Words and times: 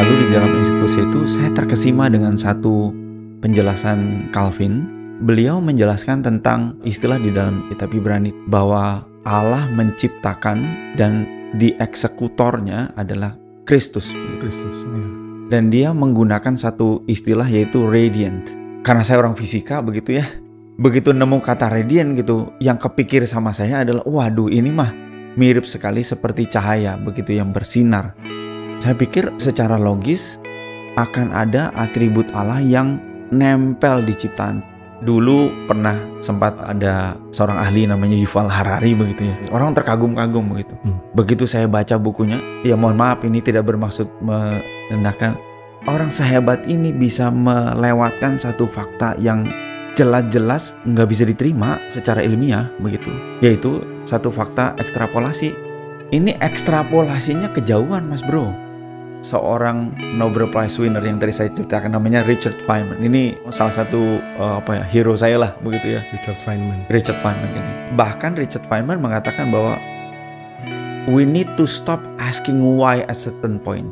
Lalu 0.00 0.16
di 0.16 0.26
dalam 0.32 0.56
institusi 0.56 1.04
itu 1.04 1.28
saya 1.28 1.52
terkesima 1.52 2.08
dengan 2.08 2.32
satu 2.32 2.88
penjelasan 3.44 4.32
Calvin. 4.32 4.88
Beliau 5.20 5.60
menjelaskan 5.60 6.24
tentang 6.24 6.80
istilah 6.88 7.20
di 7.20 7.28
dalam 7.28 7.68
kitab 7.68 7.92
Ibrani 7.92 8.32
bahwa 8.48 9.04
Allah 9.28 9.68
menciptakan 9.68 10.64
dan 10.96 11.28
dieksekutornya 11.52 12.96
adalah 12.96 13.36
Kristus. 13.68 14.16
Kristus. 14.40 14.88
ya. 14.88 15.06
Dan 15.52 15.68
dia 15.68 15.92
menggunakan 15.92 16.56
satu 16.56 17.04
istilah 17.04 17.44
yaitu 17.44 17.84
radiant. 17.84 18.56
Karena 18.80 19.04
saya 19.04 19.20
orang 19.20 19.36
fisika 19.36 19.84
begitu 19.84 20.16
ya. 20.16 20.24
Begitu 20.80 21.12
nemu 21.12 21.44
kata 21.44 21.68
radiant 21.68 22.16
gitu, 22.16 22.56
yang 22.56 22.80
kepikir 22.80 23.28
sama 23.28 23.52
saya 23.52 23.84
adalah 23.84 24.08
waduh 24.08 24.48
ini 24.48 24.72
mah 24.72 24.96
mirip 25.36 25.68
sekali 25.68 26.00
seperti 26.00 26.48
cahaya 26.48 26.96
begitu 26.96 27.36
yang 27.36 27.52
bersinar. 27.52 28.16
Saya 28.80 28.96
pikir 28.96 29.28
secara 29.36 29.76
logis 29.76 30.40
akan 30.96 31.36
ada 31.36 31.68
atribut 31.76 32.26
Allah 32.32 32.64
yang 32.64 32.96
nempel 33.28 34.00
di 34.02 34.16
ciptaan. 34.16 34.64
Dulu 35.00 35.68
pernah 35.68 35.96
sempat 36.20 36.56
ada 36.60 37.16
seorang 37.32 37.56
ahli 37.56 37.88
namanya 37.88 38.16
Yuval 38.16 38.48
Harari 38.48 38.92
begitu 38.92 39.32
ya. 39.32 39.36
Orang 39.52 39.72
terkagum-kagum 39.72 40.52
begitu. 40.52 40.76
Hmm. 40.84 41.00
Begitu 41.16 41.44
saya 41.48 41.68
baca 41.68 41.96
bukunya, 41.96 42.40
ya 42.64 42.76
mohon 42.76 43.00
maaf 43.00 43.24
ini 43.24 43.40
tidak 43.40 43.68
bermaksud 43.68 44.08
merendahkan 44.20 45.36
orang 45.88 46.12
sehebat 46.12 46.68
ini 46.68 46.92
bisa 46.92 47.32
melewatkan 47.32 48.36
satu 48.36 48.68
fakta 48.68 49.16
yang 49.16 49.48
jelas-jelas 49.96 50.76
nggak 50.84 51.08
bisa 51.08 51.24
diterima 51.24 51.80
secara 51.88 52.20
ilmiah 52.24 52.68
begitu 52.80 53.10
yaitu 53.40 53.84
satu 54.04 54.28
fakta 54.32 54.76
ekstrapolasi 54.80 55.52
ini 56.12 56.36
ekstrapolasinya 56.40 57.50
kejauhan 57.52 58.06
mas 58.06 58.22
bro 58.24 58.54
seorang 59.20 59.92
Nobel 60.16 60.48
Prize 60.48 60.80
winner 60.80 61.04
yang 61.04 61.20
tadi 61.20 61.32
saya 61.32 61.48
ceritakan 61.52 61.92
namanya 61.96 62.24
Richard 62.24 62.56
Feynman 62.64 63.00
ini 63.04 63.36
salah 63.52 63.72
satu 63.72 64.20
eh, 64.20 64.54
apa 64.60 64.80
ya 64.80 64.84
hero 64.88 65.14
saya 65.16 65.36
lah 65.36 65.52
begitu 65.60 66.00
ya 66.00 66.00
Richard 66.12 66.40
Feynman. 66.40 66.88
Richard 66.88 67.20
Feynman 67.20 67.52
ini 67.52 67.72
bahkan 67.94 68.32
Richard 68.36 68.64
Feynman 68.66 69.00
mengatakan 69.00 69.52
bahwa 69.52 69.76
we 71.08 71.24
need 71.28 71.48
to 71.60 71.68
stop 71.68 72.00
asking 72.20 72.60
why 72.60 73.04
at 73.08 73.16
certain 73.16 73.60
point 73.60 73.88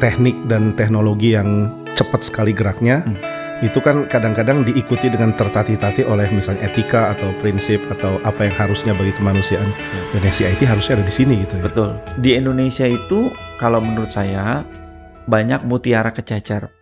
Teknik 0.00 0.36
dan 0.48 0.72
teknologi 0.80 1.36
yang 1.36 1.68
cepat 1.92 2.24
sekali 2.24 2.56
geraknya 2.56 3.04
Hmm. 3.04 3.29
Itu 3.60 3.78
kan 3.84 4.08
kadang-kadang 4.08 4.64
diikuti 4.64 5.12
dengan 5.12 5.36
tertati-tati 5.36 6.08
oleh 6.08 6.32
misalnya 6.32 6.72
etika 6.72 7.12
atau 7.12 7.36
prinsip 7.36 7.84
atau 7.92 8.16
apa 8.24 8.48
yang 8.48 8.56
harusnya 8.56 8.92
bagi 8.96 9.12
kemanusiaan. 9.12 9.68
Dan 10.16 10.20
yang 10.24 10.34
CIT 10.34 10.64
harusnya 10.64 11.00
ada 11.00 11.04
di 11.04 11.14
sini 11.14 11.34
gitu 11.44 11.60
ya. 11.60 11.64
Betul. 11.68 11.90
Di 12.16 12.30
Indonesia 12.40 12.88
itu 12.88 13.28
kalau 13.60 13.84
menurut 13.84 14.08
saya 14.08 14.64
banyak 15.28 15.62
mutiara 15.68 16.10
kececer. 16.10 16.79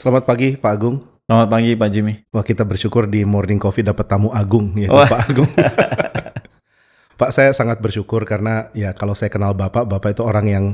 Selamat 0.00 0.24
pagi 0.24 0.56
Pak 0.56 0.72
Agung. 0.72 0.96
Selamat 1.28 1.48
pagi 1.52 1.76
Pak 1.76 1.88
Jimmy. 1.92 2.24
Wah 2.32 2.40
kita 2.40 2.64
bersyukur 2.64 3.04
di 3.04 3.20
Morning 3.28 3.60
Coffee 3.60 3.84
dapat 3.84 4.08
tamu 4.08 4.32
Agung 4.32 4.72
ya. 4.72 4.88
Pak 4.88 5.28
Agung. 5.28 5.50
Pak 7.20 7.30
saya 7.36 7.52
sangat 7.52 7.84
bersyukur 7.84 8.24
karena 8.24 8.72
ya 8.72 8.96
kalau 8.96 9.12
saya 9.12 9.28
kenal 9.28 9.52
Bapak, 9.52 9.84
Bapak 9.84 10.16
itu 10.16 10.24
orang 10.24 10.48
yang 10.48 10.64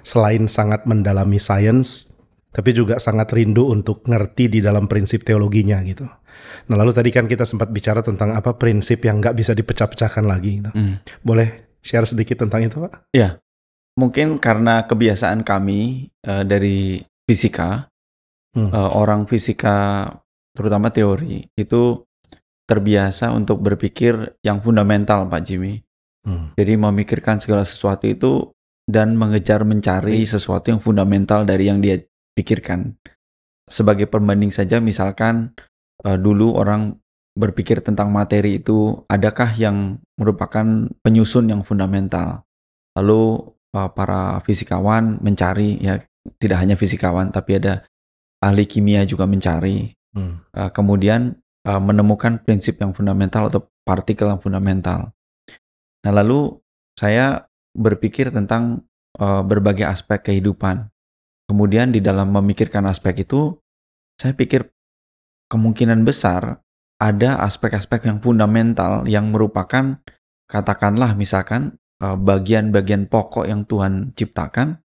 selain 0.00 0.48
sangat 0.48 0.88
mendalami 0.88 1.36
sains, 1.36 2.16
tapi 2.48 2.72
juga 2.72 2.96
sangat 2.96 3.36
rindu 3.36 3.68
untuk 3.68 4.08
ngerti 4.08 4.48
di 4.48 4.64
dalam 4.64 4.88
prinsip 4.88 5.20
teologinya 5.20 5.76
gitu. 5.84 6.08
Nah 6.72 6.76
lalu 6.80 6.96
tadi 6.96 7.12
kan 7.12 7.28
kita 7.28 7.44
sempat 7.44 7.68
bicara 7.68 8.00
tentang 8.00 8.32
apa 8.32 8.56
prinsip 8.56 9.04
yang 9.04 9.20
nggak 9.20 9.36
bisa 9.36 9.52
dipecah-pecahkan 9.52 10.24
lagi. 10.24 10.64
Gitu. 10.64 10.72
Hmm. 10.72 10.96
Boleh 11.20 11.76
share 11.84 12.08
sedikit 12.08 12.40
tentang 12.40 12.64
itu 12.64 12.80
Pak? 12.80 13.12
Mungkin 14.00 14.40
karena 14.40 14.88
kebiasaan 14.88 15.44
kami 15.44 16.08
eh, 16.24 16.44
dari 16.48 17.04
fisika, 17.28 17.91
Hmm. 18.52 18.68
eh, 18.68 18.90
orang 18.92 19.24
fisika 19.24 20.08
terutama 20.52 20.92
teori 20.92 21.48
itu 21.56 22.04
terbiasa 22.68 23.32
untuk 23.32 23.64
berpikir 23.64 24.38
yang 24.44 24.60
fundamental 24.60 25.26
Pak 25.26 25.42
Jimmy. 25.44 25.80
Hmm. 26.22 26.54
Jadi 26.54 26.78
memikirkan 26.78 27.42
segala 27.42 27.66
sesuatu 27.66 28.06
itu 28.06 28.32
dan 28.86 29.18
mengejar 29.18 29.66
mencari 29.66 30.22
sesuatu 30.22 30.70
yang 30.70 30.78
fundamental 30.78 31.42
dari 31.48 31.68
yang 31.72 31.82
dia 31.82 31.98
pikirkan. 32.36 32.94
Sebagai 33.66 34.06
perbanding 34.06 34.52
saja 34.54 34.78
misalkan 34.78 35.56
eh, 36.04 36.18
dulu 36.18 36.54
orang 36.54 36.96
berpikir 37.32 37.80
tentang 37.80 38.12
materi 38.12 38.60
itu 38.60 39.08
adakah 39.08 39.56
yang 39.56 39.96
merupakan 40.20 40.92
penyusun 41.00 41.48
yang 41.48 41.64
fundamental. 41.64 42.44
Lalu 42.94 43.52
eh, 43.74 43.90
para 43.96 44.38
fisikawan 44.44 45.18
mencari 45.24 45.80
ya 45.82 45.98
tidak 46.38 46.58
hanya 46.62 46.76
fisikawan 46.78 47.34
tapi 47.34 47.58
ada 47.58 47.82
ahli 48.42 48.66
kimia 48.66 49.06
juga 49.06 49.24
mencari 49.24 49.94
Hmm. 50.12 50.44
Uh, 50.52 50.70
kemudian 50.70 51.40
uh, 51.64 51.80
menemukan 51.80 52.36
prinsip 52.44 52.76
yang 52.80 52.92
fundamental 52.92 53.48
atau 53.48 53.64
partikel 53.82 54.28
yang 54.28 54.40
fundamental. 54.40 55.16
Nah, 56.04 56.12
lalu 56.12 56.60
saya 57.00 57.48
berpikir 57.72 58.28
tentang 58.28 58.84
uh, 59.16 59.40
berbagai 59.40 59.88
aspek 59.88 60.20
kehidupan. 60.20 60.92
Kemudian 61.48 61.92
di 61.92 62.04
dalam 62.04 62.32
memikirkan 62.32 62.84
aspek 62.84 63.24
itu, 63.24 63.56
saya 64.20 64.36
pikir 64.36 64.68
kemungkinan 65.48 66.04
besar 66.04 66.60
ada 67.00 67.40
aspek-aspek 67.42 68.06
yang 68.08 68.22
fundamental 68.22 69.08
yang 69.08 69.32
merupakan 69.32 69.98
katakanlah 70.46 71.16
misalkan 71.16 71.80
uh, 72.04 72.14
bagian-bagian 72.20 73.08
pokok 73.08 73.48
yang 73.48 73.64
Tuhan 73.64 74.12
ciptakan 74.12 74.84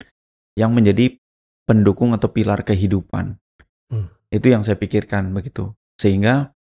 yang 0.59 0.75
menjadi 0.75 1.17
pendukung 1.65 2.13
atau 2.13 2.29
pilar 2.29 2.67
kehidupan. 2.67 3.42
Hmm. 3.93 4.09
Itu 4.33 4.49
yang 4.49 4.65
saya 4.65 4.81
pikirkan 4.81 5.37
begitu. 5.37 5.77
Sehingga 6.01 6.57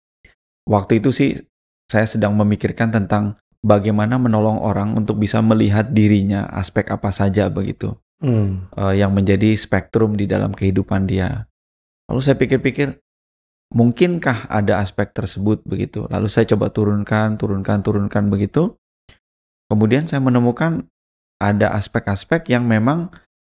waktu 0.67 0.99
itu 0.99 1.15
sih 1.15 1.39
saya 1.87 2.07
sedang 2.11 2.35
memikirkan 2.35 2.91
tentang 2.91 3.39
bagaimana 3.63 4.19
menolong 4.19 4.59
orang 4.59 4.99
untuk 4.99 5.23
bisa 5.23 5.39
melihat 5.41 5.95
dirinya 5.95 6.51
aspek 6.51 6.91
apa 6.91 7.15
saja 7.15 7.47
begitu 7.49 7.95
Hmm. 8.21 8.69
eh, 8.77 9.01
yang 9.01 9.17
menjadi 9.17 9.57
spektrum 9.57 10.13
di 10.13 10.29
dalam 10.29 10.53
kehidupan 10.53 11.09
dia. 11.09 11.49
Lalu 12.13 12.21
saya 12.21 12.37
pikir-pikir 12.37 13.01
mungkinkah 13.73 14.51
ada 14.51 14.83
aspek 14.85 15.15
tersebut 15.15 15.65
begitu. 15.65 16.05
Lalu 16.11 16.29
saya 16.29 16.45
coba 16.53 16.69
turunkan, 16.69 17.41
turunkan, 17.41 17.81
turunkan 17.81 18.29
begitu. 18.29 18.77
Kemudian 19.73 20.05
saya 20.05 20.21
menemukan 20.21 20.85
ada 21.41 21.73
aspek-aspek 21.73 22.53
yang 22.53 22.69
memang 22.69 23.09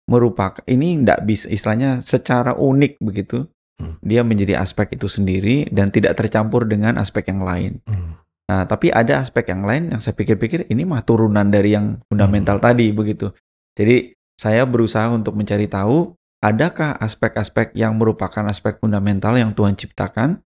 merupakan 0.05 0.61
ini 0.69 1.01
tidak 1.01 1.25
bisa 1.25 1.47
istilahnya 1.49 2.03
secara 2.03 2.53
unik 2.53 3.01
begitu. 3.01 3.49
Hmm. 3.79 3.95
Dia 4.03 4.25
menjadi 4.25 4.59
aspek 4.59 4.97
itu 4.97 5.07
sendiri 5.07 5.69
dan 5.71 5.93
tidak 5.93 6.17
tercampur 6.17 6.67
dengan 6.67 6.97
aspek 6.97 7.29
yang 7.31 7.45
lain. 7.45 7.79
Hmm. 7.87 8.19
Nah, 8.51 8.67
tapi 8.67 8.91
ada 8.91 9.23
aspek 9.23 9.47
yang 9.47 9.63
lain 9.63 9.95
yang 9.95 10.03
saya 10.03 10.11
pikir-pikir 10.11 10.67
ini 10.67 10.83
mah 10.83 11.07
turunan 11.07 11.47
dari 11.47 11.71
yang 11.71 12.03
fundamental 12.11 12.59
tadi 12.59 12.91
begitu. 12.91 13.31
Jadi 13.79 14.11
saya 14.35 14.67
berusaha 14.67 15.07
untuk 15.13 15.39
mencari 15.39 15.71
tahu 15.71 16.11
adakah 16.43 16.99
aspek-aspek 16.99 17.71
yang 17.77 17.95
merupakan 17.95 18.43
aspek 18.49 18.81
fundamental 18.81 19.37
yang 19.39 19.55
Tuhan 19.55 19.79
ciptakan 19.79 20.43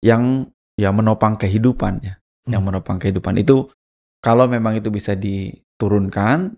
yang 0.00 0.48
ya 0.80 0.90
menopang 0.90 1.36
kehidupan 1.36 2.00
ya, 2.02 2.18
yang 2.48 2.64
Hmm. 2.64 2.72
menopang 2.72 2.96
kehidupan 2.96 3.36
itu 3.36 3.68
kalau 4.24 4.48
memang 4.48 4.80
itu 4.80 4.88
bisa 4.88 5.12
diturunkan 5.12 6.56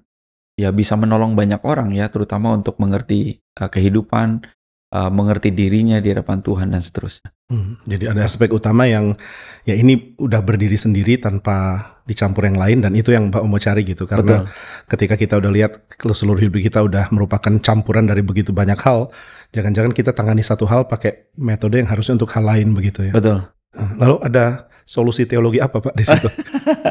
ya 0.56 0.70
bisa 0.70 0.94
menolong 0.94 1.34
banyak 1.34 1.58
orang 1.64 1.90
ya 1.92 2.06
terutama 2.08 2.54
untuk 2.54 2.78
mengerti 2.78 3.42
uh, 3.58 3.66
kehidupan, 3.66 4.46
uh, 4.92 5.08
mengerti 5.08 5.50
dirinya 5.50 5.98
di 5.98 6.12
hadapan 6.12 6.44
Tuhan 6.44 6.68
dan 6.70 6.84
seterusnya. 6.84 7.32
Hmm, 7.48 7.80
Jadi 7.88 8.08
ada 8.08 8.22
aspek 8.24 8.52
utama 8.52 8.84
yang 8.84 9.16
ya 9.64 9.76
ini 9.76 10.16
udah 10.20 10.40
berdiri 10.44 10.76
sendiri 10.76 11.16
tanpa 11.20 11.84
dicampur 12.04 12.44
yang 12.44 12.60
lain 12.60 12.84
dan 12.84 12.92
itu 12.92 13.12
yang 13.12 13.32
Mbak 13.32 13.42
mau 13.48 13.60
cari 13.60 13.82
gitu 13.86 14.04
karena 14.08 14.48
ketika 14.88 15.14
kita 15.16 15.38
udah 15.38 15.52
lihat 15.52 15.72
kalau 15.96 16.16
seluruh 16.16 16.40
hidup 16.40 16.60
kita 16.60 16.80
udah 16.84 17.08
merupakan 17.12 17.52
campuran 17.60 18.08
dari 18.08 18.20
begitu 18.20 18.52
banyak 18.52 18.78
hal, 18.80 19.08
jangan-jangan 19.56 19.92
kita 19.96 20.12
tangani 20.12 20.44
satu 20.44 20.68
hal 20.68 20.86
pakai 20.86 21.32
metode 21.40 21.80
yang 21.80 21.88
harusnya 21.88 22.16
untuk 22.20 22.30
hal 22.36 22.44
lain 22.44 22.76
begitu 22.76 23.08
ya. 23.08 23.12
Betul. 23.12 23.48
Nah, 23.72 23.96
Lalu 23.96 24.16
ada 24.28 24.68
solusi 24.84 25.24
teologi 25.24 25.62
apa 25.62 25.80
Pak 25.80 25.94
di 25.96 26.04
situ? 26.04 26.28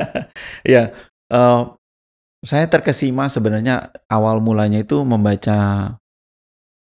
ya, 0.74 0.89
eh, 1.30 1.62
saya 2.42 2.65
terkesima 2.65 3.30
sebenarnya 3.30 3.94
awal 4.09 4.42
mulanya 4.42 4.81
itu 4.81 5.06
membaca 5.06 5.94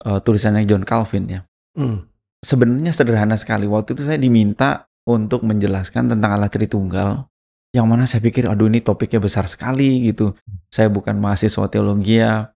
eh, 0.05 0.19
tulisannya 0.21 0.67
John 0.67 0.83
Calvin 0.85 1.25
ya. 1.29 1.41
Hmm, 1.77 2.09
Sebenarnya 2.45 2.94
sederhana 2.94 3.33
sekali. 3.33 3.65
Waktu 3.65 3.97
itu 3.97 4.05
saya 4.05 4.21
diminta 4.21 4.85
untuk 5.09 5.41
menjelaskan 5.41 6.13
tentang 6.13 6.38
Allah 6.38 6.51
Tritunggal 6.51 7.25
yang 7.75 7.85
mana 7.89 8.07
saya 8.07 8.23
pikir 8.23 8.47
aduh 8.47 8.69
ini 8.69 8.79
topiknya 8.81 9.19
besar 9.19 9.49
sekali 9.49 10.05
gitu. 10.05 10.38
Saya 10.69 10.88
bukan 10.94 11.17
mahasiswa 11.17 11.65
teologi 11.67 12.21
ya. 12.21 12.53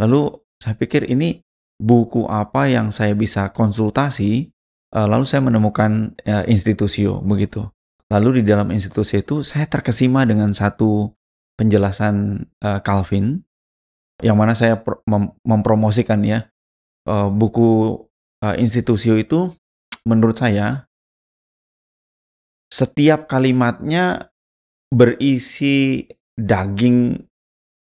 Lalu 0.00 0.32
saya 0.58 0.74
pikir 0.74 1.06
ini 1.12 1.44
buku 1.76 2.24
apa 2.26 2.68
yang 2.72 2.88
saya 2.90 3.12
bisa 3.12 3.52
konsultasi. 3.52 4.48
Uh, 4.92 5.08
lalu 5.08 5.24
saya 5.24 5.40
menemukan 5.40 6.12
uh, 6.28 6.44
institusio 6.44 7.20
begitu. 7.24 7.64
Lalu 8.12 8.40
di 8.40 8.52
dalam 8.52 8.68
institusi 8.76 9.24
itu 9.24 9.40
saya 9.40 9.64
terkesima 9.64 10.28
dengan 10.28 10.52
satu 10.52 11.16
penjelasan 11.56 12.44
uh, 12.60 12.80
Calvin 12.84 13.40
yang 14.20 14.36
mana 14.36 14.52
saya 14.52 14.84
mem 15.08 15.32
mempromosikan 15.40 16.20
ya 16.20 16.52
uh, 17.08 17.28
buku 17.30 18.02
uh, 18.42 18.56
institusio 18.58 19.18
itu 19.18 19.50
menurut 20.02 20.38
saya 20.38 20.86
setiap 22.72 23.28
kalimatnya 23.28 24.32
berisi 24.88 26.08
daging 26.34 27.20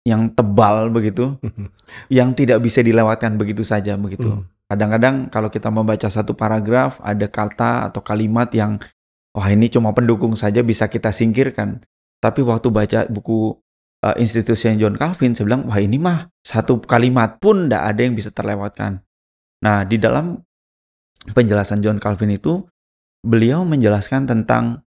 yang 0.05 0.29
tebal 0.37 0.93
begitu, 0.93 1.41
yang 2.13 2.37
tidak 2.37 2.61
bisa 2.61 2.85
dilewatkan 2.85 3.41
begitu 3.41 3.65
saja 3.65 3.97
begitu. 3.97 4.29
Hmm. 4.29 4.45
Kadang-kadang 4.69 5.33
kalau 5.33 5.49
kita 5.49 5.73
membaca 5.73 6.09
satu 6.09 6.37
paragraf 6.37 7.01
ada 7.01 7.25
kata 7.25 7.89
atau 7.89 8.05
kalimat 8.05 8.49
yang 8.53 8.77
wah 9.33 9.49
ini 9.49 9.73
cuma 9.73 9.97
pendukung 9.97 10.37
saja 10.37 10.61
bisa 10.61 10.89
kita 10.93 11.09
singkirkan. 11.09 11.81
Tapi 12.21 12.41
waktu 12.45 12.69
baca 12.69 13.01
buku 13.09 13.57
uh, 14.05 14.17
institusi 14.21 14.69
John 14.77 15.01
Calvin, 15.01 15.33
saya 15.33 15.49
bilang 15.49 15.65
wah 15.65 15.81
ini 15.81 15.97
mah 15.97 16.29
satu 16.45 16.85
kalimat 16.85 17.41
pun 17.41 17.67
tidak 17.67 17.83
ada 17.89 18.01
yang 18.05 18.15
bisa 18.15 18.29
terlewatkan. 18.29 19.01
Nah 19.65 19.89
di 19.89 19.97
dalam 19.97 20.37
penjelasan 21.25 21.81
John 21.81 21.97
Calvin 21.97 22.37
itu 22.37 22.61
beliau 23.25 23.65
menjelaskan 23.65 24.29
tentang 24.29 24.85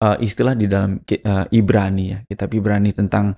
uh, 0.00 0.16
istilah 0.16 0.56
di 0.56 0.64
dalam 0.64 1.04
uh, 1.04 1.46
Ibrani 1.52 2.04
ya, 2.16 2.18
kitab 2.24 2.56
Ibrani 2.56 2.96
tentang 2.96 3.36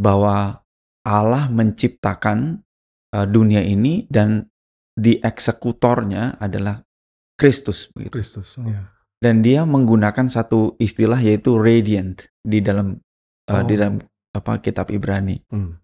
bahwa 0.00 0.64
Allah 1.04 1.52
menciptakan 1.52 2.64
uh, 3.12 3.26
dunia 3.28 3.60
ini 3.60 4.08
dan 4.08 4.48
di 4.96 5.20
eksekutornya 5.20 6.40
adalah 6.40 6.80
Kristus 7.34 7.90
Kristus, 8.14 8.56
ya. 8.62 8.94
Dan 9.18 9.42
dia 9.42 9.66
menggunakan 9.66 10.30
satu 10.30 10.78
istilah 10.78 11.18
yaitu 11.18 11.58
radiant 11.58 12.30
di 12.40 12.62
dalam 12.62 13.02
uh, 13.50 13.52
oh. 13.58 13.62
di 13.66 13.74
dalam 13.74 13.98
apa 14.34 14.58
kitab 14.58 14.90
Ibrani. 14.90 15.40
Hmm. 15.48 15.78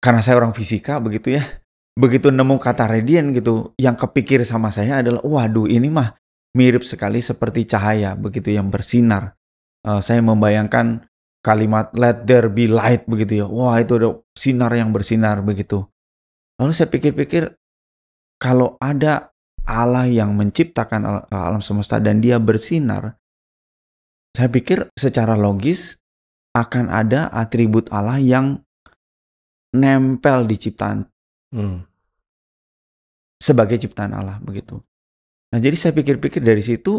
Karena 0.00 0.24
saya 0.24 0.40
orang 0.40 0.56
fisika 0.56 0.96
begitu 0.98 1.36
ya. 1.36 1.44
Begitu 1.92 2.32
nemu 2.32 2.56
kata 2.56 2.88
radiant 2.88 3.36
gitu, 3.36 3.76
yang 3.76 3.92
kepikir 3.94 4.40
sama 4.48 4.72
saya 4.72 5.04
adalah 5.04 5.20
waduh 5.20 5.68
ini 5.68 5.92
mah 5.92 6.16
mirip 6.56 6.82
sekali 6.82 7.20
seperti 7.20 7.68
cahaya 7.68 8.16
begitu 8.16 8.50
yang 8.50 8.72
bersinar. 8.72 9.36
Uh, 9.84 10.00
saya 10.00 10.24
membayangkan 10.24 11.04
kalimat 11.44 11.92
let 11.92 12.24
there 12.24 12.48
be 12.48 12.64
light 12.64 13.04
begitu 13.04 13.44
ya. 13.44 13.46
Wah, 13.46 13.76
itu 13.76 14.00
ada 14.00 14.16
sinar 14.32 14.72
yang 14.72 14.96
bersinar 14.96 15.44
begitu. 15.44 15.84
Lalu 16.56 16.72
saya 16.72 16.88
pikir-pikir 16.88 17.52
kalau 18.40 18.80
ada 18.80 19.32
Allah 19.68 20.08
yang 20.08 20.32
menciptakan 20.32 21.28
alam 21.28 21.60
semesta 21.60 22.00
dan 22.00 22.24
dia 22.24 22.40
bersinar, 22.40 23.20
saya 24.32 24.48
pikir 24.48 24.88
secara 24.96 25.36
logis 25.36 25.99
akan 26.56 26.90
ada 26.90 27.30
atribut 27.30 27.90
Allah 27.94 28.18
yang 28.18 28.58
nempel 29.74 30.46
di 30.50 30.56
ciptaan. 30.58 31.06
Hmm. 31.54 31.86
Sebagai 33.40 33.80
ciptaan 33.80 34.12
Allah 34.12 34.38
begitu. 34.42 34.78
Nah, 35.50 35.58
jadi 35.58 35.74
saya 35.74 35.92
pikir-pikir 35.96 36.42
dari 36.42 36.62
situ 36.62 36.98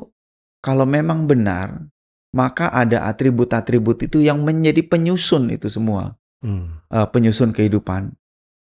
kalau 0.59 0.83
memang 0.83 1.27
benar 1.27 1.91
maka 2.31 2.71
ada 2.71 3.07
atribut-atribut 3.11 4.07
itu 4.07 4.23
yang 4.23 4.39
menjadi 4.43 4.87
penyusun 4.87 5.51
itu 5.51 5.67
semua, 5.67 6.15
hmm. 6.43 6.87
uh, 6.87 7.07
penyusun 7.11 7.51
kehidupan. 7.51 8.15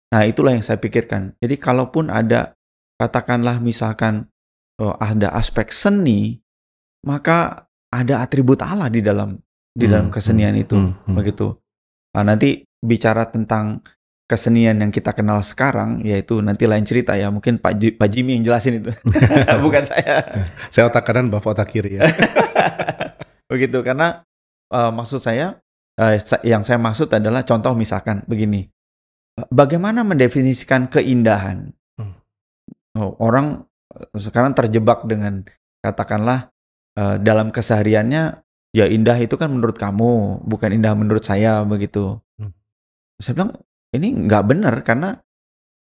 Nah 0.09 0.21
itulah 0.25 0.57
yang 0.57 0.65
saya 0.65 0.81
pikirkan. 0.81 1.38
Jadi 1.38 1.56
kalaupun 1.62 2.09
ada 2.09 2.57
katakanlah 2.97 3.62
misalkan 3.62 4.25
uh, 4.81 4.97
ada 4.97 5.38
aspek 5.38 5.69
seni, 5.69 6.42
maka 7.06 7.69
ada 7.94 8.25
atribut 8.25 8.57
Allah 8.65 8.89
di 8.89 9.06
dalam 9.06 9.38
di 9.79 9.87
hmm. 9.87 9.93
dalam 9.95 10.09
kesenian 10.11 10.53
hmm. 10.59 10.63
itu, 10.67 10.75
hmm. 10.75 10.91
Hmm. 11.07 11.15
begitu. 11.15 11.55
Nah, 12.11 12.23
nanti 12.27 12.67
bicara 12.83 13.31
tentang 13.31 13.79
kesenian 14.29 14.77
yang 14.77 14.93
kita 14.93 15.17
kenal 15.17 15.41
sekarang 15.41 16.05
yaitu 16.05 16.37
nanti 16.45 16.69
lain 16.69 16.85
cerita 16.85 17.17
ya 17.17 17.33
mungkin 17.33 17.57
Pak, 17.57 17.97
Pak 17.97 18.09
Jimmy 18.13 18.37
yang 18.37 18.45
jelasin 18.45 18.85
itu 18.85 18.93
bukan 19.65 19.81
saya 19.81 20.21
saya 20.73 20.85
otak 20.85 21.01
kanan 21.01 21.33
bapak 21.33 21.57
otak 21.57 21.73
kiri 21.73 21.97
ya 21.97 22.13
begitu 23.49 23.81
karena 23.81 24.21
uh, 24.69 24.93
maksud 24.93 25.17
saya 25.17 25.57
uh, 25.97 26.13
yang 26.45 26.61
saya 26.61 26.77
maksud 26.77 27.09
adalah 27.09 27.41
contoh 27.41 27.73
misalkan 27.73 28.21
begini 28.29 28.69
bagaimana 29.49 30.05
mendefinisikan 30.05 30.93
keindahan 30.93 31.73
hmm. 31.97 32.13
oh, 33.01 33.17
orang 33.17 33.65
sekarang 34.13 34.53
terjebak 34.53 35.09
dengan 35.09 35.41
katakanlah 35.81 36.53
uh, 37.01 37.17
dalam 37.17 37.49
kesehariannya 37.49 38.45
ya 38.75 38.86
indah 38.86 39.18
itu 39.18 39.33
kan 39.36 39.50
menurut 39.50 39.77
kamu 39.77 40.44
bukan 40.45 40.69
indah 40.75 40.94
menurut 40.94 41.25
saya 41.25 41.66
begitu 41.66 42.21
hmm. 42.38 42.54
saya 43.21 43.33
bilang 43.38 43.51
ini 43.95 44.13
nggak 44.30 44.44
benar 44.45 44.75
karena 44.86 45.18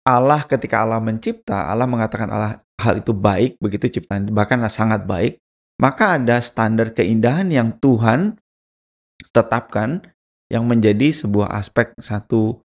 Allah 0.07 0.45
ketika 0.45 0.85
Allah 0.85 1.01
mencipta 1.01 1.67
Allah 1.67 1.89
mengatakan 1.89 2.29
Allah 2.29 2.61
hal 2.77 3.01
itu 3.01 3.11
baik 3.11 3.57
begitu 3.57 3.99
ciptaan 3.99 4.29
bahkan 4.29 4.61
sangat 4.69 5.03
baik 5.09 5.41
maka 5.77 6.17
ada 6.17 6.41
standar 6.41 6.93
keindahan 6.93 7.53
yang 7.53 7.69
Tuhan 7.77 8.41
tetapkan 9.33 10.01
yang 10.49 10.65
menjadi 10.65 11.13
sebuah 11.13 11.53
aspek 11.53 11.93
satu 12.01 12.61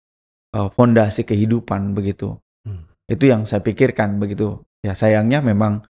uh, 0.52 0.68
fondasi 0.72 1.24
kehidupan 1.24 1.96
begitu. 1.96 2.36
Hmm. 2.68 2.84
Itu 3.08 3.30
yang 3.30 3.48
saya 3.48 3.64
pikirkan 3.64 4.20
begitu. 4.20 4.60
Ya 4.84 4.92
sayangnya 4.92 5.40
memang 5.40 5.88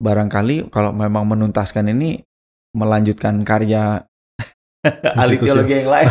barangkali 0.00 0.72
kalau 0.72 0.94
memang 0.94 1.28
menuntaskan 1.28 1.92
ini 1.92 2.24
melanjutkan 2.76 3.42
karya 3.42 4.04
ahli 5.20 5.36
teologi 5.36 5.74
yang 5.84 5.90
lain. 5.90 6.08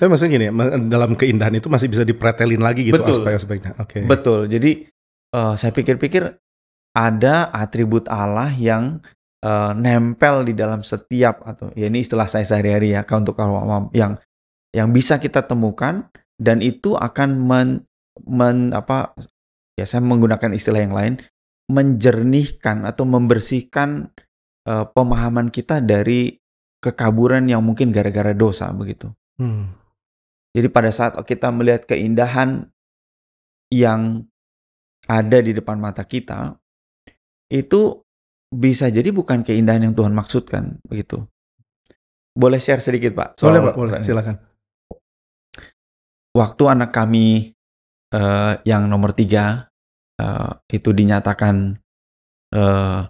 Tapi 0.00 0.08
maksudnya 0.08 0.32
gini, 0.32 0.46
dalam 0.88 1.12
keindahan 1.12 1.54
itu 1.60 1.68
masih 1.68 1.92
bisa 1.92 2.02
dipretelin 2.02 2.60
lagi 2.64 2.88
gitu 2.88 3.04
aspek-aspeknya. 3.04 3.76
Oke. 3.78 4.00
Okay. 4.00 4.04
Betul. 4.08 4.48
Jadi 4.48 4.88
uh, 5.36 5.54
saya 5.54 5.70
pikir-pikir 5.70 6.24
ada 6.96 7.52
atribut 7.54 8.10
Allah 8.10 8.50
yang 8.56 8.98
uh, 9.44 9.72
nempel 9.76 10.42
di 10.42 10.54
dalam 10.56 10.82
setiap 10.82 11.44
atau 11.46 11.70
ya 11.78 11.86
ini 11.86 12.02
istilah 12.02 12.26
saya 12.26 12.42
sehari-hari 12.42 12.96
ya 12.96 13.06
untuk 13.14 13.38
kalau 13.38 13.62
yang 13.94 14.18
yang 14.74 14.90
bisa 14.90 15.18
kita 15.18 15.46
temukan 15.46 16.06
dan 16.38 16.62
itu 16.62 16.94
akan 16.94 17.36
men, 17.36 17.68
men 18.26 18.72
apa 18.74 19.14
ya 19.78 19.86
saya 19.86 20.02
menggunakan 20.02 20.50
istilah 20.54 20.80
yang 20.82 20.94
lain 20.94 21.14
menjernihkan 21.70 22.82
atau 22.82 23.06
membersihkan 23.06 24.10
uh, 24.66 24.84
pemahaman 24.90 25.48
kita 25.48 25.80
dari 25.80 26.36
kekaburan 26.80 27.46
yang 27.46 27.60
mungkin 27.60 27.92
gara-gara 27.92 28.32
dosa 28.32 28.72
begitu. 28.72 29.12
Hmm. 29.36 29.72
Jadi 30.56 30.68
pada 30.72 30.90
saat 30.90 31.14
kita 31.22 31.52
melihat 31.54 31.86
keindahan 31.86 32.66
yang 33.70 34.26
ada 35.06 35.38
di 35.38 35.54
depan 35.54 35.78
mata 35.78 36.02
kita, 36.02 36.58
itu 37.52 38.02
bisa 38.50 38.90
jadi 38.90 39.14
bukan 39.14 39.46
keindahan 39.46 39.86
yang 39.86 39.94
Tuhan 39.94 40.10
maksudkan 40.10 40.82
begitu. 40.82 41.22
Boleh 42.34 42.58
share 42.58 42.82
sedikit 42.82 43.14
Pak? 43.14 43.38
Boleh 43.38 43.60
Pak, 43.62 43.74
boleh. 43.78 43.92
Silakan. 44.02 44.36
Waktu 46.30 46.62
anak 46.66 46.90
kami 46.94 47.54
uh, 48.14 48.54
yang 48.62 48.86
nomor 48.86 49.14
tiga 49.14 49.70
uh, 50.18 50.52
itu 50.70 50.94
dinyatakan 50.94 51.78
uh, 52.54 53.02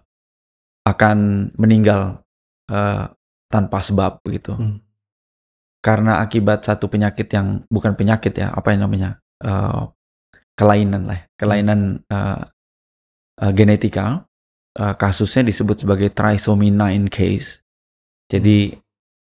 akan 0.87 1.50
meninggal 1.60 2.25
uh, 2.70 3.04
tanpa 3.50 3.78
sebab 3.82 4.22
begitu. 4.25 4.54
Hmm. 4.56 4.80
Karena 5.80 6.20
akibat 6.20 6.64
satu 6.64 6.92
penyakit 6.92 7.28
yang 7.32 7.64
bukan 7.72 7.96
penyakit 7.96 8.37
ya, 8.37 8.52
apa 8.52 8.72
yang 8.72 8.84
namanya 8.84 9.20
uh, 9.40 9.88
kelainan 10.54 11.08
lah, 11.08 11.25
kelainan 11.40 12.04
uh, 12.12 12.44
uh, 13.40 13.52
genetika 13.56 14.28
uh, 14.76 14.94
kasusnya 14.94 15.49
disebut 15.49 15.82
sebagai 15.82 16.12
trisomy 16.12 16.68
9 16.68 17.08
case. 17.08 17.64
Jadi 18.30 18.76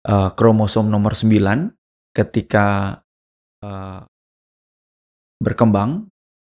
uh, 0.08 0.30
kromosom 0.32 0.88
nomor 0.88 1.12
9 1.12 2.14
ketika 2.14 2.96
uh, 3.60 4.00
berkembang 5.36 6.08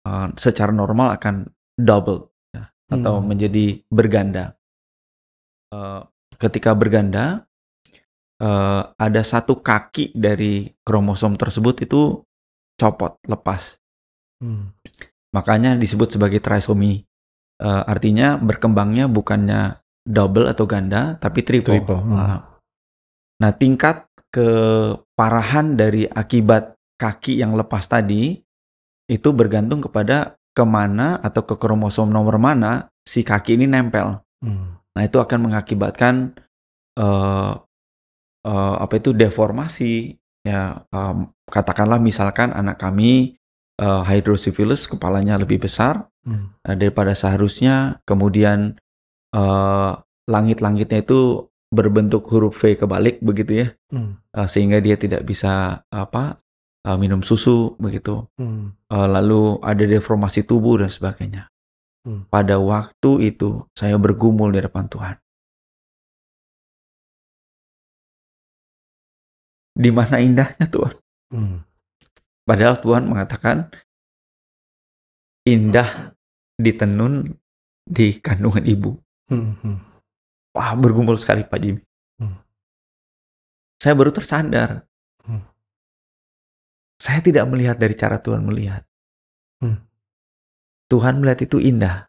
uh, 0.06 0.28
secara 0.38 0.70
normal 0.70 1.18
akan 1.18 1.50
double 1.80 2.30
ya, 2.54 2.70
atau 2.92 3.18
hmm. 3.18 3.26
menjadi 3.26 3.66
berganda. 3.90 4.57
Uh, 5.68 6.08
ketika 6.40 6.72
berganda 6.72 7.44
uh, 8.40 8.94
ada 8.96 9.22
satu 9.26 9.60
kaki 9.60 10.16
dari 10.16 10.72
kromosom 10.86 11.36
tersebut 11.36 11.84
itu 11.84 12.24
copot 12.80 13.20
lepas. 13.28 13.76
Hmm. 14.40 14.72
Makanya 15.34 15.76
disebut 15.76 16.16
sebagai 16.16 16.40
trisomy 16.40 17.04
uh, 17.60 17.84
artinya 17.84 18.40
berkembangnya 18.40 19.12
bukannya 19.12 19.82
double 20.08 20.48
atau 20.48 20.64
ganda 20.64 21.20
tapi 21.20 21.44
triple. 21.44 21.84
triple. 21.84 22.00
Hmm. 22.00 22.16
Uh, 22.16 22.40
Nah, 23.38 23.54
tingkat 23.54 24.10
keparahan 24.34 25.78
dari 25.78 26.10
akibat 26.10 26.74
kaki 26.98 27.38
yang 27.38 27.54
lepas 27.54 27.86
tadi 27.86 28.34
itu 29.08 29.30
bergantung 29.32 29.80
kepada 29.80 30.36
ke 30.58 30.66
mana 30.66 31.22
atau 31.22 31.46
ke 31.46 31.56
kromosom 31.56 32.10
nomor 32.10 32.42
mana 32.42 32.90
si 33.06 33.22
kaki 33.22 33.56
ini 33.56 33.70
nempel. 33.70 34.26
Hmm. 34.42 34.77
Nah, 34.98 35.06
itu 35.06 35.22
akan 35.22 35.46
mengakibatkan 35.46 36.34
uh, 36.98 37.54
uh, 38.42 38.76
apa 38.82 38.94
itu 38.98 39.14
deformasi 39.14 40.18
ya 40.42 40.88
um, 40.90 41.30
katakanlah 41.46 42.00
misalkan 42.02 42.56
anak 42.56 42.80
kami 42.80 43.38
uh, 43.78 44.02
hydrocephalus 44.02 44.90
kepalanya 44.90 45.38
lebih 45.38 45.62
besar 45.62 46.10
Hmm. 46.28 46.52
uh, 46.68 46.76
daripada 46.76 47.16
seharusnya 47.16 48.04
kemudian 48.04 48.76
uh, 49.32 49.96
langit-langitnya 50.28 51.00
itu 51.00 51.48
berbentuk 51.72 52.28
huruf 52.28 52.60
V 52.60 52.76
kebalik 52.76 53.24
begitu 53.24 53.64
ya 53.64 53.68
Hmm. 53.88 54.20
uh, 54.36 54.44
sehingga 54.44 54.84
dia 54.84 55.00
tidak 55.00 55.24
bisa 55.24 55.84
apa 55.88 56.36
uh, 56.84 56.98
minum 57.00 57.24
susu 57.24 57.80
begitu 57.80 58.28
Hmm. 58.36 58.76
Uh, 58.92 59.08
lalu 59.08 59.56
ada 59.64 59.88
deformasi 59.88 60.44
tubuh 60.44 60.84
dan 60.84 60.92
sebagainya 60.92 61.48
Hmm. 62.06 62.24
pada 62.30 62.62
waktu 62.62 63.32
itu 63.34 63.66
saya 63.74 63.98
bergumul 63.98 64.54
di 64.54 64.62
depan 64.64 64.86
Tuhan 64.88 65.18
di 69.78 69.90
mana 69.94 70.18
indahnya 70.18 70.66
Tuhan 70.66 70.96
Hmm. 71.28 71.60
padahal 72.48 72.80
Tuhan 72.80 73.04
mengatakan 73.12 73.68
indah 75.44 76.16
ditenun 76.56 77.36
di 77.84 78.18
kandungan 78.20 78.64
ibu 78.64 78.96
Hmm. 79.28 79.84
Wah 80.56 80.72
bergumul 80.80 81.20
sekali 81.20 81.44
Pak 81.44 81.60
Jimmy 81.60 81.84
Hmm. 82.18 82.40
saya 83.78 83.94
baru 83.94 84.16
tersandar 84.16 84.88
Hmm. 85.28 85.44
saya 86.98 87.20
tidak 87.20 87.46
melihat 87.52 87.76
dari 87.78 87.94
cara 87.94 88.18
Tuhan 88.18 88.42
melihat 88.48 88.88
Hmm. 89.60 89.84
Tuhan 90.88 91.20
melihat 91.20 91.44
itu 91.44 91.58
indah 91.60 92.08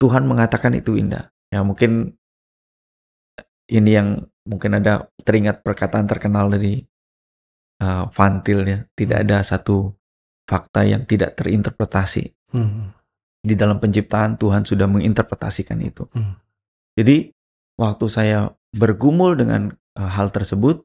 Tuhan 0.00 0.24
mengatakan 0.24 0.72
itu 0.74 0.96
indah 0.96 1.28
ya 1.50 1.60
mungkin 1.66 2.16
ini 3.70 3.90
yang 3.90 4.26
mungkin 4.46 4.80
ada 4.80 5.06
teringat 5.22 5.62
perkataan 5.62 6.06
terkenal 6.10 6.50
dari 6.50 6.82
uh, 7.82 8.10
Fantil 8.10 8.66
ya 8.66 8.78
tidak 8.96 9.28
ada 9.28 9.44
satu 9.44 9.94
fakta 10.48 10.82
yang 10.82 11.06
tidak 11.06 11.38
terinterpretasi 11.38 12.34
Hmm. 12.50 12.90
di 13.40 13.54
dalam 13.54 13.78
penciptaan 13.78 14.34
Tuhan 14.34 14.66
sudah 14.66 14.90
menginterpretasikan 14.90 15.78
itu. 15.80 16.10
Hmm. 16.10 16.34
Jadi 16.98 17.30
waktu 17.78 18.06
saya 18.10 18.50
bergumul 18.74 19.38
dengan 19.38 19.70
uh, 19.70 20.10
hal 20.10 20.34
tersebut, 20.34 20.82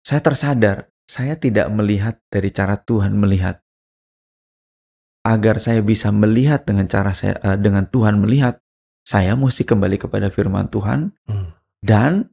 saya 0.00 0.24
tersadar 0.24 0.88
saya 1.06 1.36
tidak 1.36 1.68
melihat 1.68 2.18
dari 2.32 2.48
cara 2.50 2.80
Tuhan 2.80 3.12
melihat. 3.14 3.60
Agar 5.26 5.58
saya 5.58 5.82
bisa 5.82 6.14
melihat 6.14 6.62
dengan 6.62 6.86
cara 6.86 7.10
saya 7.10 7.34
uh, 7.42 7.58
dengan 7.58 7.90
Tuhan 7.90 8.22
melihat, 8.22 8.62
saya 9.02 9.34
mesti 9.34 9.66
kembali 9.66 9.98
kepada 9.98 10.30
firman 10.30 10.70
Tuhan 10.70 11.10
Hmm. 11.26 11.50
dan 11.82 12.30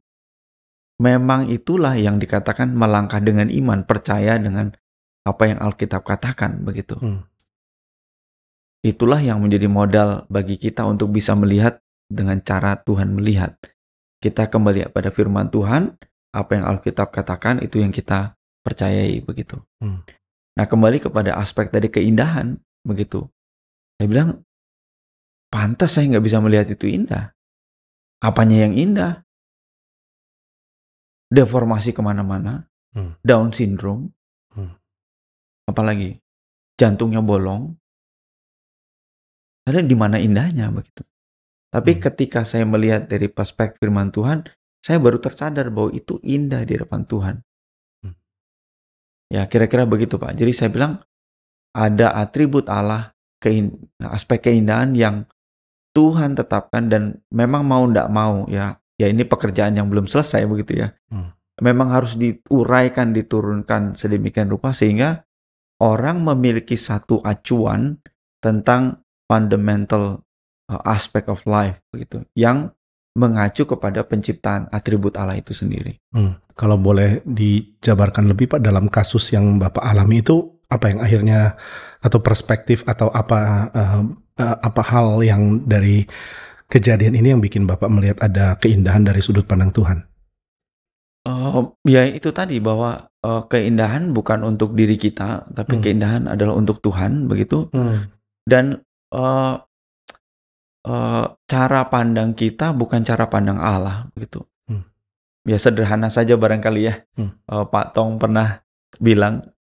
memang 1.02 1.50
itulah 1.50 1.98
yang 1.98 2.22
dikatakan 2.22 2.70
melangkah 2.70 3.18
dengan 3.18 3.50
iman, 3.50 3.82
percaya 3.82 4.38
dengan 4.38 4.70
apa 5.26 5.42
yang 5.50 5.58
Alkitab 5.58 6.06
katakan 6.06 6.62
begitu. 6.62 6.94
Hmm. 7.02 7.26
Itulah 8.84 9.18
yang 9.18 9.42
menjadi 9.42 9.66
modal 9.66 10.28
bagi 10.30 10.54
kita 10.60 10.86
untuk 10.86 11.10
bisa 11.10 11.34
melihat 11.34 11.80
dengan 12.06 12.38
cara 12.44 12.78
Tuhan 12.78 13.16
melihat. 13.16 13.56
Kita 14.20 14.46
kembali 14.46 14.92
pada 14.94 15.10
firman 15.10 15.50
Tuhan, 15.50 15.98
apa 16.30 16.50
yang 16.52 16.64
Alkitab 16.68 17.10
katakan 17.10 17.58
itu 17.64 17.80
yang 17.80 17.90
kita 17.90 18.36
percayai 18.62 19.18
begitu. 19.24 19.58
Hmm. 19.80 20.04
Nah 20.54 20.66
kembali 20.70 21.02
kepada 21.02 21.34
aspek 21.40 21.72
tadi 21.72 21.90
keindahan 21.90 22.60
begitu. 22.84 23.26
Saya 23.98 24.06
bilang, 24.06 24.30
pantas 25.48 25.96
saya 25.96 26.12
nggak 26.14 26.24
bisa 26.24 26.38
melihat 26.44 26.68
itu 26.70 26.86
indah. 26.86 27.32
Apanya 28.20 28.68
yang 28.68 28.76
indah? 28.76 29.24
Deformasi 31.32 31.96
ke 31.96 32.04
mana-mana, 32.04 32.68
Hmm. 32.94 33.18
Down 33.26 33.50
syndrome, 33.50 34.14
Hmm. 34.54 34.70
apalagi 35.66 36.22
jantungnya 36.78 37.18
bolong, 37.26 37.74
ada 39.66 39.82
di 39.82 39.96
mana 39.98 40.22
indahnya 40.22 40.70
begitu. 40.70 41.02
Tapi 41.74 41.98
Hmm. 41.98 42.00
ketika 42.06 42.46
saya 42.46 42.62
melihat 42.62 43.10
dari 43.10 43.26
perspektif 43.26 43.82
firman 43.82 44.14
Tuhan, 44.14 44.46
saya 44.78 45.02
baru 45.02 45.18
tersadar 45.18 45.74
bahwa 45.74 45.90
itu 45.90 46.22
indah 46.22 46.62
di 46.62 46.78
depan 46.78 47.02
Tuhan. 47.02 47.42
Hmm. 48.06 48.14
Ya 49.32 49.42
kira-kira 49.50 49.90
begitu 49.90 50.14
Pak. 50.14 50.38
Jadi 50.38 50.52
saya 50.54 50.70
bilang 50.70 51.02
ada 51.74 52.14
atribut 52.14 52.70
Allah, 52.70 53.12
aspek 54.08 54.48
keindahan 54.48 54.94
yang 54.96 55.28
Tuhan 55.94 56.34
tetapkan 56.34 56.90
dan 56.90 57.22
memang 57.30 57.62
mau 57.66 57.84
ndak 57.86 58.08
mau 58.10 58.46
ya, 58.50 58.78
ya 58.98 59.06
ini 59.10 59.22
pekerjaan 59.22 59.78
yang 59.78 59.90
belum 59.90 60.10
selesai 60.10 60.42
begitu 60.48 60.86
ya. 60.86 60.88
Hmm. 61.10 61.34
Memang 61.62 61.94
harus 61.94 62.18
diuraikan, 62.18 63.14
diturunkan 63.14 63.94
sedemikian 63.94 64.50
rupa 64.50 64.74
sehingga 64.74 65.22
orang 65.78 66.22
memiliki 66.26 66.74
satu 66.74 67.22
acuan 67.22 68.02
tentang 68.42 69.06
fundamental 69.30 70.26
uh, 70.66 70.82
aspect 70.82 71.30
of 71.30 71.46
life 71.46 71.78
begitu 71.94 72.26
yang 72.34 72.74
mengacu 73.14 73.62
kepada 73.62 74.02
penciptaan 74.02 74.66
atribut 74.74 75.14
Allah 75.14 75.38
itu 75.38 75.54
sendiri. 75.54 76.02
Hmm. 76.10 76.42
Kalau 76.58 76.74
boleh 76.74 77.22
dijabarkan 77.22 78.26
lebih 78.30 78.50
Pak 78.50 78.60
dalam 78.62 78.90
kasus 78.90 79.30
yang 79.30 79.62
Bapak 79.62 79.82
alami 79.86 80.22
itu 80.22 80.53
apa 80.68 80.84
yang 80.90 81.00
akhirnya 81.00 81.38
atau 82.04 82.18
perspektif 82.20 82.84
atau 82.84 83.08
apa 83.12 83.70
eh, 83.72 84.02
apa 84.38 84.82
hal 84.82 85.22
yang 85.22 85.62
dari 85.64 86.04
kejadian 86.68 87.14
ini 87.14 87.30
yang 87.30 87.42
bikin 87.42 87.68
Bapak 87.70 87.86
melihat 87.86 88.18
ada 88.24 88.58
keindahan 88.58 89.06
dari 89.06 89.22
sudut 89.22 89.46
pandang 89.46 89.70
Tuhan? 89.70 90.02
Uh, 91.24 91.72
ya 91.88 92.04
itu 92.04 92.28
tadi 92.36 92.60
bahwa 92.60 93.08
uh, 93.24 93.48
keindahan 93.48 94.12
bukan 94.12 94.44
untuk 94.44 94.76
diri 94.76 95.00
kita, 95.00 95.48
tapi 95.56 95.80
Hmm. 95.80 95.82
keindahan 95.82 96.22
adalah 96.28 96.52
untuk 96.52 96.84
Tuhan 96.84 97.30
begitu. 97.30 97.72
Hmm. 97.72 98.12
Dan 98.44 98.84
uh, 99.08 99.56
uh, 100.84 101.26
cara 101.48 101.80
pandang 101.88 102.36
kita 102.36 102.76
bukan 102.76 103.00
cara 103.08 103.24
pandang 103.32 103.56
Allah 103.56 104.12
begitu. 104.12 104.44
Hmm. 104.68 104.84
Ya 105.48 105.56
sederhana 105.56 106.12
saja 106.12 106.36
barangkali 106.36 106.80
ya. 106.84 107.08
Hmm. 107.16 107.40
Uh, 107.48 107.64
Pak 107.72 107.96
Tong 107.96 108.20
pernah 108.20 108.60
bilang 109.00 109.53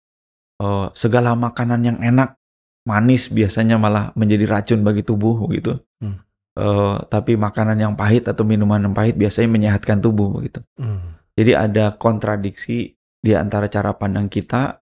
uh, 0.62 0.86
segala 0.94 1.34
makanan 1.34 1.82
yang 1.82 1.98
enak, 1.98 2.38
manis 2.86 3.26
biasanya 3.34 3.82
malah 3.82 4.14
menjadi 4.14 4.46
racun 4.46 4.86
bagi 4.86 5.02
tubuh 5.02 5.42
begitu. 5.50 5.82
Hmm. 5.98 6.22
Uh, 6.52 7.00
tapi 7.10 7.34
makanan 7.34 7.80
yang 7.80 7.94
pahit 7.98 8.28
atau 8.28 8.44
minuman 8.46 8.78
yang 8.78 8.94
pahit 8.94 9.18
biasanya 9.18 9.50
menyehatkan 9.50 9.98
tubuh 9.98 10.30
begitu. 10.30 10.62
Hmm. 10.78 11.18
Jadi 11.34 11.58
ada 11.58 11.96
kontradiksi 11.98 12.94
di 13.22 13.32
antara 13.32 13.66
cara 13.66 13.96
pandang 13.96 14.28
kita 14.28 14.82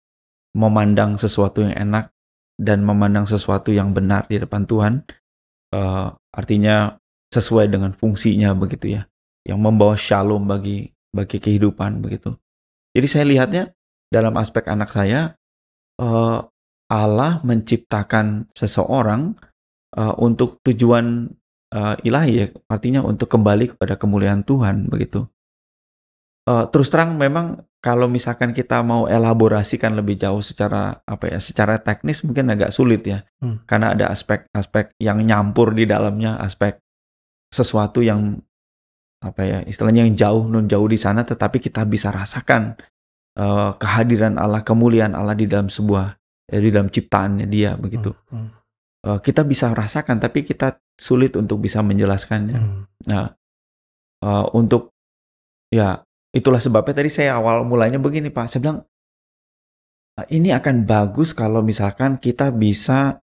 memandang 0.54 1.18
sesuatu 1.18 1.66
yang 1.66 1.74
enak 1.74 2.14
dan 2.60 2.86
memandang 2.86 3.26
sesuatu 3.26 3.74
yang 3.74 3.90
benar 3.90 4.30
di 4.30 4.38
depan 4.38 4.68
Tuhan. 4.68 5.02
Eh, 5.74 6.08
artinya 6.34 6.94
sesuai 7.34 7.66
dengan 7.66 7.90
fungsinya 7.90 8.54
begitu 8.54 8.94
ya, 8.94 9.02
yang 9.42 9.58
membawa 9.58 9.98
shalom 9.98 10.46
bagi 10.46 10.94
bagi 11.10 11.42
kehidupan 11.42 11.98
begitu. 11.98 12.38
Jadi 12.94 13.06
saya 13.10 13.24
lihatnya 13.26 13.64
dalam 14.06 14.38
aspek 14.38 14.70
anak 14.70 14.94
saya, 14.94 15.34
eh, 16.00 16.38
Allah 16.90 17.32
menciptakan 17.42 18.50
seseorang 18.54 19.34
eh, 19.96 20.14
untuk 20.20 20.60
tujuan 20.64 21.30
eh, 21.74 21.96
ilahi 22.06 22.32
ya, 22.38 22.46
artinya 22.70 23.00
untuk 23.02 23.28
kembali 23.30 23.74
kepada 23.76 23.98
kemuliaan 23.98 24.42
Tuhan 24.46 24.88
begitu. 24.90 25.26
Eh, 26.44 26.64
terus 26.68 26.92
terang 26.92 27.16
memang 27.16 27.64
kalau 27.80 28.08
misalkan 28.08 28.52
kita 28.56 28.80
mau 28.80 29.04
elaborasikan 29.08 29.92
lebih 29.96 30.16
jauh 30.16 30.40
secara 30.40 31.04
apa 31.04 31.28
ya, 31.28 31.38
secara 31.40 31.80
teknis 31.80 32.24
mungkin 32.24 32.48
agak 32.52 32.72
sulit 32.72 33.04
ya, 33.04 33.24
Hmm. 33.44 33.60
karena 33.68 33.92
ada 33.92 34.08
aspek-aspek 34.08 34.96
yang 35.00 35.20
nyampur 35.20 35.72
di 35.76 35.84
dalamnya, 35.84 36.36
aspek 36.40 36.80
sesuatu 37.52 38.00
yang 38.00 38.40
apa 39.24 39.40
ya, 39.44 39.58
istilahnya 39.64 40.04
yang 40.04 40.16
jauh 40.16 40.44
nun 40.48 40.68
jauh 40.68 40.84
di 40.88 40.96
sana, 41.00 41.24
tetapi 41.24 41.60
kita 41.60 41.84
bisa 41.88 42.12
rasakan 42.12 42.76
eh, 43.38 43.70
kehadiran 43.76 44.38
Allah, 44.38 44.62
kemuliaan 44.62 45.14
Allah 45.14 45.34
di 45.34 45.46
dalam 45.46 45.70
sebuah 45.70 46.14
ya, 46.50 46.58
di 46.58 46.70
dalam 46.70 46.88
ciptaannya 46.90 47.46
Dia 47.46 47.76
begitu. 47.78 48.10
Hmm. 48.30 48.50
Eh, 49.04 49.18
kita 49.20 49.44
bisa 49.44 49.70
rasakan, 49.74 50.18
tapi 50.18 50.46
kita 50.46 50.80
sulit 50.96 51.36
untuk 51.36 51.60
bisa 51.60 51.84
menjelaskannya. 51.84 52.58
Hmm. 52.58 52.82
Nah, 53.10 53.26
eh, 54.24 54.46
untuk 54.56 54.94
ya 55.68 56.00
itulah 56.34 56.58
sebabnya 56.58 57.02
tadi 57.02 57.10
saya 57.10 57.38
awal 57.38 57.62
mulanya 57.66 57.98
begini 58.02 58.30
Pak, 58.30 58.46
saya 58.50 58.60
bilang 58.62 58.78
"Ah, 60.18 60.26
ini 60.30 60.50
akan 60.54 60.86
bagus 60.86 61.34
kalau 61.34 61.62
misalkan 61.62 62.18
kita 62.18 62.54
bisa 62.54 63.18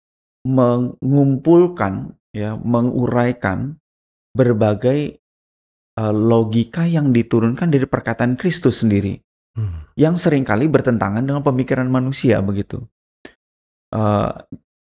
mengumpulkan 0.49 2.17
ya, 2.33 2.57
menguraikan 2.57 3.77
berbagai 4.33 5.19
uh, 5.99 6.15
logika 6.15 6.87
yang 6.87 7.11
diturunkan 7.11 7.69
dari 7.69 7.85
perkataan 7.85 8.39
Kristus 8.39 8.81
sendiri, 8.87 9.19
Hmm. 9.59 9.91
yang 9.99 10.15
sering 10.15 10.47
kali 10.47 10.71
bertentangan 10.71 11.27
dengan 11.27 11.43
pemikiran 11.43 11.91
manusia 11.91 12.39
begitu. 12.39 12.87
Uh, 13.91 14.31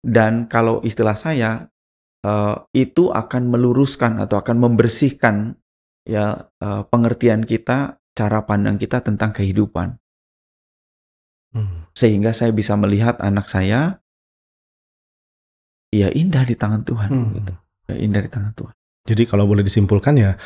dan 0.04 0.45
kalau 0.52 0.85
istilah 0.85 1.16
saya 1.16 1.73
uh, 2.21 2.61
itu 2.76 3.09
akan 3.09 3.49
meluruskan 3.49 4.21
atau 4.21 4.37
akan 4.37 4.61
membersihkan 4.61 5.56
ya 6.04 6.52
uh, 6.61 6.83
pengertian 6.92 7.49
kita, 7.49 7.97
cara 8.12 8.45
pandang 8.45 8.76
kita 8.76 9.00
tentang 9.00 9.33
kehidupan, 9.33 9.97
Hmm. 11.56 11.88
sehingga 11.97 12.37
saya 12.37 12.52
bisa 12.52 12.76
melihat 12.76 13.16
anak 13.25 13.49
saya 13.49 14.04
ya 15.88 16.12
indah 16.12 16.45
di 16.45 16.52
tangan 16.52 16.85
Tuhan, 16.85 17.09
Hmm. 17.09 17.33
gitu. 17.33 17.54
Ya, 17.88 17.97
indah 17.97 18.21
di 18.21 18.28
tangan 18.28 18.52
Tuhan. 18.52 18.75
Jadi 19.06 19.23
kalau 19.25 19.49
boleh 19.49 19.64
disimpulkan 19.64 20.18
ya, 20.21 20.37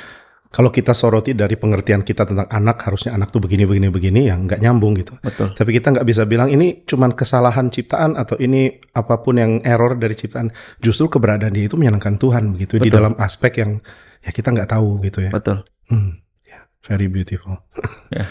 kalau 0.51 0.75
kita 0.75 0.91
soroti 0.99 1.31
dari 1.31 1.55
pengertian 1.55 2.03
kita 2.03 2.27
tentang 2.27 2.51
anak, 2.51 2.83
harusnya 2.83 3.15
anak 3.15 3.31
tuh 3.31 3.39
begini, 3.39 3.71
begini, 3.71 3.87
begini, 3.87 4.21
ya 4.27 4.35
nggak 4.35 4.59
nyambung 4.59 4.99
gitu. 4.99 5.15
Betul, 5.23 5.55
Tapi 5.55 5.71
kita 5.79 5.95
nggak 5.95 6.03
bisa 6.03 6.27
bilang 6.27 6.51
ini 6.51 6.83
cuman 6.83 7.15
kesalahan 7.15 7.71
ciptaan 7.71 8.19
atau 8.19 8.35
ini 8.35 8.83
apa 8.91 9.23
pun 9.23 9.39
yang 9.39 9.63
error 9.63 9.95
dari 9.95 10.19
ciptaan. 10.19 10.51
Justru 10.83 11.07
keberadaan 11.07 11.55
dia 11.55 11.71
itu 11.71 11.79
menyenangkan 11.79 12.19
Tuhan 12.19 12.51
begitu 12.51 12.83
di 12.83 12.91
Betul. 12.91 12.99
dalam 12.99 13.15
aspek 13.23 13.63
yang 13.63 13.79
ya 14.27 14.31
kita 14.35 14.51
nggak 14.51 14.75
tahu 14.75 14.99
gitu 15.07 15.23
ya. 15.23 15.31
betul. 15.31 15.63
Hmm, 15.87 16.19
ya, 16.43 16.67
very 16.83 17.07
beautiful. 17.07 17.55
Ya. 18.11 18.27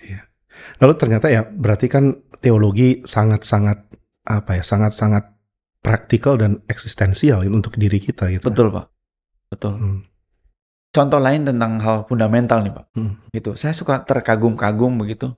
Iya. 0.00 0.20
Lalu 0.80 0.96
ternyata 0.96 1.28
ya 1.28 1.44
berarti 1.44 1.92
kan 1.92 2.16
teologi 2.40 3.04
sangat-sangat 3.04 3.92
apa 4.24 4.56
ya, 4.56 4.64
sangat-sangat 4.64 5.36
praktikal 5.84 6.40
dan 6.40 6.64
eksistensial 6.64 7.44
untuk 7.52 7.76
diri 7.76 8.00
kita 8.00 8.32
gitu. 8.32 8.48
Betul, 8.48 8.72
Pak. 8.72 8.88
Betul. 9.52 9.72
Hmm, 9.76 10.00
Contoh 10.92 11.16
lain 11.16 11.48
tentang 11.48 11.80
hal 11.80 12.04
fundamental 12.04 12.60
nih, 12.60 12.72
Pak. 12.76 12.84
hmm, 12.92 13.12
Gitu. 13.32 13.50
Saya 13.56 13.72
suka 13.72 14.04
terkagum-kagum 14.04 15.00
begitu. 15.00 15.32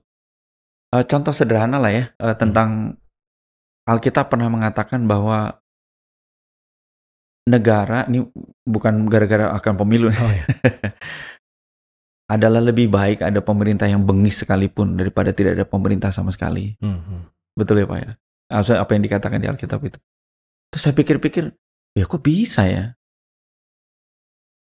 Eh, 0.91 1.03
contoh 1.07 1.31
sederhana 1.35 1.79
lah 1.79 1.91
ya 1.91 2.03
eh, 2.15 2.35
tentang 2.35 2.95
Alkitab 3.85 4.31
pernah 4.31 4.49
mengatakan 4.49 5.03
bahwa 5.05 5.59
negara 7.45 8.09
ini 8.09 8.25
bukan 8.65 9.05
gara-gara 9.05 9.53
akan 9.53 9.73
pemilu 9.77 10.09
Oh 10.09 10.31
ya. 10.33 10.45
adalah 12.33 12.57
lebih 12.57 12.89
baik 12.89 13.21
ada 13.21 13.37
pemerintah 13.45 13.85
yang 13.85 14.01
bengis 14.01 14.41
sekalipun 14.41 14.97
daripada 14.97 15.29
tidak 15.29 15.61
ada 15.61 15.65
pemerintah 15.69 16.09
sama 16.09 16.33
sekali. 16.33 16.73
Hmm, 16.81 16.97
hmm. 17.05 17.21
Betul 17.53 17.85
ya 17.85 17.87
Pak 17.87 17.99
ya? 18.01 18.11
Apa 18.81 18.91
yang 18.97 19.03
dikatakan 19.05 19.37
di 19.37 19.45
Alkitab 19.45 19.77
itu. 19.85 20.01
Terus 20.73 20.81
saya 20.81 20.97
pikir-pikir, 20.97 21.53
ya 21.93 22.03
kok 22.09 22.25
bisa 22.25 22.65
ya? 22.65 22.97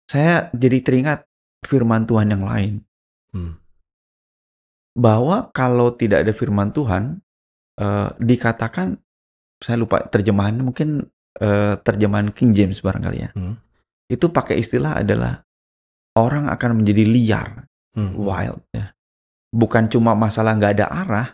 Saya 0.06 0.48
jadi 0.54 0.78
teringat 0.82 1.26
firman 1.66 2.06
Tuhan 2.06 2.30
yang 2.30 2.46
lain. 2.46 2.74
Hmm. 3.34 3.58
Bahwa 4.96 5.50
kalau 5.50 5.92
tidak 5.92 6.24
ada 6.24 6.32
firman 6.32 6.70
Tuhan, 6.72 7.20
eh, 7.76 8.08
dikatakan, 8.16 8.96
saya 9.60 9.76
lupa 9.76 10.06
terjemahan, 10.06 10.56
mungkin 10.62 11.10
eh, 11.36 11.76
terjemahan 11.84 12.32
King 12.32 12.56
James 12.56 12.80
barangkali 12.80 13.18
ya. 13.20 13.30
Hmm. 13.36 13.60
Itu 14.08 14.32
pakai 14.32 14.56
istilah 14.56 15.04
adalah 15.04 15.44
orang 16.16 16.48
akan 16.48 16.80
menjadi 16.80 17.04
liar, 17.04 17.68
Hmm. 17.92 18.16
wild 18.16 18.64
ya. 18.72 18.96
Bukan 19.52 19.92
cuma 19.92 20.16
masalah 20.16 20.56
nggak 20.56 20.80
ada 20.80 20.86
arah, 20.88 21.28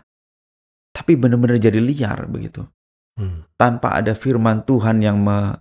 tapi 0.91 1.15
benar-benar 1.15 1.55
jadi 1.55 1.79
liar 1.79 2.27
begitu. 2.27 2.67
Hmm. 3.13 3.45
tanpa 3.61 3.93
ada 3.93 4.17
firman 4.17 4.65
Tuhan 4.65 4.97
yang 5.05 5.21
me- 5.21 5.53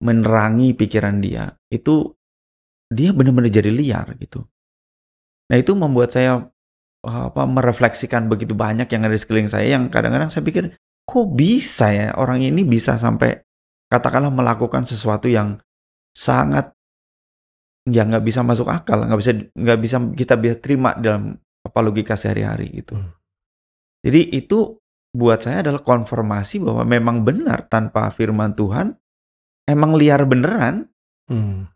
menerangi 0.00 0.72
pikiran 0.72 1.20
dia, 1.20 1.52
itu 1.68 2.15
dia 2.90 3.10
benar-benar 3.10 3.50
jadi 3.50 3.70
liar 3.70 4.14
gitu. 4.18 4.46
Nah 5.50 5.56
itu 5.58 5.72
membuat 5.74 6.14
saya 6.14 6.46
apa 7.06 7.46
merefleksikan 7.46 8.26
begitu 8.26 8.58
banyak 8.58 8.90
yang 8.90 9.02
ada 9.06 9.14
di 9.14 9.20
sekeliling 9.22 9.46
saya 9.46 9.78
yang 9.78 9.86
kadang-kadang 9.86 10.26
saya 10.26 10.42
pikir 10.42 10.74
kok 11.06 11.26
bisa 11.38 11.94
ya 11.94 12.08
orang 12.18 12.42
ini 12.42 12.66
bisa 12.66 12.98
sampai 12.98 13.46
katakanlah 13.86 14.34
melakukan 14.34 14.82
sesuatu 14.82 15.30
yang 15.30 15.62
sangat 16.10 16.74
ya 17.86 18.02
nggak 18.02 18.26
bisa 18.26 18.42
masuk 18.42 18.66
akal, 18.66 19.06
nggak 19.06 19.20
bisa 19.22 19.32
nggak 19.54 19.78
bisa 19.78 19.96
kita 20.18 20.34
bisa 20.34 20.54
terima 20.58 20.98
dalam 20.98 21.38
apa 21.62 21.78
logika 21.78 22.18
sehari-hari 22.18 22.82
gitu. 22.82 22.98
Hmm. 22.98 23.14
Jadi 24.02 24.34
itu 24.34 24.74
buat 25.14 25.46
saya 25.46 25.62
adalah 25.62 25.86
konfirmasi 25.86 26.62
bahwa 26.62 26.82
memang 26.82 27.22
benar 27.22 27.70
tanpa 27.70 28.10
firman 28.10 28.58
Tuhan 28.58 28.98
emang 29.70 29.94
liar 29.94 30.26
beneran, 30.26 30.90
Hmm. 31.26 31.66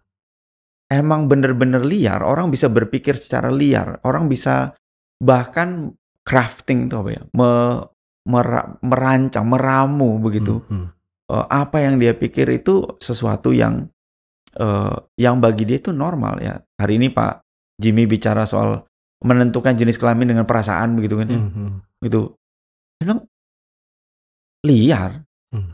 Emang 0.91 1.31
bener-bener 1.31 1.81
liar. 1.81 2.21
Orang 2.21 2.51
bisa 2.51 2.67
berpikir 2.67 3.15
secara 3.15 3.49
liar, 3.49 4.03
orang 4.03 4.27
bisa 4.27 4.75
bahkan 5.23 5.95
crafting 6.27 6.91
itu 6.91 6.95
apa 6.99 7.11
ya, 7.15 7.23
me- 7.33 7.87
mera- 8.29 8.77
merancang, 8.83 9.47
meramu 9.49 10.19
begitu. 10.19 10.61
Hmm. 10.69 10.91
Eh, 11.31 11.47
apa 11.49 11.81
yang 11.81 11.97
dia 11.97 12.13
pikir 12.13 12.51
itu 12.51 12.85
sesuatu 12.99 13.55
yang 13.55 13.87
eh, 14.59 14.97
yang 15.17 15.39
bagi 15.39 15.63
dia 15.65 15.79
itu 15.79 15.95
normal 15.95 16.43
ya. 16.43 16.59
Hari 16.77 16.99
ini 16.99 17.09
Pak 17.09 17.47
Jimmy 17.81 18.05
bicara 18.05 18.45
soal 18.45 18.83
menentukan 19.23 19.77
jenis 19.77 19.95
kelamin 19.97 20.35
dengan 20.35 20.45
perasaan 20.45 20.99
begitu 20.99 21.15
kan 21.17 21.29
ya. 21.31 21.39
Hmm. 21.39 21.51
Hmm. 21.55 21.73
gitu. 22.03 22.35
Dia 22.99 23.05
bilang 23.07 23.21
liar, 24.61 25.25
Hmm. 25.51 25.73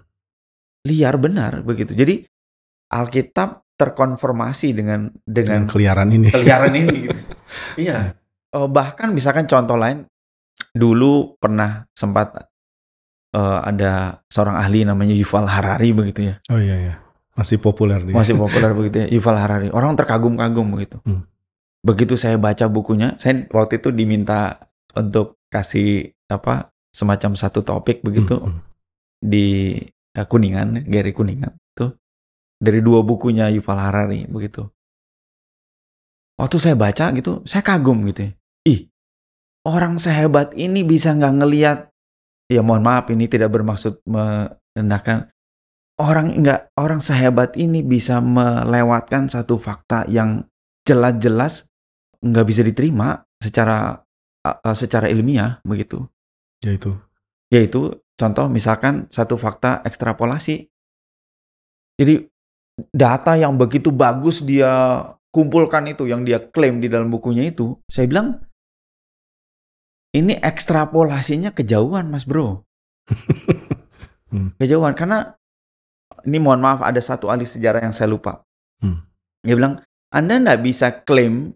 liar 0.86 1.14
benar 1.18 1.60
begitu. 1.66 1.92
Jadi 1.92 2.22
Alkitab 2.86 3.65
terkonfirmasi 3.76 4.72
dengan 4.72 5.12
Dengan 5.22 5.62
dengan 5.62 5.62
keliaran 5.68 6.08
ini. 6.10 6.28
keliaran 6.32 6.72
ini. 6.72 6.96
Gitu. 7.06 7.20
Iya. 7.78 8.16
Eh, 8.50 8.68
bahkan 8.68 9.12
misalkan 9.12 9.44
contoh 9.44 9.76
lain, 9.76 10.08
dulu 10.72 11.36
pernah 11.36 11.84
sempat 11.92 12.48
eh, 13.32 13.58
ada 13.62 14.20
seorang 14.26 14.56
ahli 14.56 14.82
namanya 14.82 15.12
Yuval 15.12 15.46
Harari 15.46 15.92
begitu 15.92 16.26
ya, 16.26 16.36
Oh 16.48 16.56
iya 16.56 16.76
ya. 16.76 16.94
Masih 17.36 17.60
populer 17.60 18.00
dia. 18.00 18.16
masih 18.16 18.32
populer 18.32 18.72
begitu 18.78 18.96
ya, 19.04 19.08
Yuval 19.12 19.36
Harari. 19.36 19.68
Orang 19.70 19.92
terkagum-kagum 19.94 20.66
begitu. 20.72 20.96
Hmm. 21.04 21.28
Begitu 21.84 22.16
saya 22.16 22.34
baca 22.34 22.66
bukunya, 22.66 23.14
saya 23.20 23.44
waktu 23.52 23.78
itu 23.78 23.92
diminta 23.92 24.58
untuk 24.90 25.36
kasih 25.46 26.10
apa 26.26 26.72
semacam 26.90 27.36
satu 27.36 27.60
topik 27.60 28.00
begitu 28.00 28.40
Hmm. 28.40 28.58
di 29.20 29.76
eh, 30.10 30.26
Kuningan, 30.26 30.88
Gary 30.88 31.12
Kuningan 31.12 31.52
tuh 31.72 31.92
dari 32.56 32.80
dua 32.80 33.04
bukunya 33.04 33.48
Yuval 33.52 33.78
Harari 33.80 34.24
begitu. 34.28 34.66
Waktu 36.36 36.56
saya 36.60 36.76
baca 36.76 37.12
gitu, 37.16 37.40
saya 37.48 37.64
kagum 37.64 38.04
gitu. 38.12 38.28
ya. 38.28 38.30
Ih, 38.68 38.80
orang 39.64 39.96
sehebat 39.96 40.52
ini 40.52 40.84
bisa 40.84 41.16
nggak 41.16 41.34
ngeliat? 41.40 41.78
Ya 42.52 42.60
mohon 42.60 42.84
maaf, 42.84 43.08
ini 43.08 43.24
tidak 43.26 43.56
bermaksud 43.56 44.04
merendahkan. 44.04 45.32
Orang 45.96 46.44
nggak 46.44 46.76
orang 46.76 47.00
sehebat 47.00 47.56
ini 47.56 47.80
bisa 47.80 48.20
melewatkan 48.20 49.32
satu 49.32 49.56
fakta 49.56 50.04
yang 50.12 50.44
jelas-jelas 50.84 51.64
nggak 52.20 52.46
bisa 52.46 52.60
diterima 52.60 53.24
secara 53.40 54.04
uh, 54.44 54.76
secara 54.76 55.08
ilmiah 55.08 55.60
begitu 55.64 56.04
Ya 56.60 56.72
itu. 56.76 56.92
yaitu 57.48 57.96
contoh 58.20 58.46
misalkan 58.52 59.08
satu 59.08 59.40
fakta 59.40 59.80
ekstrapolasi. 59.88 60.68
Jadi 61.96 62.28
data 62.92 63.36
yang 63.36 63.56
begitu 63.56 63.88
bagus 63.88 64.44
dia 64.44 65.02
kumpulkan 65.32 65.84
itu 65.88 66.08
yang 66.08 66.24
dia 66.24 66.40
klaim 66.40 66.80
di 66.80 66.88
dalam 66.88 67.08
bukunya 67.12 67.48
itu, 67.48 67.76
saya 67.88 68.08
bilang 68.08 68.40
ini 70.16 70.32
ekstrapolasinya 70.40 71.52
kejauhan, 71.52 72.08
Mas 72.08 72.24
Bro. 72.24 72.64
Hmm. 74.26 74.50
Kejauhan 74.58 74.98
karena 74.98 75.38
ini 76.26 76.42
mohon 76.42 76.58
maaf 76.58 76.82
ada 76.82 76.98
satu 76.98 77.30
ahli 77.30 77.46
sejarah 77.46 77.78
yang 77.78 77.94
saya 77.94 78.10
lupa. 78.10 78.42
Hmm. 78.82 79.06
Dia 79.46 79.54
bilang, 79.54 79.78
"Anda 80.10 80.42
nggak 80.42 80.60
bisa 80.66 80.90
klaim 81.06 81.54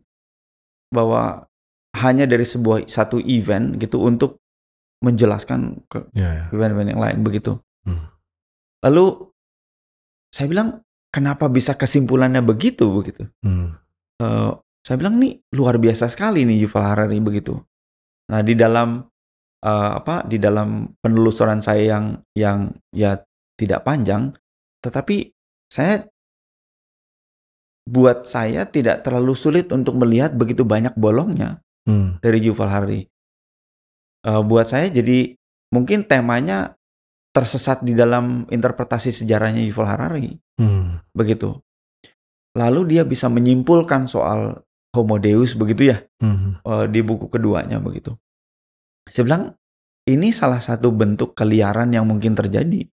bahwa 0.94 1.50
hanya 1.98 2.30
dari 2.30 2.46
sebuah 2.46 2.86
satu 2.86 3.18
event 3.18 3.74
gitu 3.74 3.98
untuk 3.98 4.38
menjelaskan 5.02 5.82
ke 5.90 6.14
Ya, 6.14 6.30
ya. 6.30 6.44
event-event 6.54 6.94
yang 6.94 7.02
lain 7.02 7.18
begitu. 7.26 7.58
Hmm. 7.82 8.06
Lalu 8.86 9.34
saya 10.30 10.46
bilang 10.46 10.86
kenapa 11.10 11.50
bisa 11.50 11.74
kesimpulannya 11.74 12.40
begitu 12.40 12.88
begitu? 12.90 13.26
Hmm. 13.42 13.76
Eh, 14.22 14.50
saya 14.80 14.96
bilang 14.96 15.20
nih 15.20 15.38
luar 15.52 15.76
biasa 15.76 16.08
sekali 16.08 16.46
nih 16.46 16.64
Yuval 16.64 16.86
Harari 16.86 17.18
begitu. 17.20 17.58
Nah 18.30 18.40
di 18.40 18.54
dalam 18.56 19.04
eh, 19.60 19.90
apa 20.00 20.24
di 20.24 20.40
dalam 20.40 20.88
penelusuran 21.02 21.60
saya 21.60 21.98
yang 21.98 22.04
yang 22.32 22.58
ya 22.94 23.18
tidak 23.60 23.84
panjang, 23.84 24.32
tetapi 24.80 25.28
saya 25.68 26.06
buat 27.90 28.24
saya 28.24 28.64
tidak 28.70 29.02
terlalu 29.02 29.34
sulit 29.34 29.68
untuk 29.74 29.98
melihat 29.98 30.32
begitu 30.32 30.62
banyak 30.64 30.94
bolongnya 30.94 31.60
Hmm. 31.88 32.20
dari 32.20 32.38
Yuval 32.44 32.70
Harari. 32.70 33.02
Eh, 34.20 34.42
buat 34.44 34.68
saya 34.68 34.92
jadi 34.92 35.32
mungkin 35.72 36.04
temanya 36.04 36.76
tersesat 37.30 37.80
di 37.86 37.94
dalam 37.94 38.44
interpretasi 38.50 39.14
sejarahnya 39.14 39.62
Yuval 39.70 39.88
Harari 39.88 40.34
Hmm. 40.60 40.89
Begitu. 41.20 41.60
Lalu 42.56 42.96
dia 42.96 43.02
bisa 43.04 43.28
menyimpulkan 43.28 44.08
soal 44.08 44.64
Homo 44.90 45.22
Deus 45.22 45.54
begitu 45.54 45.94
ya 45.94 46.02
eh, 46.66 46.86
di 46.90 47.00
buku 47.04 47.30
keduanya 47.30 47.78
begitu. 47.78 48.16
Saya 49.06 49.22
bilang 49.28 49.44
ini 50.08 50.34
salah 50.34 50.58
satu 50.58 50.90
bentuk 50.90 51.38
keliaran 51.38 51.94
yang 51.94 52.08
mungkin 52.08 52.34
terjadi. 52.34 52.88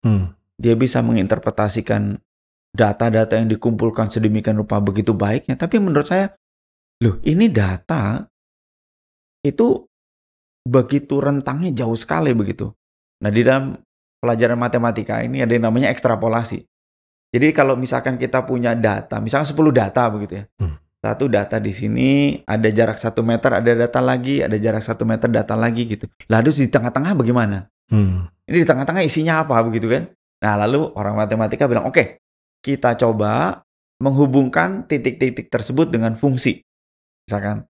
Hmm. 0.00 0.32
Dia 0.56 0.78
bisa 0.78 1.04
menginterpretasikan 1.04 2.16
data-data 2.72 3.36
yang 3.36 3.52
dikumpulkan 3.52 4.08
sedemikian 4.08 4.56
rupa 4.56 4.80
begitu 4.80 5.12
baiknya, 5.12 5.60
tapi 5.60 5.76
menurut 5.76 6.08
saya, 6.08 6.32
loh 7.04 7.20
ini 7.20 7.52
data 7.52 8.24
itu 9.44 9.84
begitu 10.64 11.20
rentangnya 11.20 11.84
jauh 11.84 11.98
sekali 11.98 12.32
begitu. 12.32 12.72
Nah 13.20 13.28
di 13.28 13.44
dalam 13.44 13.76
pelajaran 14.22 14.56
matematika 14.56 15.20
ini 15.20 15.42
ada 15.44 15.52
yang 15.52 15.68
namanya 15.68 15.92
ekstrapolasi. 15.92 16.64
Jadi 17.32 17.48
kalau 17.56 17.80
misalkan 17.80 18.20
kita 18.20 18.44
punya 18.44 18.76
data, 18.76 19.16
misalnya 19.18 19.48
10 19.48 19.72
data 19.72 20.02
begitu 20.12 20.44
ya. 20.44 20.44
Hmm. 20.60 20.76
Satu 21.02 21.26
data 21.26 21.58
di 21.58 21.72
sini, 21.74 22.38
ada 22.46 22.68
jarak 22.70 22.94
satu 23.00 23.26
meter, 23.26 23.50
ada 23.58 23.72
data 23.74 23.98
lagi, 23.98 24.38
ada 24.38 24.54
jarak 24.54 24.84
satu 24.84 25.02
meter, 25.02 25.26
data 25.32 25.56
lagi 25.58 25.88
gitu. 25.88 26.06
Lalu 26.30 26.54
di 26.54 26.68
tengah-tengah 26.70 27.16
bagaimana? 27.16 27.66
Hmm. 27.90 28.28
Ini 28.46 28.62
di 28.62 28.66
tengah-tengah 28.68 29.02
isinya 29.02 29.42
apa 29.42 29.58
begitu 29.64 29.90
kan? 29.90 30.06
Nah 30.44 30.54
lalu 30.60 30.92
orang 30.94 31.18
matematika 31.18 31.66
bilang, 31.66 31.88
oke 31.88 32.22
kita 32.62 32.94
coba 32.94 33.62
menghubungkan 33.98 34.86
titik-titik 34.86 35.50
tersebut 35.50 35.90
dengan 35.90 36.14
fungsi. 36.18 36.62
Misalkan. 37.26 37.66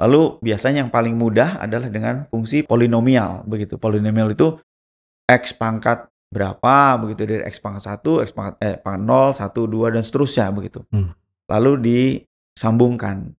Lalu 0.00 0.40
biasanya 0.40 0.88
yang 0.88 0.92
paling 0.92 1.14
mudah 1.14 1.60
adalah 1.60 1.92
dengan 1.92 2.24
fungsi 2.28 2.64
polinomial 2.64 3.44
begitu. 3.44 3.76
Polinomial 3.76 4.32
itu 4.32 4.56
x 5.28 5.56
pangkat 5.56 6.11
berapa 6.32 6.96
begitu 6.96 7.28
dari 7.28 7.42
x 7.44 7.60
pangkat 7.60 8.00
1, 8.00 8.24
x 8.24 8.28
pangkat 8.32 8.54
eh 8.64 8.76
pangkat 8.80 9.04
0, 9.04 9.36
1, 9.36 9.68
2 9.68 9.94
dan 9.94 10.02
seterusnya 10.02 10.46
begitu. 10.50 10.80
Hmm. 10.88 11.12
Lalu 11.52 11.72
disambungkan. 11.84 13.36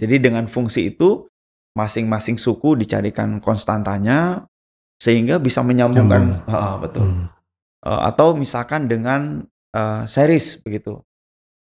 Jadi 0.00 0.16
dengan 0.16 0.48
fungsi 0.48 0.88
itu 0.94 1.28
masing-masing 1.76 2.40
suku 2.40 2.80
dicarikan 2.80 3.38
konstantanya 3.44 4.48
sehingga 4.98 5.38
bisa 5.38 5.60
menyambungkan 5.62 6.42
Nyambung. 6.42 6.50
Ah, 6.50 6.80
betul. 6.80 7.04
Hmm. 7.06 7.26
Eh, 7.86 8.00
atau 8.10 8.34
misalkan 8.34 8.90
dengan 8.90 9.46
eh, 9.76 10.02
series 10.08 10.64
begitu 10.64 10.98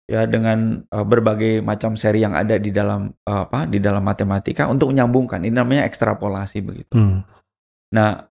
ya 0.06 0.24
dengan 0.24 0.86
eh, 0.86 1.06
berbagai 1.06 1.60
macam 1.60 1.98
seri 1.98 2.22
yang 2.22 2.32
ada 2.32 2.56
di 2.56 2.70
dalam 2.70 3.10
eh, 3.10 3.42
apa 3.44 3.66
di 3.66 3.82
dalam 3.82 4.00
matematika 4.00 4.70
untuk 4.70 4.94
menyambungkan 4.94 5.42
ini 5.42 5.52
namanya 5.52 5.84
ekstrapolasi 5.84 6.62
begitu 6.62 6.94
Hmm. 6.94 7.26
nah 7.90 8.30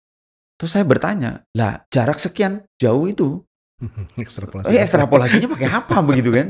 terus 0.56 0.72
saya 0.72 0.84
bertanya 0.84 1.44
lah 1.52 1.84
jarak 1.90 2.18
sekian 2.18 2.64
jauh 2.76 3.06
itu 3.06 3.44
Ekstrapolasi. 4.16 4.72
eh, 4.72 4.80
ekstrapolasinya 4.80 5.52
pakai 5.52 5.70
apa 5.70 5.96
begitu 6.08 6.32
kan 6.32 6.48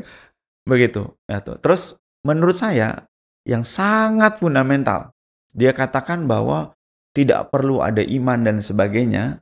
begitu 0.64 1.14
ya 1.26 1.40
tuh 1.40 1.58
terus 1.58 1.98
menurut 2.22 2.54
saya 2.54 3.06
yang 3.46 3.62
sangat 3.62 4.38
fundamental 4.38 5.14
dia 5.54 5.72
katakan 5.72 6.26
bahwa 6.26 6.74
tidak 7.14 7.48
perlu 7.50 7.80
ada 7.80 8.02
iman 8.02 8.42
dan 8.42 8.58
sebagainya 8.60 9.40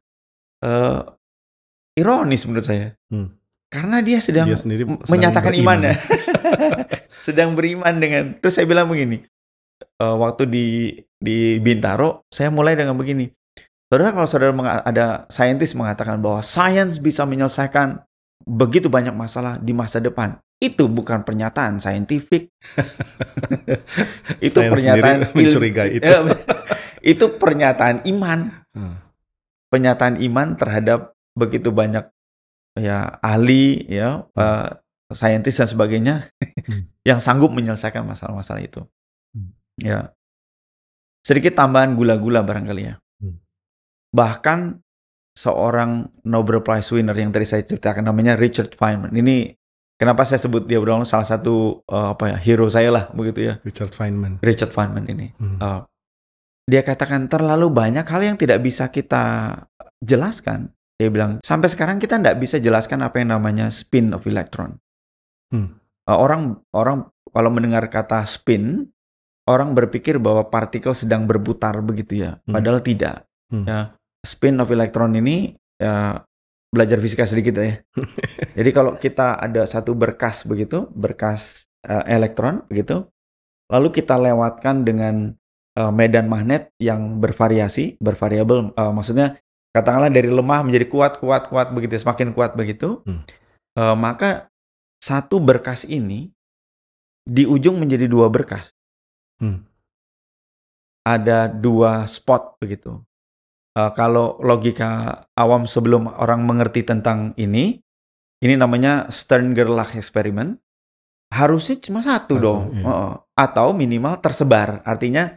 eh, 0.60 1.02
ironis 1.95 2.43
menurut 2.45 2.65
saya 2.65 2.95
Hmm. 3.08 3.30
karena 3.69 4.02
dia 4.02 4.17
sedang 4.17 4.45
Dia 4.45 4.58
sendiri 4.58 4.84
menyatakan 5.06 5.54
beriman. 5.54 5.80
imannya 5.86 5.93
sedang 7.28 7.54
beriman 7.54 7.95
dengan 7.97 8.23
terus 8.38 8.58
saya 8.58 8.65
bilang 8.65 8.88
begini 8.88 9.23
eh, 9.80 10.15
waktu 10.15 10.43
di 10.45 10.65
di 11.17 11.38
Bintaro 11.58 12.26
saya 12.28 12.49
mulai 12.49 12.76
dengan 12.76 12.95
begini 12.95 13.30
saudara 13.93 14.10
kalau 14.10 14.25
saudara 14.25 14.49
ada 14.82 15.29
saintis 15.29 15.77
mengatakan 15.77 16.17
bahwa 16.17 16.41
sains 16.41 16.97
bisa 16.97 17.29
menyelesaikan 17.29 18.01
begitu 18.41 18.89
banyak 18.89 19.13
masalah 19.13 19.62
di 19.62 19.69
masa 19.69 20.01
depan 20.01 20.41
itu 20.58 20.89
bukan 20.89 21.21
pernyataan 21.21 21.77
saintifik 21.77 22.49
itu 24.49 24.58
Saya 24.58 24.73
pernyataan 24.73 25.29
mencurigai 25.38 26.01
itu. 26.01 26.10
Eh, 26.10 26.21
itu 27.13 27.25
pernyataan 27.38 28.01
iman 28.10 28.65
Hmm. 28.73 28.97
pernyataan 29.69 30.17
iman 30.25 30.58
terhadap 30.58 31.13
begitu 31.38 31.69
banyak 31.69 32.10
ya 32.73 33.21
ahli 33.21 33.86
ya 33.86 34.25
eh, 34.34 34.69
saintis 35.13 35.62
dan 35.62 35.69
sebagainya 35.69 36.15
Hmm. 36.65 36.89
yang 37.06 37.21
sanggup 37.21 37.53
menyelesaikan 37.53 38.01
masalah-masalah 38.01 38.65
itu. 38.65 38.82
Hmm. 39.38 39.53
Ya. 39.77 40.15
Sedikit 41.21 41.53
tambahan 41.53 41.93
gula-gula 41.93 42.41
barangkali 42.41 42.82
ya. 42.82 43.02
Hmm. 44.13 44.17
Bahkan 44.21 44.60
seorang 45.34 46.13
Nobel 46.30 46.62
Prize 46.62 46.93
winner 46.93 47.17
yang 47.17 47.34
tadi 47.34 47.49
saya 47.49 47.65
ceritakan 47.65 48.06
namanya 48.06 48.38
Richard 48.38 48.78
Feynman. 48.78 49.12
Ini 49.17 49.49
kenapa 49.97 50.23
saya 50.30 50.38
sebut 50.38 50.69
dia 50.69 50.78
berulang 50.78 51.10
salah 51.10 51.26
satu 51.26 51.82
eh, 51.89 52.08
apa 52.13 52.34
ya 52.34 52.38
hero 52.38 52.69
saya 52.69 52.93
lah 52.93 53.10
begitu 53.12 53.49
ya. 53.49 53.54
Richard 53.65 53.91
Feynman. 53.91 54.39
Richard 54.45 54.71
Feynman 54.71 55.10
ini. 55.10 55.34
Hmm. 55.41 55.58
Uh, 55.58 55.82
dia 56.69 56.86
katakan 56.86 57.28
terlalu 57.28 57.67
banyak 57.73 58.06
hal 58.08 58.21
yang 58.23 58.38
tidak 58.38 58.62
bisa 58.62 58.88
kita 58.93 59.58
jelaskan. 59.99 60.71
Dia 61.02 61.10
bilang 61.10 61.41
sampai 61.41 61.67
sekarang 61.73 61.97
kita 61.97 62.21
tidak 62.21 62.38
bisa 62.38 62.62
jelaskan 62.62 63.02
apa 63.02 63.19
yang 63.19 63.34
namanya 63.34 63.73
spin 63.73 64.13
of 64.13 64.23
electron. 64.30 64.78
Hmm. 65.49 65.82
Uh, 66.06 66.17
orang 66.21 66.62
orang 66.78 67.10
kalau 67.34 67.49
mendengar 67.49 67.89
kata 67.89 68.21
spin, 68.30 68.93
orang 69.49 69.73
berpikir 69.73 70.21
bahwa 70.21 70.45
partikel 70.54 70.93
sedang 70.93 71.26
berputar 71.26 71.82
begitu 71.82 72.21
ya. 72.21 72.38
Hmm. 72.45 72.54
Padahal 72.54 72.80
tidak. 72.86 73.26
Hmm. 73.49 73.65
Ya, 73.65 73.97
spin 74.23 74.57
of 74.63 74.71
electron 74.71 75.13
ini 75.19 75.53
ya 75.77 76.23
belajar 76.73 76.97
fisika 76.97 77.29
sedikit 77.29 77.62
ya. 77.62 77.77
Jadi 78.57 78.69
kalau 78.73 78.97
kita 78.97 79.38
ada 79.38 79.69
satu 79.69 79.93
berkas 79.93 80.41
begitu, 80.47 80.89
berkas 80.95 81.69
uh, 81.86 82.01
elektron 82.09 82.65
begitu, 82.65 83.05
lalu 83.69 83.93
kita 83.93 84.17
lewatkan 84.17 84.81
dengan 84.81 85.38
uh, 85.77 85.93
medan 85.93 86.25
magnet 86.25 86.73
yang 86.81 87.21
bervariasi, 87.21 88.01
bervariabel, 88.01 88.73
uh, 88.73 88.89
maksudnya 88.89 89.38
katakanlah 89.69 90.09
dari 90.09 90.33
lemah 90.33 90.65
menjadi 90.65 90.89
kuat, 90.89 91.21
kuat, 91.21 91.53
kuat 91.53 91.69
begitu, 91.77 92.01
semakin 92.01 92.33
kuat 92.33 92.57
begitu, 92.57 93.05
Hmm. 93.05 93.21
uh, 93.77 93.93
maka 93.93 94.49
satu 94.97 95.38
berkas 95.38 95.86
ini 95.86 96.33
di 97.21 97.45
ujung 97.45 97.77
menjadi 97.77 98.09
dua 98.09 98.33
berkas, 98.33 98.73
Hmm. 99.38 99.62
ada 101.05 101.51
dua 101.51 102.09
spot 102.09 102.57
begitu. 102.57 102.97
Uh, 103.73 103.89
kalau 103.97 104.38
logika 104.38 105.25
awam 105.33 105.65
sebelum 105.65 106.05
orang 106.05 106.45
mengerti 106.45 106.86
tentang 106.86 107.33
ini, 107.41 107.81
ini 108.43 108.53
namanya 108.59 109.07
Stern-Gerlach 109.07 109.95
experiment. 109.95 110.59
Harusnya 111.33 111.81
cuma 111.81 112.05
satu, 112.05 112.38
Satu, 112.38 112.43
dong, 112.45 112.62
iya. 112.77 112.86
Heeh. 112.86 113.12
atau 113.33 113.73
minimal 113.73 114.21
tersebar. 114.21 114.86
Artinya 114.86 115.33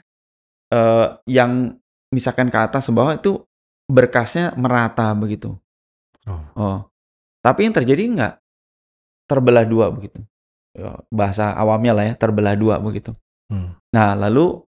eh, 0.68 1.06
yang 1.24 1.72
misalkan 2.12 2.52
ke 2.52 2.58
atas 2.60 2.84
ke 2.84 2.92
bawah 2.92 3.16
itu 3.16 3.40
berkasnya 3.88 4.52
merata 4.60 5.08
begitu. 5.16 5.56
Oh. 6.28 6.42
Oh, 6.52 6.78
tapi 7.40 7.64
yang 7.64 7.72
terjadi 7.72 8.02
enggak 8.04 8.34
terbelah 9.24 9.64
dua 9.64 9.88
begitu. 9.88 10.20
Ya, 10.76 11.00
Bahasa 11.08 11.56
awamnya 11.56 11.96
lah 11.96 12.04
ya 12.12 12.14
terbelah 12.18 12.52
dua 12.52 12.76
begitu. 12.76 13.16
Hmm. 13.48 13.78
Nah, 13.94 14.12
lalu 14.12 14.60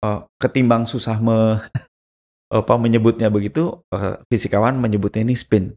eh, 0.00 0.20
ketimbang 0.40 0.88
susah 0.88 1.20
me, 1.20 1.60
apa 2.52 2.76
menyebutnya 2.76 3.32
begitu, 3.32 3.80
eh, 3.88 4.20
fisikawan 4.28 4.76
menyebutnya 4.76 5.24
ini 5.24 5.32
spin. 5.32 5.72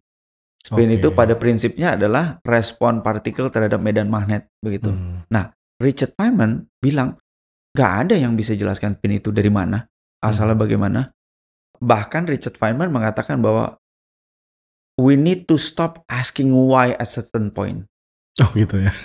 Spin 0.59 0.89
Oke. 0.91 0.97
itu 0.99 1.07
pada 1.15 1.39
prinsipnya 1.39 1.95
adalah 1.95 2.41
respon 2.43 2.99
partikel 2.99 3.47
terhadap 3.47 3.79
medan 3.79 4.11
magnet 4.11 4.51
begitu. 4.59 4.91
Hmm. 4.91 5.23
Richard 5.75 6.15
Feynman 6.15 6.71
bilang 6.79 7.19
nggak 7.75 7.91
ada 8.07 8.15
yang 8.15 8.39
bisa 8.39 8.55
jelaskan 8.55 8.95
spin 8.95 9.19
itu 9.19 9.31
dari 9.31 9.51
mana, 9.51 9.87
asalnya 10.23 10.55
bagaimana. 10.55 11.11
Bahkan 11.75 12.31
Richard 12.31 12.55
Feynman 12.55 12.91
mengatakan 12.91 13.43
bahwa 13.43 13.75
we 14.95 15.19
need 15.19 15.43
to 15.45 15.59
stop 15.59 16.01
asking 16.07 16.55
why 16.55 16.95
at 16.95 17.11
certain 17.11 17.51
point. 17.51 17.83
Oh 18.39 18.51
gitu 18.55 18.79
ya. 18.79 18.95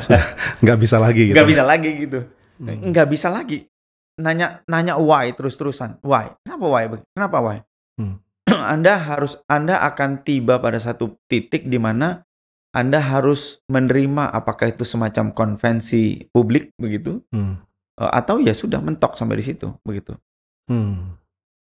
Nggak 0.64 0.78
bisa 0.80 0.96
lagi 0.96 1.28
gitu. 1.28 1.36
Nggak 1.36 1.48
bisa 1.48 1.64
lagi 1.64 1.90
gitu. 1.96 2.20
Hmm. 2.54 2.94
nggak 2.94 3.08
bisa 3.10 3.28
lagi 3.34 3.66
nanya 4.14 4.62
nanya 4.70 4.94
why 4.94 5.34
terus-terusan 5.34 5.98
why 6.06 6.30
kenapa 6.46 6.66
why 6.70 6.84
kenapa 7.14 7.38
why 7.42 7.58
Hmm. 7.94 8.18
anda 8.74 8.98
harus 8.98 9.38
anda 9.46 9.78
akan 9.86 10.26
tiba 10.26 10.58
pada 10.58 10.82
satu 10.82 11.14
titik 11.30 11.70
di 11.70 11.78
mana 11.78 12.26
anda 12.74 12.98
harus 12.98 13.62
menerima 13.70 14.34
apakah 14.34 14.74
itu 14.74 14.82
semacam 14.82 15.30
konvensi 15.30 16.26
publik 16.34 16.74
begitu 16.74 17.22
Hmm. 17.30 17.62
eh, 17.98 18.10
atau 18.10 18.42
ya 18.42 18.50
sudah 18.50 18.82
mentok 18.82 19.14
sampai 19.14 19.38
di 19.38 19.44
situ 19.46 19.70
begitu 19.86 20.18
Hmm. 20.66 21.14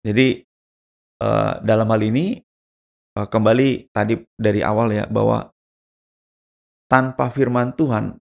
jadi 0.03 0.43
eh, 1.23 1.53
dalam 1.63 1.87
hal 1.87 2.01
ini 2.03 2.35
eh, 3.15 3.27
kembali 3.31 3.95
tadi 3.95 4.19
dari 4.35 4.59
awal 4.59 4.91
ya 4.91 5.07
bahwa 5.07 5.47
tanpa 6.91 7.31
firman 7.31 7.75
Tuhan 7.79 8.17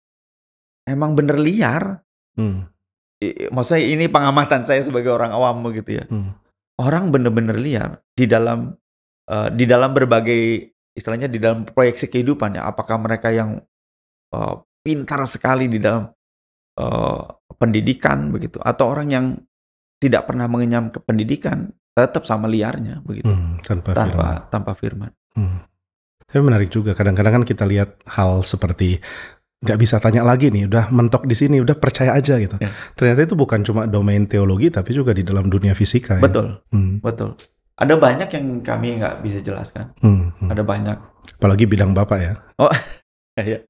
emang 0.84 1.16
bener 1.16 1.40
liar 1.40 2.04
Hmm. 2.36 2.68
Maksudnya 3.22 3.82
ini 3.82 4.06
pengamatan 4.12 4.62
saya 4.62 4.84
sebagai 4.84 5.08
orang 5.08 5.32
awam 5.32 5.64
begitu 5.64 6.00
ya. 6.00 6.04
Hmm. 6.06 6.36
Orang 6.76 7.08
bener-bener 7.08 7.56
liar 7.56 8.04
di 8.12 8.28
dalam 8.28 8.76
eh, 9.24 9.48
di 9.56 9.64
dalam 9.64 9.96
berbagai 9.96 10.68
istilahnya 10.92 11.28
di 11.28 11.40
dalam 11.40 11.64
proyeksi 11.64 12.12
kehidupan 12.12 12.60
ya. 12.60 12.68
Apakah 12.68 13.00
mereka 13.00 13.32
yang 13.32 13.56
eh, 14.32 14.54
pintar 14.84 15.24
sekali 15.24 15.72
di 15.72 15.80
dalam 15.80 16.04
eh, 16.76 17.22
pendidikan 17.56 18.28
begitu 18.28 18.60
atau 18.60 18.92
orang 18.92 19.08
yang 19.08 19.26
tidak 19.96 20.28
pernah 20.28 20.44
mengenyam 20.44 20.92
ke 20.92 21.00
pendidikan 21.00 21.72
tetap 21.96 22.28
sama 22.28 22.44
liarnya 22.44 23.00
begitu 23.00 23.32
Hmm, 23.32 23.56
tanpa, 23.64 23.96
tanpa 23.96 24.04
firman. 24.12 24.36
tanpa 24.52 24.72
firman. 24.76 25.10
Hmm. 25.32 25.58
Tapi 26.26 26.42
menarik 26.44 26.68
juga. 26.68 26.92
Kadang-kadang 26.92 27.40
kan 27.40 27.44
kita 27.48 27.64
lihat 27.64 28.04
hal 28.04 28.44
seperti 28.44 29.00
nggak 29.56 29.78
bisa 29.78 29.96
tanya 29.96 30.20
lagi 30.20 30.48
nih, 30.48 30.66
udah 30.66 30.90
mentok 30.90 31.24
di 31.24 31.32
sini, 31.32 31.58
udah 31.58 31.74
percaya 31.74 32.12
aja 32.12 32.36
gitu. 32.36 32.56
Ya. 32.56 32.70
Ternyata 32.92 33.24
itu 33.24 33.34
bukan 33.34 33.60
cuma 33.62 33.84
domain 33.84 34.22
teologi, 34.22 34.68
tapi 34.68 34.92
juga 34.92 35.10
di 35.10 35.22
dalam 35.22 35.46
dunia 35.46 35.72
fisika. 35.72 36.16
ya. 36.16 36.22
Betul, 36.22 36.60
Hmm, 36.68 37.00
betul. 37.00 37.34
Ada 37.74 37.92
banyak 37.94 38.28
yang 38.30 38.46
kami 38.60 38.96
nggak 38.96 39.20
bisa 39.20 39.40
jelaskan. 39.40 39.92
hmm, 39.98 40.40
hmm. 40.40 40.48
Ada 40.48 40.62
banyak. 40.62 40.96
Apalagi 41.36 41.64
bidang 41.64 41.92
bapak 41.92 42.18
ya. 42.18 42.32
Ya. 43.36 43.60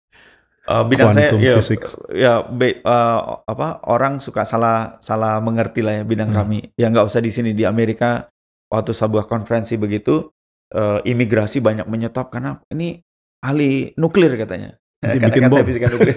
Eh, 0.66 0.84
bidang 0.84 1.10
saya 1.10 1.30
Quantum 1.30 1.38
ya, 1.40 1.54
physics. 1.58 1.90
ya 2.08 2.32
be- 2.42 2.78
eh, 2.78 3.20
apa 3.44 3.82
orang 3.84 4.18
suka 4.18 4.42
salah 4.42 4.98
salah 5.00 5.38
mengerti 5.38 5.78
lah 5.78 5.98
ya 5.98 6.04
bidang 6.04 6.30
Hmm. 6.30 6.38
kami. 6.40 6.58
Ya 6.74 6.86
nggak 6.86 7.02
usah 7.04 7.18
di 7.18 7.30
sini 7.30 7.50
di 7.50 7.62
Amerika 7.62 8.26
waktu 8.66 8.90
sebuah 8.90 9.26
konferensi 9.26 9.74
begitu 9.74 10.26
eh, 10.68 10.98
imigrasi 11.04 11.58
banyak 11.58 11.86
menyetop 11.86 12.30
karena 12.30 12.58
ini 12.68 12.98
ahli 13.40 13.94
nuklir 13.94 14.34
katanya. 14.34 14.74
Nanti 15.06 15.18
Karena 15.22 15.28
bikin 15.30 15.42
kan 15.46 15.50
saya 15.50 15.62
bom. 15.62 15.68
fisika 15.70 15.86
nuklir. 15.94 16.16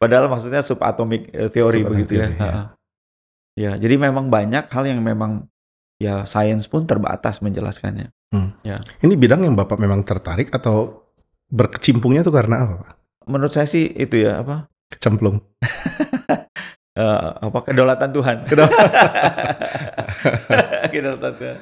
Padahal 0.00 0.26
maksudnya 0.32 0.60
subatomic 0.64 1.28
eh, 1.36 1.52
teori 1.52 1.84
Subatomic 1.84 1.90
begitu 1.92 2.12
ya. 2.16 2.28
theory, 2.32 2.40
ya. 2.40 2.62
Ya, 3.60 3.72
jadi 3.76 4.00
memang 4.00 4.32
banyak 4.32 4.72
hal 4.72 4.84
yang 4.88 5.04
memang 5.04 5.44
ya 6.00 6.24
sains 6.24 6.64
pun 6.64 6.88
terbatas 6.88 7.44
menjelaskannya. 7.44 8.08
Ini 9.04 9.14
bidang 9.18 9.42
yang 9.42 9.58
bapak 9.58 9.76
memang 9.76 10.06
tertarik 10.06 10.48
atau 10.54 11.04
berkecimpungnya 11.50 12.22
tuh 12.22 12.32
karena 12.32 12.62
apa? 12.62 12.74
Pak? 12.80 12.92
Menurut 13.26 13.52
saya 13.52 13.66
sih 13.66 13.90
itu 13.90 14.22
ya 14.22 14.40
apa 14.40 14.70
Kecemplung. 14.90 15.38
eh, 16.98 17.28
apa 17.38 17.58
kedaulatan 17.66 18.10
Tuhan. 18.10 18.36
kedaulatan 20.90 21.32
Tuhan. 21.38 21.58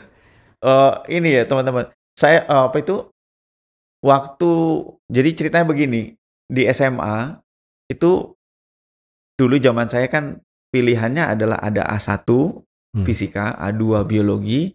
Eh, 0.58 0.92
ini 1.12 1.28
ya 1.40 1.42
teman-teman. 1.44 1.92
Saya 2.16 2.44
eh, 2.48 2.64
apa 2.68 2.76
itu 2.80 3.08
waktu 4.00 4.50
jadi 5.12 5.30
ceritanya 5.34 5.66
begini 5.68 6.16
di 6.48 6.64
SMA 6.72 7.37
itu 7.88 8.32
dulu 9.38 9.54
zaman 9.61 9.87
saya 9.87 10.08
kan 10.08 10.40
pilihannya 10.72 11.37
adalah 11.37 11.61
ada 11.61 11.84
A1 11.87 12.24
Hmm. 12.88 13.04
fisika, 13.04 13.52
A2 13.61 14.00
biologi, 14.08 14.72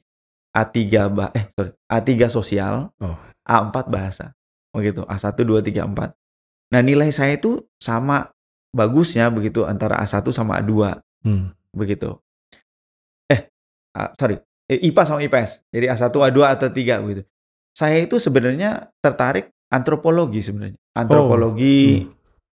A3 0.53 1.09
bah 1.09 1.33
eh 1.33 1.49
sorry, 1.49 1.73
A3 1.89 2.29
sosial, 2.29 2.93
Oh. 3.01 3.17
A4 3.41 3.89
bahasa. 3.89 4.38
Begitu, 4.69 5.01
A1 5.09 5.33
2 5.33 5.65
3 5.65 5.81
4. 5.89 6.13
Nah, 6.69 6.81
nilai 6.86 7.09
saya 7.09 7.33
itu 7.33 7.65
sama 7.81 8.29
bagusnya 8.69 9.33
begitu 9.33 9.65
antara 9.65 9.97
A1 9.97 10.29
sama 10.29 10.62
A2 10.62 11.01
Hmm. 11.25 11.57
begitu. 11.73 12.21
Eh, 13.33 13.49
ah, 13.97 14.13
sorry, 14.13 14.38
eh, 14.69 14.77
IPA 14.77 15.03
sama 15.09 15.19
IPS. 15.25 15.65
Jadi 15.73 15.86
A1, 15.89 16.13
A2, 16.13 16.38
A3 16.45 17.01
begitu. 17.01 17.25
Saya 17.73 17.97
itu 17.97 18.21
sebenarnya 18.21 18.93
tertarik 19.01 19.49
antropologi 19.73 20.39
sebenarnya. 20.39 20.77
Antropologi, 20.93 22.05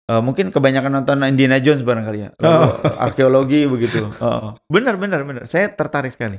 eh, 0.07 0.21
mungkin 0.21 0.53
kebanyakan 0.53 1.01
nonton 1.01 1.25
Indiana 1.25 1.57
Jones 1.59 1.81
barangkali 1.81 2.19
ya. 2.21 2.31
Lalu 2.37 2.53
Oh. 2.61 2.73
arkeologi 3.01 3.65
begitu. 3.65 4.05
Oh, 4.21 4.53
benar, 4.69 5.01
benar, 5.01 5.25
benar. 5.25 5.49
Saya 5.49 5.73
tertarik 5.73 6.13
sekali. 6.13 6.37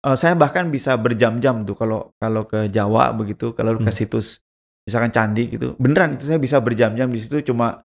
Eh, 0.00 0.16
saya 0.16 0.32
bahkan 0.32 0.70
bisa 0.70 0.94
berjam-jam 0.96 1.66
tuh 1.66 1.74
kalau 1.74 2.14
kalau 2.16 2.46
ke 2.46 2.70
Jawa 2.70 3.10
begitu, 3.12 3.52
kalau 3.52 3.76
ke 3.76 3.84
Hmm. 3.84 3.92
situs 3.92 4.38
misalkan 4.86 5.10
candi 5.10 5.50
gitu. 5.50 5.76
Beneran 5.76 6.16
itu 6.16 6.24
saya 6.24 6.38
bisa 6.38 6.56
berjam-jam 6.58 7.10
di 7.10 7.20
situ 7.20 7.42
cuma 7.44 7.84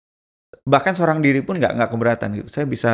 bahkan 0.62 0.92
seorang 0.92 1.24
diri 1.24 1.40
pun 1.40 1.56
nggak 1.56 1.72
nggak 1.72 1.90
keberatan 1.90 2.28
gitu. 2.36 2.48
Saya 2.50 2.66
bisa 2.66 2.92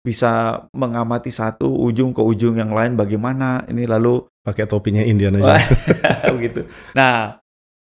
bisa 0.00 0.64
mengamati 0.72 1.28
satu 1.28 1.68
ujung 1.68 2.16
ke 2.16 2.22
ujung 2.24 2.56
yang 2.56 2.72
lain 2.72 2.96
bagaimana 2.96 3.66
ini 3.68 3.84
lalu 3.84 4.24
Pakai 4.40 4.64
topinya 4.64 5.04
Indiana. 5.04 5.36
Jones. 5.36 5.68
begitu. 6.40 6.64
Nah, 6.96 7.36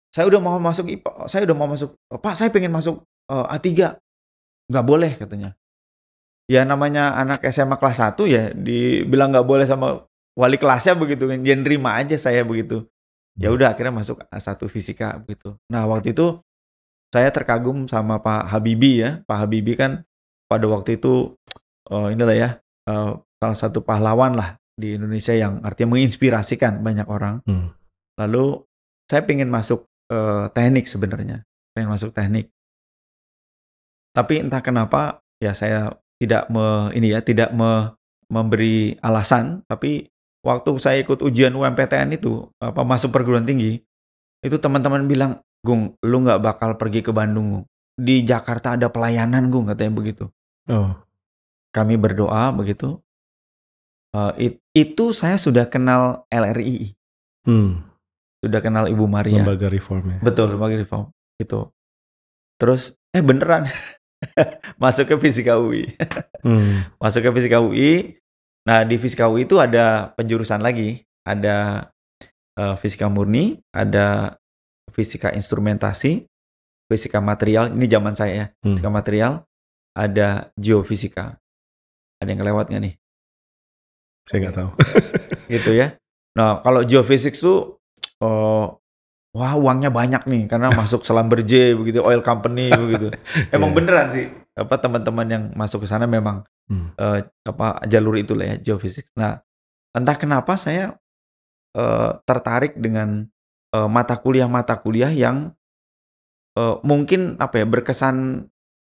saya 0.10 0.26
udah 0.26 0.42
mau 0.42 0.58
masuk 0.58 0.90
IPA, 0.90 1.12
saya 1.30 1.42
udah 1.46 1.56
mau 1.58 1.70
masuk 1.70 1.94
Pak, 2.10 2.34
saya 2.34 2.50
pengen 2.50 2.74
masuk 2.74 3.06
eh, 3.30 3.46
A3. 3.56 3.98
Nggak 4.70 4.86
boleh 4.86 5.12
katanya. 5.18 5.54
Ya 6.50 6.66
namanya 6.66 7.14
anak 7.14 7.46
SMA 7.54 7.78
kelas 7.78 8.02
1 8.02 8.26
ya 8.26 8.50
dibilang 8.58 9.30
nggak 9.30 9.46
boleh 9.46 9.70
sama 9.70 10.02
wali 10.34 10.58
kelasnya 10.58 10.98
begitu 10.98 11.30
kan. 11.30 11.40
Dia 11.46 11.54
nerima 11.54 11.98
aja 11.98 12.18
saya 12.18 12.42
begitu. 12.42 12.90
Ya 13.40 13.54
udah 13.54 13.72
akhirnya 13.72 13.96
masuk 13.96 14.20
A1 14.28 14.60
fisika 14.68 15.16
begitu. 15.22 15.56
Nah, 15.72 15.88
waktu 15.88 16.12
itu 16.12 16.44
saya 17.14 17.30
terkagum 17.32 17.88
sama 17.88 18.20
Pak 18.20 18.50
Habibie 18.52 19.00
ya. 19.00 19.10
Pak 19.24 19.46
Habibie 19.46 19.78
kan 19.78 20.04
pada 20.50 20.66
waktu 20.66 20.98
itu 20.98 21.38
eh, 21.90 22.08
inilah 22.14 22.36
ya 22.36 22.50
eh, 22.90 23.12
salah 23.40 23.58
satu 23.58 23.86
pahlawan 23.86 24.36
lah 24.36 24.60
di 24.80 24.96
Indonesia 24.96 25.36
yang 25.36 25.62
artinya 25.62 25.96
menginspirasikan 25.98 26.82
banyak 26.82 27.08
orang. 27.10 27.46
Hmm. 27.46 27.74
Lalu 28.20 28.64
saya 29.10 29.26
pengen 29.26 29.50
masuk 29.50 29.89
eh, 30.10 30.46
teknik 30.52 30.86
sebenarnya, 30.90 31.46
pengen 31.74 31.94
masuk 31.94 32.12
teknik. 32.12 32.50
Tapi 34.14 34.42
entah 34.42 34.60
kenapa 34.60 35.22
ya 35.40 35.54
saya 35.54 35.94
tidak 36.20 36.50
me, 36.52 36.92
ini 36.98 37.14
ya 37.16 37.22
tidak 37.24 37.54
me- 37.56 37.96
memberi 38.30 38.98
alasan. 39.02 39.64
Tapi 39.66 40.10
waktu 40.46 40.70
saya 40.78 40.98
ikut 41.02 41.22
ujian 41.24 41.56
UMPTN 41.56 42.14
itu 42.18 42.50
apa 42.62 42.84
masuk 42.84 43.14
perguruan 43.14 43.46
tinggi 43.46 43.82
itu 44.40 44.56
teman-teman 44.56 45.04
bilang, 45.08 45.44
Gung, 45.60 46.00
lu 46.00 46.24
nggak 46.24 46.40
bakal 46.40 46.80
pergi 46.80 47.04
ke 47.04 47.12
Bandung. 47.12 47.52
Gung. 47.52 47.66
Di 48.00 48.24
Jakarta 48.24 48.80
ada 48.80 48.88
pelayanan, 48.88 49.52
Gung, 49.52 49.68
katanya 49.68 49.92
begitu. 49.92 50.32
Oh. 50.72 50.96
Kami 51.76 52.00
berdoa 52.00 52.56
begitu. 52.56 53.04
Eh, 54.16 54.34
it- 54.40 54.62
itu 54.72 55.12
saya 55.12 55.36
sudah 55.36 55.68
kenal 55.68 56.24
LRI, 56.32 56.96
Hmm. 57.44 57.84
Sudah 58.40 58.60
kenal 58.60 58.86
Ibu 58.88 59.06
Maria. 59.06 59.44
Lembaga 59.44 59.68
reform 59.68 60.16
ya. 60.16 60.20
Betul, 60.24 60.56
lembaga 60.56 60.76
reform 60.76 61.12
itu. 61.38 61.68
Terus 62.60 62.96
eh 63.12 63.24
beneran 63.24 63.68
masuk 64.84 65.08
ke 65.08 65.16
fisika 65.20 65.60
UI. 65.60 65.88
Hmm. 66.40 66.88
masuk 67.04 67.20
ke 67.20 67.30
fisika 67.36 67.60
UI. 67.60 68.16
Nah, 68.64 68.88
di 68.88 68.96
fisika 68.96 69.28
UI 69.28 69.44
itu 69.44 69.60
ada 69.60 70.16
penjurusan 70.16 70.64
lagi, 70.64 71.04
ada 71.28 71.92
eh, 72.56 72.76
fisika 72.80 73.12
murni, 73.12 73.60
ada 73.76 74.40
fisika 74.96 75.36
instrumentasi, 75.36 76.24
fisika 76.88 77.20
material. 77.20 77.76
Ini 77.76 77.86
zaman 77.92 78.16
saya 78.16 78.32
ya, 78.32 78.46
Hmm. 78.64 78.72
fisika 78.80 78.88
material, 78.88 79.44
ada 79.92 80.48
geofisika. 80.56 81.36
Ada 82.24 82.32
yang 82.32 82.40
kelewat 82.40 82.72
nggak 82.72 82.84
nih? 82.88 82.96
Saya 84.24 84.38
nggak 84.48 84.56
tahu. 84.56 84.70
gitu 85.52 85.72
ya. 85.76 86.00
Nah, 86.40 86.64
kalau 86.64 86.88
geophysics 86.88 87.44
tuh 87.44 87.79
eh, 88.20 88.66
wah 89.30 89.54
uangnya 89.56 89.90
banyak 89.90 90.24
nih 90.26 90.44
karena 90.46 90.70
masuk 90.80 91.04
Selamberje 91.04 91.74
begitu, 91.74 92.00
oil 92.02 92.20
company 92.20 92.70
begitu. 92.88 93.14
Emang 93.50 93.72
Iya. 93.72 93.78
beneran 93.78 94.08
sih. 94.10 94.26
Apa 94.54 94.76
teman-teman 94.76 95.28
yang 95.28 95.44
masuk 95.54 95.84
ke 95.84 95.88
sana 95.88 96.06
memang 96.06 96.44
Hmm. 96.70 96.94
eh, 96.96 97.26
apa 97.44 97.82
jalur 97.86 98.14
itulah 98.14 98.46
ya 98.46 98.56
geophysics. 98.56 99.10
Nah, 99.18 99.42
entah 99.90 100.14
kenapa 100.14 100.54
saya 100.54 101.02
eh, 101.74 102.12
tertarik 102.24 102.78
dengan 102.78 103.26
eh, 103.70 103.90
mata 103.90 104.14
kuliah-mata 104.16 104.78
kuliah 104.78 105.10
yang 105.10 105.50
eh, 106.54 106.76
mungkin 106.84 107.38
apa 107.38 107.58
ya 107.58 107.66
berkesan 107.66 108.46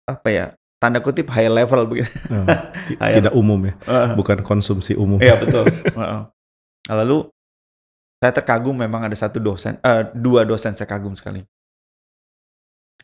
apa 0.03 0.27
ya 0.27 0.45
tanda 0.81 0.99
kutip 0.99 1.29
high 1.29 1.47
level 1.47 1.85
begitu. 1.85 2.11
Oh, 2.27 2.43
Ayo. 2.99 3.15
Tidak 3.23 3.31
umum 3.31 3.61
ya, 3.63 3.73
Eh, 3.87 4.07
bukan 4.17 4.41
konsumsi 4.41 4.97
umum. 4.97 5.21
Iya 5.21 5.37
betul. 5.37 5.69
Nah, 5.95 6.27
Lalu 6.89 7.29
saya 8.21 8.31
terkagum 8.37 8.77
memang 8.77 9.09
ada 9.09 9.17
satu 9.17 9.41
dosen, 9.41 9.81
eh, 9.81 10.05
dua 10.13 10.45
dosen 10.45 10.77
saya 10.77 10.85
kagum 10.85 11.17
sekali. 11.17 11.41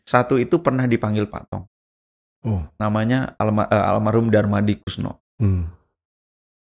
Satu 0.06 0.38
itu 0.38 0.62
pernah 0.62 0.86
dipanggil 0.86 1.26
Pak 1.26 1.42
Tong, 1.50 1.66
Oh. 2.46 2.62
namanya 2.78 3.34
alma- 3.36 3.66
eh, 3.66 3.82
almarhum 3.82 4.30
Darmadi 4.30 4.78
Kusno. 4.78 5.18
Hmm. 5.42 5.66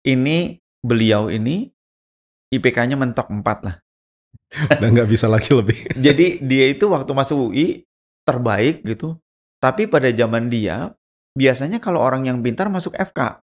Ini 0.04 0.60
beliau 0.84 1.32
ini 1.32 1.72
IPK-nya 2.52 3.00
mentok 3.00 3.32
4 3.32 3.58
lah. 3.64 3.76
Udah 4.78 4.88
nggak 4.92 5.08
bisa 5.08 5.26
lagi 5.26 5.50
lebih. 5.50 5.80
Jadi 6.06 6.44
dia 6.44 6.68
itu 6.68 6.84
waktu 6.86 7.10
masuk 7.16 7.50
UI 7.50 7.82
terbaik 8.28 8.84
gitu. 8.84 9.16
Tapi 9.58 9.88
pada 9.88 10.12
zaman 10.12 10.52
dia 10.52 10.92
biasanya 11.32 11.80
kalau 11.80 12.04
orang 12.04 12.28
yang 12.28 12.38
pintar 12.44 12.68
masuk 12.68 12.92
FK. 12.94 13.40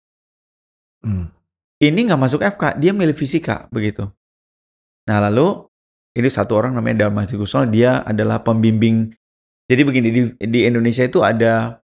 Hmm. 1.07 1.31
Ini 1.79 2.11
nggak 2.11 2.19
masuk 2.19 2.43
FK, 2.43 2.75
dia 2.75 2.91
milih 2.91 3.15
fisika 3.15 3.71
begitu. 3.71 4.11
Nah 5.07 5.17
lalu 5.29 5.69
ini 6.17 6.27
satu 6.27 6.59
orang 6.59 6.75
namanya 6.75 7.07
Dharma 7.07 7.23
Kusno, 7.23 7.69
dia 7.69 8.03
adalah 8.03 8.43
pembimbing. 8.43 9.13
Jadi 9.69 9.81
begini 9.85 10.09
di, 10.09 10.21
di 10.35 10.59
Indonesia 10.65 11.05
itu 11.05 11.21
ada 11.21 11.79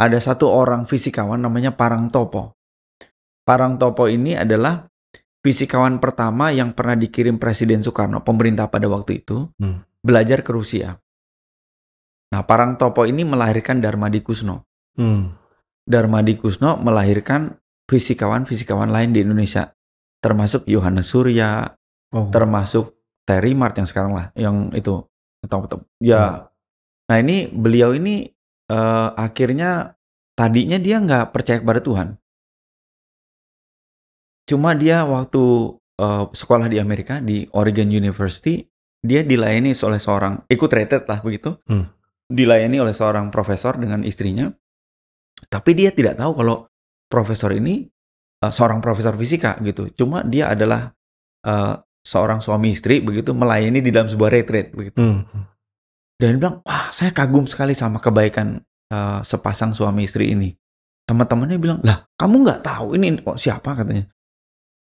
ada 0.00 0.18
satu 0.18 0.50
orang 0.50 0.84
fisikawan 0.84 1.40
namanya 1.40 1.72
Parang 1.72 2.10
Topo. 2.10 2.58
Parang 3.46 3.78
Topo 3.78 4.10
ini 4.10 4.34
adalah 4.36 4.84
fisikawan 5.40 6.02
pertama 6.02 6.50
yang 6.52 6.74
pernah 6.76 6.98
dikirim 6.98 7.40
Presiden 7.40 7.80
Soekarno, 7.80 8.20
pemerintah 8.20 8.68
pada 8.68 8.90
waktu 8.90 9.24
itu, 9.24 9.48
Hmm. 9.56 9.86
belajar 10.02 10.42
ke 10.44 10.50
Rusia. 10.52 10.98
Nah 12.34 12.42
Parang 12.44 12.76
Topo 12.76 13.06
ini 13.06 13.22
melahirkan 13.24 13.80
Dharma 13.80 14.10
Kusno. 14.20 14.66
Hmm. 14.98 15.40
Darmadi 15.90 16.38
Kusno 16.38 16.78
melahirkan 16.78 17.58
fisikawan-fisikawan 17.90 18.94
lain 18.94 19.10
di 19.10 19.26
Indonesia, 19.26 19.74
termasuk 20.22 20.70
Yohanes 20.70 21.10
Surya, 21.10 21.74
Oh. 22.10 22.26
termasuk 22.26 22.98
Terry 23.22 23.54
Mart 23.54 23.78
yang 23.78 23.86
sekarang 23.86 24.10
lah, 24.10 24.34
yang 24.34 24.74
itu 24.74 25.06
top-top. 25.46 25.86
Ya, 26.02 26.50
nah 27.06 27.16
ini 27.22 27.46
beliau 27.46 27.94
ini 27.94 28.26
eh, 28.66 29.08
akhirnya 29.14 29.94
tadinya 30.34 30.74
dia 30.82 30.98
nggak 30.98 31.30
percaya 31.30 31.62
kepada 31.62 31.78
Tuhan. 31.78 32.08
Cuma 34.50 34.74
dia 34.74 35.06
waktu 35.06 35.42
eh, 36.02 36.24
sekolah 36.34 36.66
di 36.66 36.82
Amerika 36.82 37.22
di 37.22 37.46
Oregon 37.54 37.86
University, 37.86 38.66
dia 38.98 39.22
dilayani 39.22 39.70
oleh 39.70 40.00
seorang 40.02 40.42
ikut 40.50 40.70
rated 40.74 41.06
lah 41.06 41.22
begitu, 41.22 41.54
Hmm. 41.70 41.86
dilayani 42.26 42.82
oleh 42.82 42.94
seorang 42.94 43.30
profesor 43.30 43.78
dengan 43.78 44.02
istrinya. 44.02 44.50
Tapi 45.46 45.70
dia 45.78 45.94
tidak 45.94 46.18
tahu 46.18 46.34
kalau 46.42 46.66
profesor 47.06 47.54
ini 47.54 47.86
eh, 48.42 48.50
seorang 48.52 48.82
profesor 48.82 49.14
fisika 49.14 49.54
gitu. 49.62 49.86
Cuma 49.94 50.26
dia 50.26 50.50
adalah 50.50 50.90
eh, 51.46 51.74
seorang 52.00 52.40
suami 52.40 52.72
istri 52.72 52.98
begitu 53.04 53.36
melayani 53.36 53.84
di 53.84 53.90
dalam 53.92 54.08
sebuah 54.08 54.30
retreat 54.32 54.72
begitu. 54.72 54.98
Hmm. 55.00 55.24
Dan 56.20 56.36
dia 56.36 56.38
bilang, 56.40 56.56
wah 56.64 56.92
saya 56.92 57.16
kagum 57.16 57.48
sekali 57.48 57.72
sama 57.72 57.96
kebaikan 57.96 58.60
eh, 58.92 59.20
sepasang 59.24 59.72
suami 59.72 60.04
istri 60.04 60.36
ini. 60.36 60.52
Teman-temannya 61.08 61.56
bilang, 61.56 61.78
lah 61.80 62.04
kamu 62.20 62.44
nggak 62.44 62.60
tahu 62.60 62.94
ini 63.00 63.18
kok 63.24 63.40
siapa 63.40 63.72
katanya. 63.72 64.04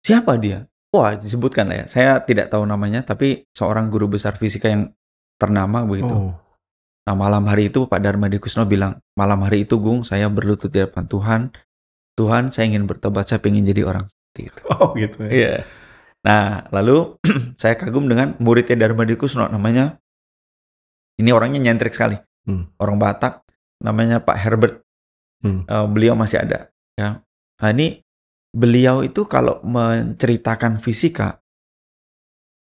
Siapa 0.01 0.35
dia? 0.41 0.65
Wah 0.89 1.13
disebutkan 1.13 1.69
lah 1.69 1.85
ya. 1.85 1.85
Saya 1.85 2.11
tidak 2.25 2.49
tahu 2.49 2.65
namanya, 2.65 3.05
tapi 3.05 3.45
seorang 3.53 3.93
guru 3.93 4.09
besar 4.09 4.33
fisika 4.41 4.73
yang 4.73 4.89
ternama 5.37 5.85
begitu. 5.85 6.09
Oh. 6.09 6.33
Nah 7.05 7.15
malam 7.15 7.45
hari 7.45 7.69
itu 7.69 7.85
Pak 7.85 8.01
Darmadi 8.01 8.41
Kusno 8.41 8.65
bilang, 8.65 8.97
malam 9.13 9.41
hari 9.45 9.69
itu 9.69 9.77
Gung 9.77 10.01
saya 10.01 10.29
berlutut 10.33 10.73
di 10.73 10.81
depan 10.81 11.05
Tuhan. 11.05 11.53
Tuhan 12.17 12.51
saya 12.51 12.73
ingin 12.73 12.83
bertobat, 12.89 13.29
saya 13.29 13.39
ingin 13.45 13.69
jadi 13.69 13.81
orang 13.85 14.05
seperti 14.09 14.41
itu. 14.49 14.61
Oh 14.75 14.91
gitu 14.97 15.17
ya. 15.25 15.29
Iya. 15.29 15.53
Nah, 16.25 16.67
lalu 16.75 17.15
saya 17.59 17.79
kagum 17.79 18.09
dengan 18.11 18.35
muridnya 18.43 18.75
Darmadi 18.75 19.15
Kusno 19.15 19.47
namanya 19.47 19.99
ini 21.19 21.29
orangnya 21.31 21.59
nyentrik 21.59 21.91
sekali. 21.91 22.15
Hmm. 22.47 22.71
Orang 22.79 22.99
Batak 22.99 23.43
namanya 23.83 24.23
Pak 24.23 24.37
Herbert. 24.39 24.75
Hmm. 25.39 25.63
Eh, 25.63 25.87
beliau 25.87 26.15
masih 26.19 26.43
ada 26.43 26.71
ya. 26.99 27.23
Nah, 27.59 27.69
ini 27.71 28.03
beliau 28.49 29.05
itu 29.05 29.23
kalau 29.29 29.61
menceritakan 29.61 30.81
fisika 30.81 31.39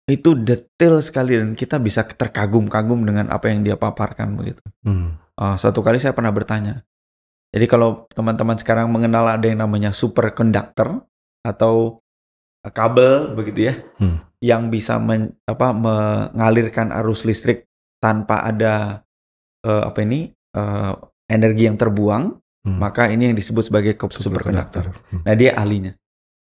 itu 0.06 0.38
detail 0.38 1.02
sekali 1.02 1.34
dan 1.34 1.58
kita 1.58 1.82
bisa 1.82 2.06
terkagum-kagum 2.06 3.02
dengan 3.02 3.26
apa 3.26 3.50
yang 3.50 3.66
dia 3.66 3.74
paparkan 3.74 4.38
begitu. 4.38 4.62
Hmm. 4.86 5.18
Uh, 5.36 5.58
suatu 5.58 5.82
kali 5.82 5.98
saya 5.98 6.14
pernah 6.14 6.30
bertanya. 6.30 6.78
Jadi 7.50 7.66
kalau 7.66 8.06
teman-teman 8.14 8.54
sekarang 8.54 8.86
mengenal 8.86 9.26
ada 9.26 9.46
yang 9.50 9.66
namanya 9.66 9.90
superconductor 9.90 11.02
atau 11.42 11.74
uh, 11.82 12.05
kabel 12.70 13.34
begitu 13.34 13.72
ya, 13.72 13.74
Hmm. 13.98 14.22
yang 14.42 14.68
bisa 14.70 14.98
men- 14.98 15.34
apa, 15.46 15.72
mengalirkan 15.72 16.90
arus 17.02 17.26
listrik 17.26 17.66
tanpa 18.02 18.42
ada 18.44 19.04
uh, 19.66 19.88
apa 19.88 19.98
ini 20.04 20.30
uh, 20.56 20.94
energi 21.26 21.66
yang 21.66 21.78
terbuang, 21.78 22.38
Hmm. 22.66 22.78
maka 22.82 23.06
ini 23.10 23.30
yang 23.30 23.36
disebut 23.38 23.70
sebagai 23.70 23.94
superconductor. 23.98 24.90
Hmm. 25.10 25.22
Nah 25.22 25.34
dia 25.38 25.54
ahlinya, 25.54 25.94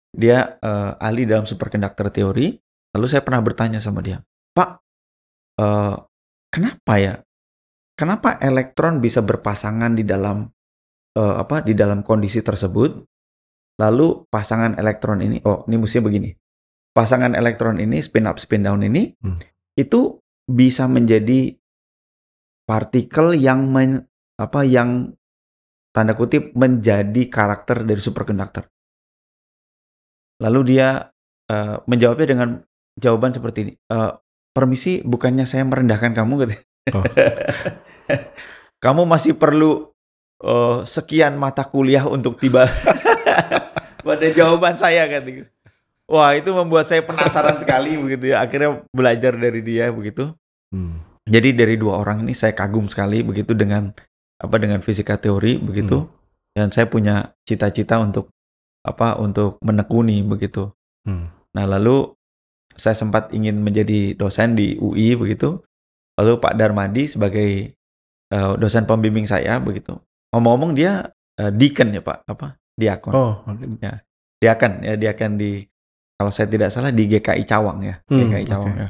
dia 0.09 0.57
uh, 0.61 0.97
ahli 0.97 1.29
dalam 1.29 1.45
superconductor 1.45 2.09
teori. 2.09 2.57
Lalu 2.95 3.05
saya 3.11 3.21
pernah 3.21 3.43
bertanya 3.43 3.77
sama 3.77 3.99
dia, 3.99 4.23
Pak, 4.55 4.69
uh, 5.59 5.95
kenapa 6.47 6.93
ya 6.95 7.13
kenapa 7.95 8.39
elektron 8.39 8.99
bisa 8.99 9.23
berpasangan 9.23 9.95
di 9.95 10.03
dalam 10.03 10.47
eh, 11.15 11.35
apa 11.39 11.63
di 11.63 11.71
dalam 11.71 12.03
kondisi 12.03 12.43
tersebut 12.43 13.03
lalu 13.75 14.23
pasangan 14.27 14.75
elektron 14.75 15.19
ini 15.19 15.41
oh 15.43 15.63
ini 15.67 15.75
mestinya 15.75 16.07
begini. 16.07 16.29
Pasangan 16.95 17.35
elektron 17.35 17.77
ini 17.77 17.99
spin 17.99 18.23
up 18.23 18.39
spin 18.39 18.63
down 18.63 18.79
ini 18.79 19.11
Hmm. 19.19 19.35
itu 19.75 20.19
bisa 20.47 20.87
menjadi 20.87 21.51
partikel 22.63 23.35
yang 23.35 23.67
men- 23.67 24.07
apa 24.35 24.63
yang 24.63 25.11
tanda 25.91 26.11
kutip 26.11 26.51
menjadi 26.53 27.27
karakter 27.27 27.83
dari 27.83 27.99
superconductor. 27.99 28.67
Lalu 30.39 30.61
dia 30.67 31.07
eh, 31.45 31.77
menjawabnya 31.85 32.27
dengan 32.27 32.49
jawaban 32.97 33.31
seperti 33.31 33.59
ini 33.61 33.73
"Eh, 33.77 34.11
permisi 34.49 35.03
bukannya 35.03 35.43
saya 35.43 35.63
merendahkan 35.63 36.11
kamu? 36.11 36.33
gitu 36.43 36.55
Oh. 36.93 37.01
kamu 38.83 39.03
masih 39.05 39.33
perlu 39.33 39.89
eh, 40.37 40.79
sekian 40.85 41.33
mata 41.35 41.65
kuliah 41.65 42.05
untuk 42.05 42.37
tiba 42.37 42.67
pada 44.05 44.27
jawaban 44.31 44.75
saya 44.77 45.09
kan 45.09 45.23
gitu. 45.25 45.49
Wah 46.05 46.37
itu 46.37 46.53
membuat 46.53 46.85
saya 46.85 47.01
penasaran 47.01 47.57
sekali 47.57 47.97
begitu 47.97 48.33
ya. 48.33 48.45
Akhirnya 48.45 48.85
belajar 48.93 49.33
dari 49.33 49.61
dia 49.65 49.89
begitu. 49.89 50.29
Hmm. 50.69 51.01
Jadi 51.25 51.57
dari 51.57 51.75
dua 51.81 51.97
orang 51.97 52.21
ini 52.21 52.37
saya 52.37 52.53
kagum 52.53 52.85
sekali 52.85 53.25
begitu 53.25 53.57
dengan 53.57 53.89
apa 54.37 54.55
dengan 54.61 54.85
fisika 54.85 55.17
teori 55.17 55.57
begitu. 55.57 56.05
Dan 56.53 56.69
saya 56.69 56.85
punya 56.85 57.33
cita-cita 57.43 57.97
untuk 57.97 58.29
apa 58.85 59.17
untuk 59.17 59.57
menekuni 59.65 60.21
begitu. 60.21 60.69
Hmm. 61.09 61.33
Nah 61.57 61.65
lalu 61.65 62.13
saya 62.77 62.93
sempat 62.93 63.33
ingin 63.33 63.65
menjadi 63.65 64.13
dosen 64.13 64.53
di 64.53 64.77
UI 64.77 65.17
begitu. 65.17 65.65
Lalu 66.21 66.37
Pak 66.37 66.53
Darmadi 66.55 67.09
sebagai 67.09 67.73
eh, 68.29 68.53
dosen 68.61 68.85
pembimbing 68.85 69.25
saya 69.25 69.57
begitu. 69.57 69.97
Ngomong-ngomong 70.31 70.77
dia 70.77 71.09
eh, 71.41 71.51
deacon 71.51 71.97
ya 71.97 72.05
Pak, 72.05 72.29
apa? 72.29 72.61
Diakon. 72.75 73.13
Oh. 73.15 73.33
Diakan 74.39 74.71
ya, 74.83 74.93
diakan 74.99 75.39
di 75.39 75.63
kalau 76.15 76.31
saya 76.31 76.47
tidak 76.47 76.71
salah 76.71 76.91
di 76.95 77.07
GKI 77.07 77.43
Cawang 77.43 77.83
ya, 77.83 77.95
Hmm, 78.07 78.19
GKI 78.31 78.45
Cawang 78.47 78.71
oke. 78.71 78.79
ya. 78.79 78.87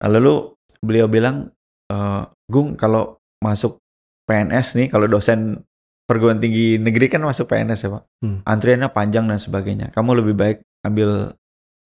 Nah, 0.00 0.08
lalu 0.10 0.34
beliau 0.82 1.06
bilang, 1.06 1.50
eh, 1.90 2.22
Gung 2.50 2.74
kalau 2.74 3.22
masuk 3.38 3.78
PNS 4.26 4.74
nih, 4.78 4.88
kalau 4.90 5.06
dosen 5.06 5.62
perguruan 6.10 6.42
tinggi 6.42 6.74
negeri 6.82 7.06
kan 7.06 7.22
masuk 7.22 7.46
PNS 7.46 7.86
ya 7.86 7.90
Pak. 7.94 8.02
Hmm. 8.26 8.38
Antriannya 8.42 8.90
panjang 8.90 9.30
dan 9.30 9.38
sebagainya. 9.38 9.94
Kamu 9.94 10.18
lebih 10.18 10.34
baik 10.34 10.58
ambil 10.82 11.34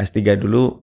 S3 0.01 0.41
dulu. 0.41 0.81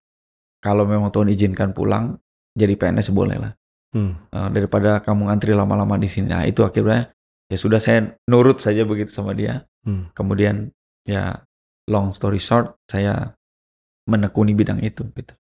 Kalau 0.62 0.86
memang 0.86 1.10
Tuhan 1.10 1.26
izinkan 1.26 1.74
pulang, 1.74 2.22
jadi 2.54 2.78
PNS 2.78 3.10
boleh 3.10 3.34
lah. 3.42 3.52
Hmm. 3.90 4.14
Eh, 4.30 4.48
daripada 4.54 5.02
kamu 5.02 5.26
antri 5.26 5.58
lama-lama 5.58 5.98
di 5.98 6.06
sini. 6.06 6.30
Nah 6.30 6.46
itu 6.46 6.62
akhirnya 6.62 7.10
ya 7.52 7.60
sudah 7.60 7.76
saya 7.76 8.16
nurut 8.24 8.64
saja 8.64 8.88
begitu 8.88 9.12
sama 9.12 9.36
dia. 9.36 9.68
Hmm. 9.84 10.08
Kemudian 10.16 10.72
ya 11.04 11.44
long 11.84 12.16
story 12.16 12.40
short 12.40 12.80
saya 12.88 13.36
menekuni 14.08 14.56
bidang 14.56 14.80
itu 14.80 15.04
gitu. 15.12 15.36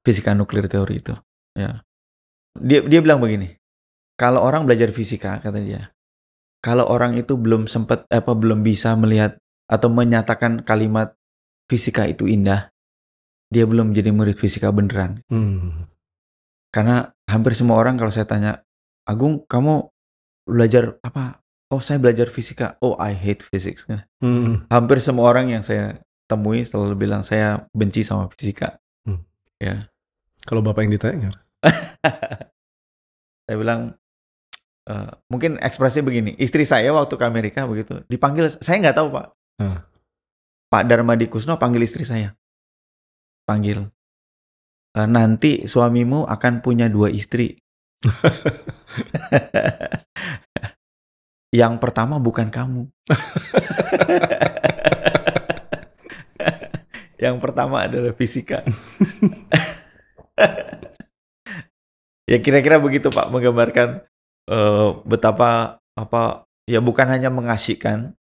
Fisika 0.00 0.32
nuklir 0.32 0.64
teori 0.64 1.04
itu. 1.04 1.12
Ya. 1.52 1.84
Dia 2.56 2.80
dia 2.88 3.04
bilang 3.04 3.20
begini. 3.20 3.60
Kalau 4.16 4.40
orang 4.40 4.64
belajar 4.64 4.88
fisika 4.88 5.36
kata 5.36 5.60
dia, 5.60 5.92
kalau 6.64 6.88
orang 6.88 7.16
itu 7.20 7.36
belum 7.36 7.68
sempat 7.68 8.08
apa 8.08 8.32
belum 8.32 8.64
bisa 8.64 8.96
melihat 8.96 9.36
atau 9.68 9.88
menyatakan 9.92 10.64
kalimat 10.64 11.16
fisika 11.68 12.04
itu 12.04 12.28
indah, 12.28 12.68
dia 13.48 13.64
belum 13.64 13.92
jadi 13.96 14.12
murid 14.12 14.36
fisika 14.36 14.68
beneran. 14.72 15.24
Hmm. 15.28 15.88
Karena 16.68 17.10
hampir 17.26 17.56
semua 17.56 17.80
orang 17.80 17.96
kalau 17.96 18.12
saya 18.12 18.28
tanya, 18.28 18.62
Agung, 19.08 19.42
kamu 19.48 19.88
belajar 20.46 21.00
apa? 21.02 21.42
Oh, 21.70 21.78
saya 21.78 22.02
belajar 22.02 22.26
fisika. 22.26 22.74
Oh, 22.82 22.98
I 22.98 23.14
hate 23.14 23.46
physics. 23.46 23.86
Hmm. 24.18 24.66
Hampir 24.66 24.98
semua 24.98 25.30
orang 25.30 25.54
yang 25.54 25.62
saya 25.62 26.02
temui 26.26 26.66
selalu 26.66 26.98
bilang 26.98 27.22
saya 27.22 27.70
benci 27.70 28.02
sama 28.02 28.26
fisika. 28.34 28.82
Hmm. 29.06 29.22
Ya, 29.62 29.86
Kalau 30.50 30.66
bapak 30.66 30.82
yang 30.82 30.98
ditanya, 30.98 31.30
saya 33.46 33.56
bilang 33.58 33.94
eh, 34.90 35.10
mungkin 35.30 35.62
ekspresi 35.62 36.02
begini. 36.02 36.34
Istri 36.42 36.66
saya 36.66 36.90
waktu 36.90 37.14
ke 37.14 37.22
Amerika 37.22 37.70
begitu 37.70 38.02
dipanggil, 38.10 38.50
saya 38.50 38.82
nggak 38.82 38.98
tahu 38.98 39.14
pak. 39.14 39.26
Hmm. 39.62 39.78
Pak 40.70 40.82
Darmadi 40.90 41.30
Kusno 41.30 41.54
panggil 41.54 41.86
istri 41.86 42.02
saya, 42.02 42.34
panggil. 43.46 43.86
"Eh, 44.98 45.06
nanti 45.06 45.70
suamimu 45.70 46.26
akan 46.26 46.66
punya 46.66 46.90
dua 46.90 47.14
istri. 47.14 47.54
Yang 51.50 51.82
pertama 51.82 52.22
bukan 52.22 52.46
kamu. 52.46 52.86
Yang 57.20 57.36
pertama 57.42 57.84
adalah 57.84 58.16
fisika. 58.16 58.64
ya 62.30 62.38
kira-kira 62.40 62.80
begitu 62.80 63.12
Pak 63.12 63.28
menggambarkan 63.28 64.00
eh, 64.48 64.88
betapa 65.04 65.76
apa 65.98 66.46
ya 66.64 66.80
bukan 66.80 67.12
hanya 67.12 67.28
mengasihkan 67.28 68.16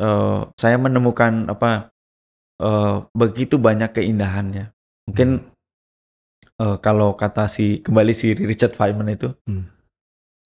eh, 0.00 0.40
saya 0.56 0.80
menemukan 0.80 1.52
apa 1.52 1.92
eh, 2.62 2.96
begitu 3.12 3.60
banyak 3.60 3.92
keindahannya. 3.92 4.72
Mungkin 5.10 5.44
eh, 6.62 6.76
kalau 6.80 7.18
kata 7.18 7.50
si 7.50 7.82
kembali 7.84 8.14
si 8.16 8.32
Richard 8.38 8.78
Feynman 8.78 9.10
itu 9.10 9.34
Hmm. 9.44 9.68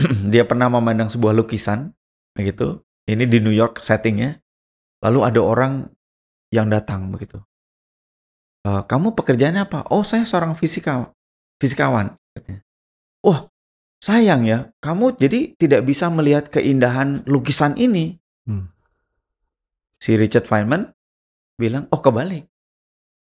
dia 0.34 0.42
pernah 0.42 0.66
memandang 0.66 1.06
sebuah 1.06 1.30
lukisan 1.36 1.94
begitu 2.34 2.82
Ini 3.04 3.28
di 3.28 3.36
New 3.36 3.52
York 3.52 3.84
settingnya. 3.84 4.40
Lalu 5.04 5.28
ada 5.28 5.40
orang 5.44 5.92
yang 6.48 6.72
datang 6.72 7.12
begitu. 7.12 7.36
"E, 8.64 8.80
kamu 8.80 9.12
pekerjaannya 9.12 9.68
apa? 9.68 9.84
Oh, 9.92 10.00
saya 10.00 10.24
seorang 10.24 10.56
fisika, 10.56 11.12
fisikawan. 11.60 12.16
katanya. 12.32 12.64
Wah, 13.20 13.52
sayang 14.00 14.48
ya, 14.48 14.72
kamu 14.80 15.20
jadi 15.20 15.52
tidak 15.60 15.84
bisa 15.84 16.08
melihat 16.08 16.48
keindahan 16.48 17.28
lukisan 17.28 17.76
ini. 17.76 18.16
Hmm. 18.48 18.72
Si 20.00 20.16
Richard 20.16 20.48
Feynman 20.48 20.92
bilang, 21.60 21.92
oh 21.92 22.00
kebalik. 22.00 22.48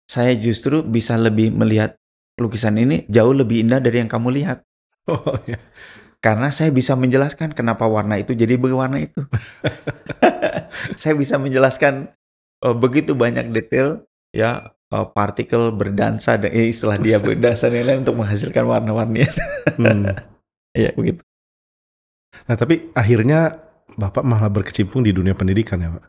Saya 0.07 0.39
justru 0.39 0.87
bisa 0.87 1.19
lebih 1.19 1.51
melihat 1.51 1.99
lukisan 2.39 2.79
ini 2.79 3.03
jauh 3.11 3.35
lebih 3.35 3.67
indah 3.67 3.83
dari 3.83 3.99
yang 3.99 4.11
kamu 4.11 4.31
lihat. 4.31 4.63
Oh 5.07 5.39
ya. 5.47 5.59
Karena 6.27 6.51
saya 6.51 6.75
bisa 6.75 6.99
menjelaskan 6.99 7.55
kenapa 7.55 7.87
warna 7.87 8.19
itu 8.19 8.35
jadi 8.35 8.59
berwarna 8.59 8.99
itu. 8.99 9.23
saya 10.99 11.15
bisa 11.15 11.39
menjelaskan 11.39 12.11
eh, 12.67 12.75
begitu 12.75 13.15
banyak 13.15 13.55
detail 13.55 14.03
ya 14.35 14.75
eh, 14.91 15.07
partikel 15.15 15.71
berdansa 15.71 16.35
dan 16.35 16.51
eh, 16.51 16.67
istilah 16.67 16.99
dia 16.99 17.23
berdansa 17.23 17.71
dan 17.71 17.79
lain-lain 17.79 18.03
untuk 18.03 18.19
menghasilkan 18.19 18.67
warna-warni. 18.67 19.23
Hmm. 19.79 20.19
ya 20.75 20.91
begitu. 20.99 21.23
Nah 22.51 22.59
tapi 22.59 22.91
akhirnya 22.91 23.63
Bapak 23.95 24.27
malah 24.27 24.51
berkecimpung 24.51 25.07
di 25.07 25.15
dunia 25.15 25.39
pendidikan 25.39 25.79
ya 25.79 25.95
Pak? 25.95 26.05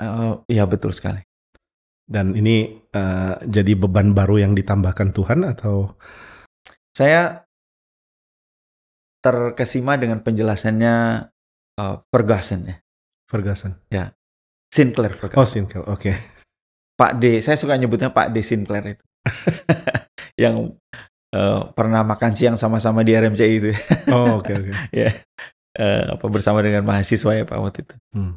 Eh, 0.00 0.56
Iya 0.56 0.64
betul 0.64 0.96
sekali. 0.96 1.20
Dan 2.08 2.32
ini 2.32 2.80
eh, 2.80 3.34
jadi 3.44 3.76
beban 3.76 4.16
baru 4.16 4.40
yang 4.40 4.56
ditambahkan 4.56 5.12
Tuhan 5.12 5.44
atau? 5.44 6.00
Saya 6.96 7.41
terkesima 9.22 9.94
dengan 9.96 10.20
penjelasannya 10.20 10.94
eh, 11.78 11.96
Ferguson 12.10 12.60
ya. 12.66 12.76
Ferguson. 13.30 13.72
Sinclair 14.72 15.16
Ferguson. 15.16 15.40
Oh 15.40 15.48
Sinkel, 15.48 15.84
oke. 15.86 16.12
Pak 16.96 17.12
D, 17.16 17.40
saya 17.40 17.56
suka 17.56 17.78
nyebutnya 17.78 18.12
Pak 18.12 18.34
D 18.34 18.44
Sinclair 18.44 18.98
itu. 18.98 19.04
yang 20.42 20.74
eh, 21.32 21.60
pernah 21.72 22.04
makan 22.04 22.32
siang 22.36 22.56
sama-sama 22.60 23.00
di 23.06 23.16
RMCI 23.16 23.54
itu. 23.56 23.70
Oh 24.12 24.42
oke 24.42 24.52
oke. 24.52 24.72
ya. 25.00 25.08
Eh, 25.72 26.04
apa 26.04 26.26
bersama 26.28 26.60
dengan 26.60 26.84
mahasiswa 26.84 27.32
ya 27.32 27.44
Pak 27.48 27.58
waktu 27.60 27.80
itu. 27.88 27.96
Hmm. 28.12 28.36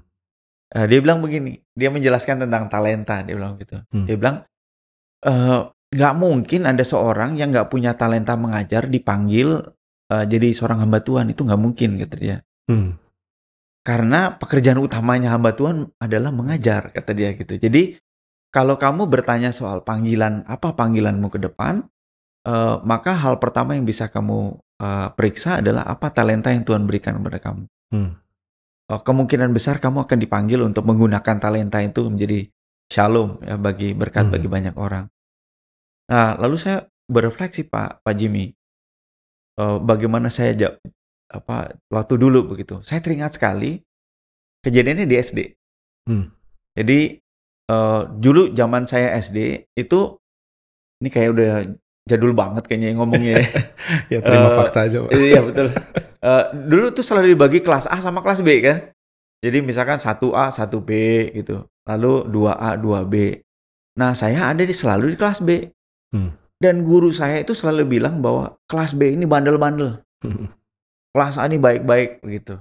Eh, 0.72 0.86
dia 0.92 1.00
bilang 1.04 1.20
begini, 1.20 1.60
dia 1.76 1.92
menjelaskan 1.92 2.48
tentang 2.48 2.72
talenta, 2.72 3.24
dia 3.24 3.36
bilang 3.36 3.60
gitu. 3.60 3.80
Hmm. 3.92 4.06
Dia 4.08 4.16
bilang 4.16 4.44
eh, 5.24 5.60
nggak 5.96 6.14
mungkin 6.20 6.68
ada 6.68 6.84
seorang 6.84 7.40
yang 7.40 7.56
nggak 7.56 7.72
punya 7.72 7.96
talenta 7.96 8.36
mengajar 8.36 8.92
dipanggil 8.92 9.64
eh, 10.12 10.26
jadi 10.26 10.48
seorang 10.52 10.84
hamba 10.86 11.02
Tuhan 11.02 11.32
itu 11.32 11.42
nggak 11.46 11.62
mungkin 11.62 11.98
kata 12.02 12.16
dia. 12.18 12.38
Hmm. 12.70 12.98
Karena 13.86 14.34
pekerjaan 14.34 14.82
utamanya 14.82 15.38
hamba 15.38 15.54
Tuhan 15.54 15.94
adalah 16.02 16.34
mengajar, 16.34 16.90
kata 16.90 17.12
dia 17.14 17.38
gitu. 17.38 17.54
Jadi 17.62 18.02
kalau 18.50 18.82
kamu 18.82 19.06
bertanya 19.06 19.54
soal 19.54 19.86
panggilan 19.86 20.42
apa 20.50 20.74
panggilanmu 20.74 21.30
ke 21.30 21.38
depan, 21.38 21.86
eh, 22.48 22.76
maka 22.82 23.14
hal 23.14 23.38
pertama 23.38 23.78
yang 23.78 23.86
bisa 23.86 24.10
kamu 24.10 24.58
eh, 24.76 25.08
periksa 25.16 25.64
adalah 25.64 25.88
apa 25.88 26.12
talenta 26.12 26.52
yang 26.52 26.68
Tuhan 26.68 26.84
berikan 26.84 27.16
kepada 27.22 27.40
kamu. 27.40 27.64
Hmm. 27.96 28.12
Eh, 28.86 29.02
kemungkinan 29.02 29.50
besar 29.56 29.82
kamu 29.82 30.06
akan 30.06 30.18
dipanggil 30.20 30.60
untuk 30.62 30.86
menggunakan 30.86 31.38
talenta 31.42 31.82
itu 31.82 32.06
menjadi 32.06 32.46
shalom 32.86 33.42
ya 33.42 33.58
bagi 33.58 33.98
berkat 33.98 34.30
Hmm. 34.30 34.34
bagi 34.38 34.46
banyak 34.46 34.76
orang. 34.78 35.10
Nah, 36.06 36.38
lalu 36.38 36.58
saya 36.62 36.86
berefleksi 37.10 37.66
Pak 37.66 38.06
Pak 38.06 38.14
Jimmy, 38.14 38.54
eh, 39.56 39.78
bagaimana 39.80 40.28
saya 40.28 40.52
ja- 40.54 40.78
apa 41.28 41.74
waktu 41.90 42.16
dulu 42.16 42.56
begitu. 42.56 42.80
Saya 42.82 43.02
teringat 43.02 43.36
sekali 43.36 43.82
kejadiannya 44.62 45.06
di 45.06 45.16
SD. 45.16 45.40
Hmm. 46.06 46.32
Jadi 46.74 47.18
eh, 47.66 48.02
dulu 48.16 48.52
zaman 48.52 48.86
saya 48.86 49.16
SD 49.16 49.38
itu 49.74 50.00
ini 51.02 51.10
kayak 51.10 51.30
udah 51.34 51.52
jadul 52.06 52.32
banget 52.32 52.64
kayaknya 52.66 52.96
ngomongnya. 52.96 53.34
ya. 53.36 53.46
Ya 54.14 54.20
terima 54.22 54.50
Eh, 54.50 54.56
fakta 54.56 54.80
aja 54.86 54.98
Pak. 55.02 55.12
Iya 55.12 55.42
betul. 55.42 55.68
Eh, 56.22 56.44
dulu 56.66 56.86
tuh 56.90 57.02
selalu 57.02 57.34
dibagi 57.34 57.60
kelas 57.60 57.86
A 57.86 57.98
sama 58.00 58.22
kelas 58.22 58.42
B 58.42 58.50
kan. 58.62 58.90
Jadi 59.42 59.62
misalkan 59.62 59.98
1A, 59.98 60.50
1B 60.50 60.90
gitu. 61.36 61.66
Lalu 61.86 62.14
2A, 62.26 62.78
2B. 62.78 63.46
Nah, 63.96 64.12
saya 64.12 64.50
ada 64.50 64.60
di 64.60 64.74
selalu 64.74 65.14
di 65.14 65.18
kelas 65.18 65.38
B. 65.40 65.70
Hmm. 66.10 66.34
Dan 66.56 66.88
guru 66.88 67.12
saya 67.12 67.44
itu 67.44 67.52
selalu 67.52 68.00
bilang 68.00 68.24
bahwa 68.24 68.56
kelas 68.72 68.96
B 68.96 69.12
ini 69.12 69.28
bandel-bandel. 69.28 70.00
Kelas 71.16 71.40
A 71.40 71.48
ini 71.48 71.56
baik-baik 71.56 72.20
begitu. 72.28 72.60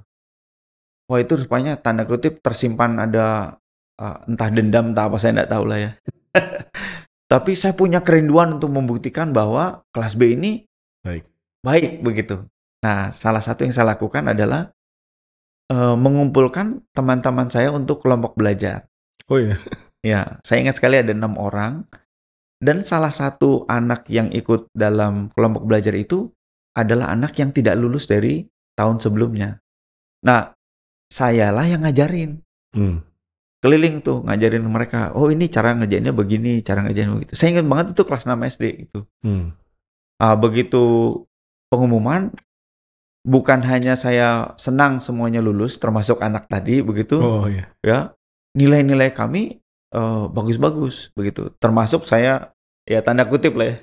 Wah, 1.11 1.18
itu 1.18 1.34
rupanya 1.34 1.74
tanda 1.74 2.07
kutip 2.07 2.38
tersimpan 2.38 3.03
ada 3.03 3.59
eh, 3.99 4.18
entah 4.30 4.49
dendam 4.51 4.95
entah 4.95 5.11
apa 5.11 5.18
saya 5.18 5.42
nggak 5.42 5.51
tahu 5.51 5.64
lah 5.66 5.78
ya. 5.82 5.90
Tapi 7.32 7.59
saya 7.59 7.74
punya 7.74 7.99
kerinduan 8.07 8.62
untuk 8.62 8.70
membuktikan 8.70 9.34
bahwa 9.34 9.82
kelas 9.90 10.14
B 10.14 10.38
ini 10.38 10.62
Baik. 11.03 11.26
baik 11.66 12.07
begitu. 12.07 12.47
Nah, 12.86 13.11
salah 13.11 13.42
satu 13.42 13.66
yang 13.66 13.74
saya 13.74 13.90
lakukan 13.90 14.22
adalah 14.30 14.70
eh, 15.74 15.97
mengumpulkan 15.99 16.86
teman-teman 16.95 17.51
saya 17.51 17.74
untuk 17.74 18.07
kelompok 18.07 18.38
belajar. 18.38 18.86
Oh 19.26 19.42
ya. 19.42 19.59
Ya, 20.05 20.38
saya 20.45 20.61
ingat 20.61 20.78
sekali 20.78 21.01
ada 21.01 21.16
enam 21.16 21.40
orang 21.40 21.88
dan 22.61 22.82
salah 22.86 23.11
satu 23.11 23.64
anak 23.66 24.07
yang 24.11 24.30
ikut 24.30 24.70
dalam 24.74 25.30
kelompok 25.32 25.66
belajar 25.66 25.94
itu 25.94 26.30
adalah 26.74 27.14
anak 27.14 27.38
yang 27.38 27.55
tidak 27.55 27.78
lulus 27.78 28.11
dari 28.11 28.44
tahun 28.74 28.98
sebelumnya. 28.98 29.62
Nah, 30.26 30.50
sayalah 31.07 31.66
yang 31.68 31.86
ngajarin 31.86 32.42
Hmm. 32.74 33.07
keliling 33.62 34.02
tuh 34.02 34.26
ngajarin 34.26 34.66
mereka. 34.66 35.14
Oh 35.14 35.30
ini 35.30 35.46
cara 35.46 35.70
ngerjainnya 35.78 36.11
begini, 36.11 36.59
cara 36.66 36.82
ngerjainnya 36.82 37.14
begitu. 37.14 37.32
Saya 37.38 37.55
ingat 37.55 37.66
banget 37.70 37.86
itu 37.94 38.02
kelas 38.02 38.26
6 38.26 38.42
SD 38.42 38.64
gitu. 38.90 39.07
Hmm. 39.22 39.55
Ah, 40.18 40.34
begitu 40.34 40.82
pengumuman, 41.70 42.34
bukan 43.24 43.62
hanya 43.64 43.94
saya 43.96 44.52
senang 44.61 44.98
semuanya 45.00 45.40
lulus, 45.40 45.78
termasuk 45.80 46.20
anak 46.20 46.44
tadi 46.50 46.82
begitu, 46.84 47.16
Oh 47.22 47.46
ya. 47.48 47.70
ya 47.80 47.98
nilai-nilai 48.52 49.11
kami 49.16 49.64
eh, 49.95 50.24
bagus-bagus 50.28 51.14
begitu. 51.14 51.55
Termasuk 51.57 52.05
saya 52.05 52.51
ya 52.84 53.01
tanda 53.01 53.24
kutip 53.24 53.55
lah 53.55 53.70
ya, 53.70 53.76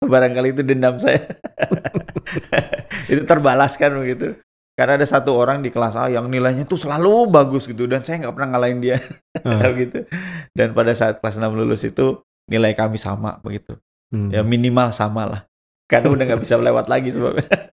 barangkali 0.00 0.54
itu 0.54 0.62
dendam 0.62 0.96
saya. 0.96 1.20
itu 3.12 3.22
terbalaskan 3.22 4.02
begitu. 4.02 4.38
Karena 4.76 5.00
ada 5.00 5.08
satu 5.08 5.32
orang 5.32 5.64
di 5.64 5.72
kelas 5.72 5.96
A 5.96 6.12
yang 6.12 6.28
nilainya 6.28 6.68
tuh 6.68 6.76
selalu 6.76 7.32
bagus 7.32 7.64
gitu 7.64 7.88
dan 7.88 8.04
saya 8.04 8.20
nggak 8.20 8.34
pernah 8.36 8.48
ngalahin 8.52 8.78
dia 8.78 8.96
Ah. 9.40 9.72
gitu. 9.80 10.04
Dan 10.52 10.76
pada 10.76 10.92
saat 10.92 11.24
kelas 11.24 11.40
6 11.40 11.48
lulus 11.50 11.80
itu 11.82 12.20
nilai 12.44 12.76
kami 12.76 13.00
sama 13.00 13.40
begitu. 13.40 13.80
Hmm. 14.12 14.28
Ya 14.28 14.44
minimal 14.44 14.92
sama 14.92 15.24
lah. 15.24 15.40
Karena 15.88 16.12
udah 16.12 16.24
nggak 16.28 16.42
bisa 16.44 16.60
lewat 16.68 16.92
lagi 16.92 17.08
sebabnya. 17.08 17.72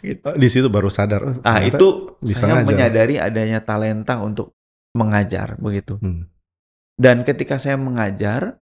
gitu. 0.00 0.24
Oh, 0.24 0.36
Di 0.36 0.48
situ 0.48 0.68
baru 0.72 0.88
sadar. 0.88 1.20
oh, 1.24 1.36
Ah 1.44 1.60
itu 1.60 2.16
bisa 2.24 2.48
saya 2.48 2.64
ngajar. 2.64 2.68
menyadari 2.72 3.14
adanya 3.20 3.60
talenta 3.60 4.24
untuk 4.24 4.56
mengajar 4.96 5.60
begitu. 5.60 6.00
Hmm. 6.00 6.24
Dan 7.00 7.24
ketika 7.24 7.56
saya 7.56 7.80
mengajar, 7.80 8.60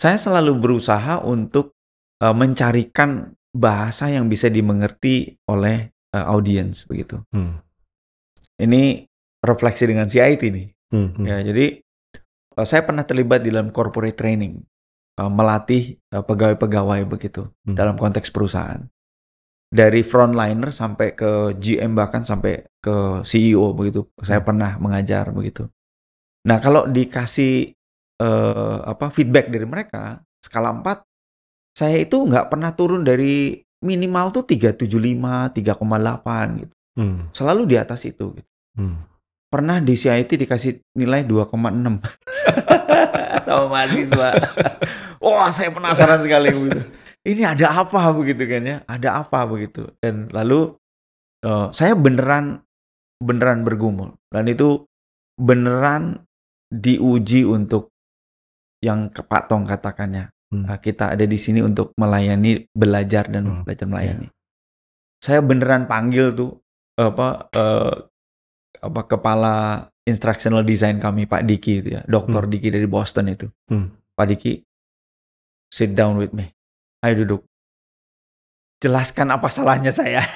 saya 0.00 0.16
selalu 0.16 0.56
berusaha 0.56 1.20
untuk 1.20 1.76
eh, 2.24 2.32
mencarikan 2.32 3.36
bahasa 3.52 4.08
yang 4.08 4.32
bisa 4.32 4.48
dimengerti 4.48 5.36
oleh 5.52 5.92
eh, 5.92 6.24
audiens 6.24 6.88
begitu. 6.88 7.20
Hmm. 7.28 7.60
Ini 8.56 9.04
refleksi 9.44 9.84
dengan 9.84 10.08
CIT 10.08 10.42
nih. 10.48 10.68
Hmm. 10.96 11.08
Hmm. 11.12 11.24
Ya, 11.28 11.44
jadi 11.44 11.84
eh, 12.56 12.66
saya 12.66 12.88
pernah 12.88 13.04
terlibat 13.04 13.44
di 13.44 13.52
dalam 13.52 13.68
corporate 13.68 14.16
training, 14.16 14.64
eh, 15.20 15.28
melatih 15.30 16.00
pegawai-pegawai 16.08 17.04
begitu 17.04 17.52
Hmm. 17.68 17.76
dalam 17.76 18.00
konteks 18.00 18.32
perusahaan. 18.32 18.80
Dari 19.72 20.00
frontliner 20.04 20.72
sampai 20.72 21.16
ke 21.16 21.56
GM 21.56 21.92
bahkan 21.96 22.24
sampai 22.24 22.64
ke 22.80 23.20
CEO 23.28 23.76
begitu. 23.76 24.08
Saya 24.24 24.40
Hmm. 24.40 24.48
pernah 24.48 24.72
mengajar 24.80 25.28
begitu. 25.36 25.68
Nah, 26.42 26.58
kalau 26.58 26.90
dikasih 26.90 27.70
eh, 28.18 28.78
apa 28.82 29.10
feedback 29.14 29.50
dari 29.50 29.66
mereka 29.66 30.22
skala 30.42 30.74
4 30.74 31.06
saya 31.72 32.04
itu 32.04 32.20
nggak 32.20 32.52
pernah 32.52 32.76
turun 32.76 33.00
dari 33.00 33.56
minimal 33.82 34.30
tuh 34.30 34.44
375, 34.44 35.56
3,8 35.56 36.60
gitu. 36.60 36.74
Hmm. 36.92 37.32
Selalu 37.32 37.62
di 37.64 37.76
atas 37.80 38.04
itu 38.04 38.36
gitu. 38.36 38.50
Hmm. 38.76 39.08
Pernah 39.48 39.80
di 39.80 39.96
CIT 39.96 40.36
dikasih 40.36 40.80
nilai 40.96 41.24
2,6 41.24 41.52
sama 43.46 43.64
mahasiswa. 43.68 44.30
Wah, 45.20 45.50
saya 45.52 45.72
penasaran 45.72 46.20
sekali 46.24 46.52
begitu. 46.52 46.80
Ini 47.22 47.54
ada 47.54 47.86
apa 47.86 48.10
begitu 48.10 48.42
kan 48.48 48.62
ya? 48.64 48.76
Ada 48.84 49.24
apa 49.24 49.46
begitu? 49.46 49.88
Dan 50.02 50.28
lalu 50.34 50.74
eh, 51.44 51.68
saya 51.72 51.94
beneran 51.96 52.60
beneran 53.22 53.62
bergumul 53.62 54.18
dan 54.34 54.50
itu 54.50 54.82
beneran 55.38 56.26
diuji 56.72 57.44
untuk 57.44 57.92
yang 58.80 59.12
Pak 59.12 59.52
Tong 59.52 59.68
katakannya. 59.68 60.32
Hmm. 60.52 60.64
Eh, 60.68 60.78
kita 60.80 61.12
ada 61.12 61.24
di 61.28 61.36
sini 61.36 61.60
untuk 61.60 61.92
melayani, 62.00 62.64
belajar 62.72 63.28
dan 63.28 63.44
Hmm, 63.44 63.62
belajar 63.64 63.86
melayani. 63.88 64.28
Saya 65.20 65.44
beneran 65.44 65.84
panggil 65.86 66.32
tuh 66.32 66.58
apa 66.96 67.46
eh, 67.52 67.94
apa 68.82 69.00
kepala 69.06 69.86
instructional 70.02 70.66
design 70.66 70.98
kami 70.98 71.30
Pak 71.30 71.46
Diki 71.46 71.78
itu 71.78 71.88
ya, 71.94 72.02
Dr. 72.08 72.48
Hmm. 72.48 72.50
Diki 72.50 72.68
dari 72.72 72.88
Boston 72.90 73.30
itu. 73.30 73.46
Hmm. 73.70 73.94
Pak 74.18 74.26
Diki, 74.34 74.60
sit 75.70 75.94
down 75.94 76.18
with 76.18 76.34
me. 76.34 76.50
Ayo 77.06 77.22
duduk. 77.22 77.42
Jelaskan 78.82 79.30
apa 79.30 79.46
salahnya 79.46 79.94
saya. 79.94 80.26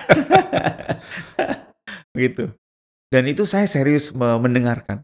gitu. 2.15 2.55
Dan 3.11 3.27
itu 3.27 3.43
saya 3.43 3.67
serius 3.67 4.15
me- 4.15 4.39
mendengarkan. 4.39 5.03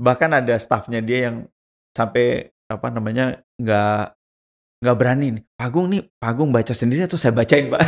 Bahkan 0.00 0.30
ada 0.42 0.54
staffnya 0.58 1.00
dia 1.04 1.30
yang 1.30 1.36
sampai 1.94 2.50
apa 2.66 2.88
namanya 2.90 3.42
nggak 3.60 4.04
nggak 4.84 4.96
berani 4.98 5.26
nih. 5.40 5.44
Pagung 5.56 5.86
nih, 5.90 6.02
Pagung 6.18 6.50
baca 6.52 6.74
sendiri 6.74 7.06
atau 7.06 7.16
saya 7.16 7.32
bacain 7.32 7.70
pak? 7.72 7.80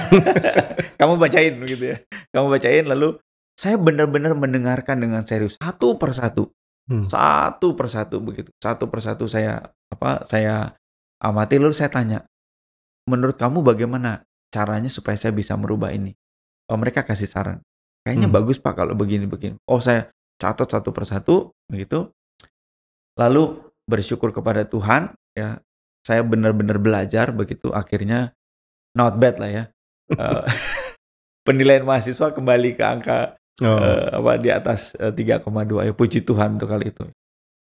Kamu 1.00 1.20
bacain 1.20 1.54
gitu 1.66 1.84
ya. 1.92 1.96
Kamu 2.32 2.48
bacain 2.48 2.84
lalu 2.88 3.18
saya 3.57 3.80
benar-benar 3.80 4.36
mendengarkan 4.36 5.00
dengan 5.00 5.24
serius 5.24 5.57
satu 5.57 5.96
persatu 5.96 6.52
Hmm. 6.86 7.11
satu 7.11 7.74
persatu 7.74 8.22
begitu 8.22 8.54
satu 8.62 8.86
persatu 8.86 9.26
saya 9.26 9.59
apa 9.90 10.22
saya 10.22 10.70
amati 11.18 11.59
lalu 11.59 11.74
saya 11.74 11.90
tanya 11.90 12.22
menurut 13.11 13.34
kamu 13.34 13.59
bagaimana 13.66 14.22
caranya 14.54 14.86
supaya 14.86 15.18
saya 15.18 15.34
bisa 15.34 15.59
merubah 15.59 15.90
ini 15.90 16.14
oh 16.70 16.78
mereka 16.78 17.02
kasih 17.02 17.26
saran 17.26 17.59
kayaknya 18.07 18.30
Hmm. 18.30 18.38
bagus 18.38 18.62
pak 18.62 18.78
kalau 18.78 18.94
begini 18.94 19.26
begini 19.26 19.59
oh 19.66 19.82
saya 19.82 20.14
catat 20.37 20.68
satu 20.68 20.91
persatu 20.93 21.57
begitu 21.68 22.12
lalu 23.16 23.61
bersyukur 23.89 24.30
kepada 24.30 24.68
Tuhan 24.68 25.16
ya 25.32 25.61
saya 26.05 26.22
benar-benar 26.22 26.78
belajar 26.78 27.32
begitu 27.32 27.72
akhirnya 27.72 28.37
not 28.97 29.16
bad 29.16 29.37
lah 29.41 29.51
ya 29.51 29.64
Eh, 30.07 30.45
penilaian 31.47 31.82
mahasiswa 31.82 32.30
kembali 32.30 32.78
ke 32.78 32.84
angka 32.87 33.34
Oh. 33.57 33.80
eh, 33.80 34.12
apa 34.12 34.37
di 34.37 34.53
atas 34.53 34.93
eh, 35.01 35.16
3,2 35.16 35.89
ya 35.89 35.97
puji 35.97 36.28
Tuhan 36.28 36.61
untuk 36.61 36.68
hal 36.76 36.84
itu. 36.84 37.09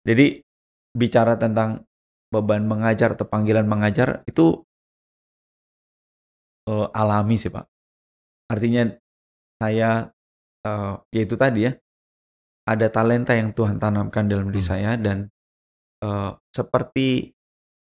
Jadi 0.03 0.43
bicara 0.91 1.39
tentang 1.39 1.87
beban 2.35 2.67
mengajar 2.67 3.15
atau 3.15 3.31
panggilan 3.31 3.63
mengajar 3.63 4.27
itu 4.27 4.67
eh, 6.67 6.87
alami 6.91 7.39
sih 7.39 7.49
Pak. 7.55 7.63
Artinya 8.51 8.91
saya 9.63 10.11
eh, 10.67 10.95
ya 11.15 11.21
itu 11.23 11.39
tadi 11.39 11.71
ya 11.71 11.73
ada 12.69 12.93
talenta 12.93 13.33
yang 13.33 13.57
Tuhan 13.57 13.81
tanamkan 13.81 14.29
dalam 14.29 14.53
diri 14.53 14.61
Hmm. 14.61 14.71
saya 14.77 14.93
dan 15.01 15.33
eh, 16.05 16.31
seperti 16.53 17.33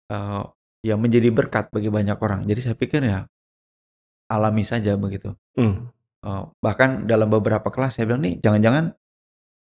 eh, 0.07 0.43
ya 0.85 0.95
menjadi 0.95 1.33
berkat 1.33 1.73
bagi 1.73 1.89
banyak 1.89 2.15
orang. 2.21 2.45
Jadi 2.45 2.59
saya 2.61 2.75
pikir 2.77 3.01
ya 3.01 3.25
alami 4.29 4.61
saja 4.61 4.93
begitu. 4.95 5.33
Hmm. 5.57 5.89
Oh, 6.25 6.49
bahkan 6.57 7.05
dalam 7.05 7.29
beberapa 7.29 7.69
kelas 7.69 7.97
saya 7.97 8.09
bilang 8.09 8.25
nih 8.25 8.41
jangan-jangan 8.41 8.97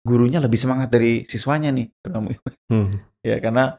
gurunya 0.01 0.41
lebih 0.41 0.57
semangat 0.57 0.89
dari 0.89 1.21
siswanya 1.29 1.69
nih 1.69 1.93
Hmm. 2.73 2.89
ya 3.21 3.37
karena 3.45 3.77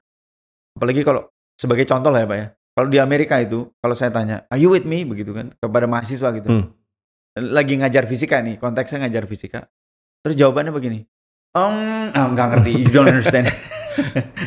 apalagi 0.77 1.01
kalau 1.01 1.25
sebagai 1.57 1.89
contoh 1.89 2.13
lah 2.13 2.21
ya 2.21 2.27
pak 2.29 2.37
ya 2.37 2.47
kalau 2.77 2.87
di 2.93 3.01
Amerika 3.01 3.41
itu 3.41 3.73
kalau 3.81 3.97
saya 3.97 4.13
tanya 4.13 4.45
are 4.53 4.61
you 4.61 4.69
with 4.69 4.85
me 4.85 5.01
begitu 5.01 5.33
kan 5.33 5.49
kepada 5.57 5.89
mahasiswa 5.89 6.29
gitu 6.29 6.45
Hmm. 6.45 6.69
lagi 7.33 7.73
ngajar 7.81 8.05
fisika 8.05 8.37
nih 8.37 8.61
konteksnya 8.61 9.09
ngajar 9.09 9.25
fisika 9.25 9.65
terus 10.21 10.37
jawabannya 10.37 10.69
begini 10.69 10.99
um 11.59 11.75
ah, 12.11 12.25
nggak 12.31 12.47
ngerti. 12.55 12.71
You 12.79 12.89
don't 12.89 13.09
understand. 13.09 13.51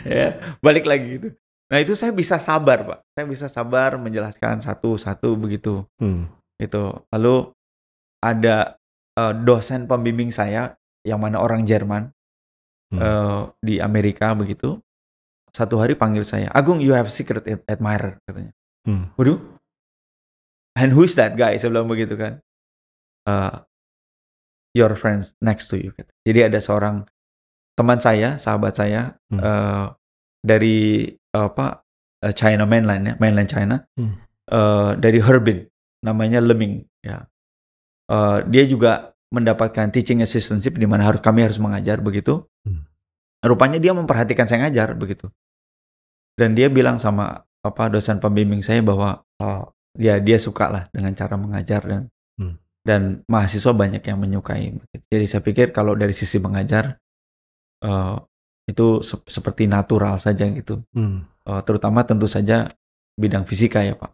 Ya 0.09 0.41
balik 0.65 0.89
lagi 0.89 1.21
gitu. 1.21 1.29
Nah 1.69 1.77
itu 1.77 1.93
saya 1.93 2.09
bisa 2.09 2.41
sabar 2.41 2.89
pak. 2.89 2.99
Saya 3.13 3.29
bisa 3.29 3.47
sabar 3.53 4.01
menjelaskan 4.01 4.61
satu-satu 4.61 5.37
begitu. 5.37 5.85
Hmm. 6.01 6.33
itu. 6.57 6.85
Lalu 7.13 7.53
ada 8.25 8.81
eh, 9.13 9.35
dosen 9.45 9.85
pembimbing 9.85 10.33
saya 10.33 10.73
yang 11.05 11.21
mana 11.21 11.37
orang 11.39 11.69
Jerman 11.69 12.09
Hmm. 12.93 13.01
eh, 13.01 13.43
di 13.61 13.75
Amerika 13.77 14.33
begitu. 14.33 14.77
Satu 15.53 15.77
hari 15.77 15.97
panggil 15.97 16.25
saya 16.25 16.49
Agung 16.49 16.81
you 16.81 16.93
have 16.93 17.09
secret 17.09 17.45
ad- 17.45 17.65
admirer 17.69 18.17
katanya. 18.25 18.53
Hmm. 18.89 19.13
waduh. 19.17 19.37
And 20.77 20.93
who's 20.93 21.13
that 21.17 21.37
guy? 21.37 21.57
Saya 21.61 21.73
bilang 21.77 21.89
begitu 21.89 22.17
kan. 22.17 22.41
Eh, 23.29 23.53
your 24.77 24.93
friends 24.97 25.37
next 25.41 25.69
to 25.69 25.77
you 25.77 25.93
kata. 25.93 26.11
jadi 26.25 26.49
ada 26.53 26.59
seorang 26.61 27.05
teman 27.77 27.99
saya 28.01 28.37
sahabat 28.37 28.77
saya 28.77 29.17
Hmm. 29.33 29.41
eh, 29.41 29.87
dari 30.45 31.09
apa 31.33 31.85
eh, 32.21 32.35
China 32.37 32.69
mainland 32.69 33.03
ya 33.09 33.15
mainland 33.21 33.49
China 33.49 33.77
Hmm. 33.97 34.17
eh, 34.53 34.91
dari 35.01 35.19
Harbin 35.21 35.65
namanya 36.05 36.41
Leming 36.45 36.85
ya 37.01 37.25
Eh, 38.13 38.39
dia 38.51 38.65
juga 38.69 39.17
mendapatkan 39.33 39.89
teaching 39.89 40.21
assistantship 40.21 40.77
di 40.77 40.85
mana 40.85 41.09
harus 41.09 41.25
kami 41.25 41.49
harus 41.49 41.57
mengajar 41.57 42.03
begitu. 42.05 42.45
Hmm. 42.67 42.85
Rupanya 43.41 43.81
dia 43.81 43.97
memperhatikan 43.97 44.45
saya 44.45 44.69
ngajar 44.69 44.93
begitu. 45.01 45.33
Dan 46.37 46.53
dia 46.53 46.69
bilang 46.69 47.01
sama 47.01 47.41
apa 47.65 47.89
dosen 47.89 48.21
pembimbing 48.21 48.61
saya 48.61 48.85
bahwa 48.85 49.25
oh, 49.41 49.73
ya 49.97 50.21
dia 50.21 50.37
suka 50.37 50.69
lah 50.69 50.85
dengan 50.93 51.17
cara 51.17 51.41
mengajar 51.41 51.81
dan. 51.89 52.13
Dan 52.83 53.23
mahasiswa 53.31 53.73
banyak 53.73 54.03
yang 54.03 54.19
menyukai. 54.19 54.75
Jadi 55.07 55.25
saya 55.27 55.43
pikir 55.43 55.71
kalau 55.71 55.95
dari 55.95 56.13
sisi 56.13 56.43
mengajar 56.43 56.99
eh, 57.83 58.17
itu 58.67 59.03
sep- 59.03 59.31
seperti 59.31 59.71
natural 59.71 60.19
saja 60.19 60.47
gitu. 60.51 60.83
Hmm. 60.95 61.27
Eh, 61.47 61.63
terutama 61.67 62.03
tentu 62.03 62.27
saja 62.27 62.71
bidang 63.19 63.47
fisika 63.47 63.83
ya 63.83 63.95
Pak. 63.95 64.11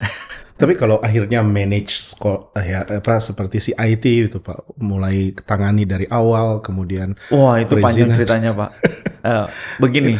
Tapi 0.60 0.78
kalau 0.78 1.02
akhirnya 1.02 1.42
manage 1.42 1.98
sekolah 2.14 2.62
ya 2.62 2.86
apa 2.86 3.18
seperti 3.18 3.58
si 3.58 3.70
IT 3.74 4.04
itu 4.06 4.38
Pak, 4.38 4.78
mulai 4.78 5.34
tangani 5.34 5.82
dari 5.82 6.06
awal 6.06 6.62
kemudian 6.62 7.18
Wah 7.34 7.58
itu 7.58 7.74
panjang 7.82 8.14
ceritanya 8.14 8.54
pak. 8.54 8.70
Eh, 9.26 9.46
begini, 9.82 10.14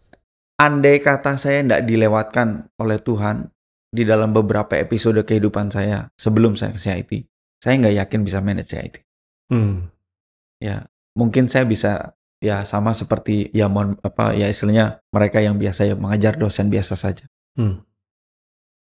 andai 0.66 1.00
kata 1.00 1.40
saya 1.40 1.64
tidak 1.64 1.88
dilewatkan 1.88 2.68
oleh 2.76 3.00
Tuhan 3.00 3.48
di 3.90 4.06
dalam 4.06 4.30
beberapa 4.30 4.78
episode 4.78 5.26
kehidupan 5.26 5.74
saya 5.74 6.08
sebelum 6.14 6.54
saya 6.54 6.74
ke 6.74 6.80
CIT, 6.80 7.10
saya 7.58 7.74
nggak 7.82 7.96
yakin 8.06 8.20
bisa 8.22 8.38
manage 8.38 8.70
CIT. 8.70 9.02
hmm. 9.50 9.90
Ya, 10.60 10.86
mungkin 11.16 11.48
saya 11.48 11.64
bisa 11.64 12.14
ya 12.40 12.64
sama 12.64 12.96
seperti 12.96 13.52
ya 13.52 13.68
mohon 13.68 14.00
apa 14.00 14.32
ya 14.32 14.48
istilahnya 14.48 15.04
mereka 15.12 15.44
yang 15.44 15.60
biasa 15.60 15.88
ya 15.88 15.94
mengajar 15.96 16.36
dosen 16.36 16.72
biasa 16.72 16.94
saja. 16.96 17.24
Hmm. 17.56 17.84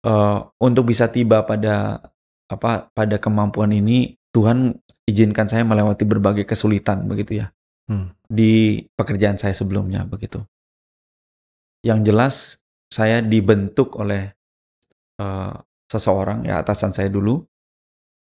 Eh, 0.06 0.40
untuk 0.62 0.88
bisa 0.88 1.10
tiba 1.10 1.42
pada 1.44 2.00
apa 2.48 2.88
pada 2.94 3.18
kemampuan 3.18 3.74
ini 3.74 4.16
Tuhan 4.32 4.78
izinkan 5.10 5.50
saya 5.50 5.66
melewati 5.66 6.06
berbagai 6.06 6.46
kesulitan 6.46 7.08
begitu 7.10 7.42
ya. 7.46 7.50
Hmm. 7.88 8.12
di 8.28 8.84
pekerjaan 9.00 9.40
saya 9.40 9.56
sebelumnya 9.56 10.04
begitu. 10.04 10.44
Yang 11.80 12.00
jelas 12.04 12.36
saya 12.92 13.24
dibentuk 13.24 13.96
oleh 13.96 14.36
eh, 15.18 15.54
seseorang 15.88 16.44
ya 16.46 16.62
atasan 16.62 16.94
saya 16.94 17.10
dulu 17.12 17.44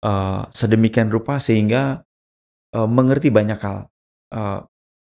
eh, 0.05 0.43
sedemikian 0.53 1.09
rupa 1.09 1.39
sehingga 1.39 2.03
eh, 2.75 2.89
mengerti 2.89 3.29
banyak 3.33 3.59
hal. 3.61 3.89
Eh, 4.35 4.61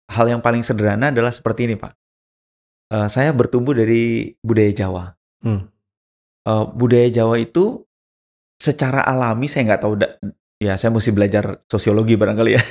hal 0.07 0.25
yang 0.31 0.39
paling 0.39 0.63
sederhana 0.63 1.11
adalah 1.11 1.33
seperti 1.33 1.67
ini 1.67 1.75
pak. 1.75 1.93
Eh, 2.93 3.07
saya 3.11 3.33
bertumbuh 3.35 3.75
dari 3.75 4.31
budaya 4.41 4.71
Jawa. 4.71 5.05
Hmm. 5.43 5.67
Eh, 6.47 6.65
budaya 6.75 7.11
Jawa 7.11 7.41
itu 7.43 7.83
secara 8.57 9.05
alami 9.05 9.45
saya 9.45 9.69
nggak 9.69 9.81
tahu 9.83 9.93
da- 9.99 10.17
ya 10.57 10.73
saya 10.75 10.89
mesti 10.89 11.13
belajar 11.13 11.61
sosiologi 11.69 12.17
barangkali 12.17 12.51
ya 12.57 12.63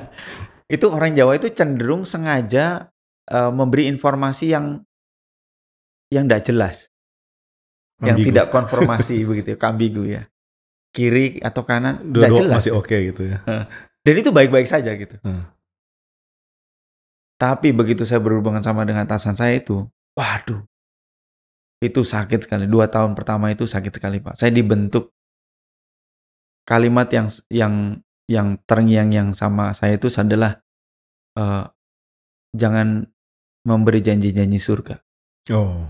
itu 0.74 0.86
orang 0.88 1.12
Jawa 1.12 1.36
itu 1.36 1.52
cenderung 1.52 2.08
sengaja 2.08 2.88
eh, 3.28 3.52
memberi 3.52 3.86
informasi 3.92 4.56
yang 4.56 4.80
yang 6.08 6.26
tidak 6.26 6.42
jelas 6.48 6.89
yang 8.00 8.16
Ambigu. 8.16 8.28
tidak 8.32 8.46
konformasi 8.48 9.22
begitu 9.28 9.54
ya 9.54 9.58
ambigu 9.60 10.02
ya 10.08 10.22
kiri 10.90 11.38
atau 11.38 11.62
kanan 11.62 12.00
tidak 12.10 12.30
jelas 12.34 12.56
masih 12.64 12.72
oke 12.74 12.90
gitu 12.92 13.22
ya. 13.30 13.38
dan 14.02 14.14
itu 14.16 14.30
baik-baik 14.32 14.66
saja 14.66 14.90
gitu 14.96 15.16
Hmm. 15.22 15.46
tapi 17.38 17.70
begitu 17.72 18.02
saya 18.04 18.18
berhubungan 18.20 18.60
sama 18.60 18.82
dengan 18.84 19.04
atasan 19.06 19.36
saya 19.36 19.56
itu 19.56 19.86
waduh 20.16 20.60
itu 21.80 22.04
sakit 22.04 22.44
sekali 22.44 22.68
dua 22.68 22.90
tahun 22.92 23.16
pertama 23.16 23.48
itu 23.48 23.64
sakit 23.64 23.92
sekali 23.96 24.20
pak 24.20 24.36
saya 24.36 24.52
dibentuk 24.52 25.14
kalimat 26.68 27.08
yang 27.08 27.26
yang 27.48 27.74
yang 28.28 28.48
terngiang 28.68 29.08
yang 29.10 29.28
sama 29.32 29.72
saya 29.72 29.96
itu 29.96 30.12
adalah 30.12 30.60
eh, 31.34 31.64
jangan 32.52 33.08
memberi 33.64 34.00
janji-janji 34.00 34.58
surga 34.58 34.98
Oh. 35.48 35.82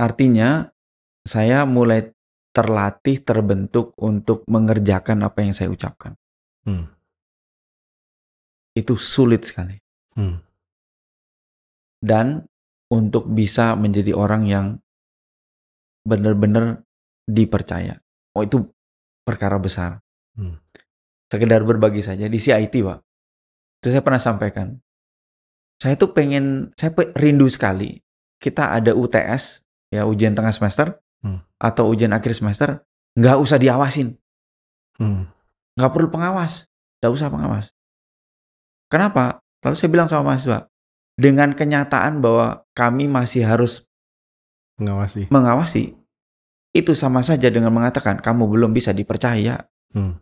Artinya 0.00 0.72
saya 1.28 1.68
mulai 1.68 2.08
terlatih 2.50 3.20
terbentuk 3.20 3.92
untuk 4.00 4.42
mengerjakan 4.48 5.22
apa 5.22 5.44
yang 5.44 5.52
saya 5.52 5.68
ucapkan 5.68 6.16
Hmm. 6.64 6.88
itu 8.76 8.96
sulit 8.96 9.44
sekali 9.44 9.76
Hmm. 10.16 10.40
dan 12.00 12.50
untuk 12.90 13.30
bisa 13.30 13.78
menjadi 13.78 14.12
orang 14.12 14.50
yang 14.50 14.66
benar-benar 16.02 16.82
dipercaya. 17.30 18.02
Oh 18.34 18.42
itu 18.42 18.66
perkara 19.22 19.56
besar. 19.62 20.02
Hmm. 20.34 20.58
sekedar 21.30 21.62
berbagi 21.62 22.02
saja 22.02 22.26
di 22.26 22.42
CIT, 22.42 22.82
Pak. 22.82 22.98
Itu 23.78 23.94
saya 23.94 24.02
pernah 24.02 24.18
sampaikan. 24.18 24.82
Saya 25.78 25.94
tuh 25.94 26.10
pengen, 26.10 26.74
saya 26.74 26.90
rindu 27.14 27.46
sekali 27.46 28.02
kita 28.42 28.74
ada 28.74 28.98
UTS, 28.98 29.62
ya 29.90 30.06
ujian 30.06 30.32
tengah 30.32 30.54
semester, 30.54 30.98
hmm. 31.26 31.42
atau 31.58 31.90
ujian 31.90 32.14
akhir 32.14 32.32
semester, 32.38 32.86
nggak 33.18 33.36
usah 33.42 33.58
diawasin. 33.58 34.16
Hmm. 34.96 35.28
Nggak 35.74 35.92
perlu 35.92 36.08
pengawas, 36.08 36.70
nggak 37.02 37.12
usah 37.12 37.28
pengawas. 37.28 37.74
Kenapa? 38.90 39.42
Lalu 39.60 39.74
saya 39.76 39.90
bilang 39.92 40.08
sama 40.08 40.32
mahasiswa, 40.32 40.70
dengan 41.18 41.52
kenyataan 41.52 42.24
bahwa 42.24 42.64
kami 42.72 43.06
masih 43.06 43.44
harus 43.44 43.86
mengawasi, 44.80 45.28
mengawasi 45.28 46.00
itu 46.70 46.92
sama 46.94 47.20
saja 47.20 47.50
dengan 47.50 47.74
mengatakan 47.74 48.22
kamu 48.22 48.46
belum 48.46 48.70
bisa 48.72 48.94
dipercaya. 48.94 49.66
Hmm. 49.90 50.16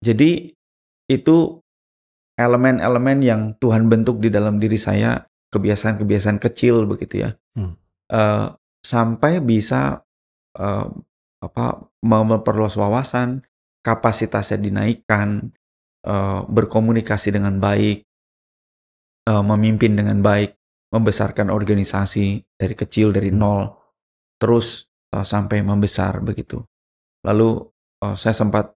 Jadi 0.00 0.56
itu 1.10 1.36
elemen-elemen 2.38 3.18
yang 3.20 3.40
Tuhan 3.60 3.90
bentuk 3.92 4.22
di 4.22 4.32
dalam 4.32 4.56
diri 4.56 4.80
saya, 4.80 5.20
kebiasaan-kebiasaan 5.50 6.38
kecil 6.38 6.86
begitu 6.86 7.26
ya, 7.26 7.30
hmm. 7.58 7.74
uh, 8.10 8.54
sampai 8.80 9.42
bisa 9.44 10.02
uh, 10.56 10.88
apa 11.40 11.66
memperluas 12.04 12.76
wawasan, 12.76 13.44
kapasitasnya 13.84 14.60
dinaikkan, 14.60 15.52
uh, 16.06 16.44
berkomunikasi 16.46 17.34
dengan 17.34 17.58
baik, 17.58 18.04
uh, 19.28 19.44
memimpin 19.44 19.96
dengan 19.96 20.20
baik, 20.20 20.56
membesarkan 20.92 21.48
organisasi 21.50 22.44
dari 22.58 22.74
kecil 22.74 23.10
dari 23.14 23.30
hmm. 23.30 23.38
nol 23.38 23.62
terus 24.40 24.88
uh, 25.12 25.26
sampai 25.26 25.60
membesar 25.60 26.24
begitu. 26.24 26.64
Lalu 27.24 27.60
uh, 28.00 28.16
saya 28.16 28.32
sempat 28.32 28.72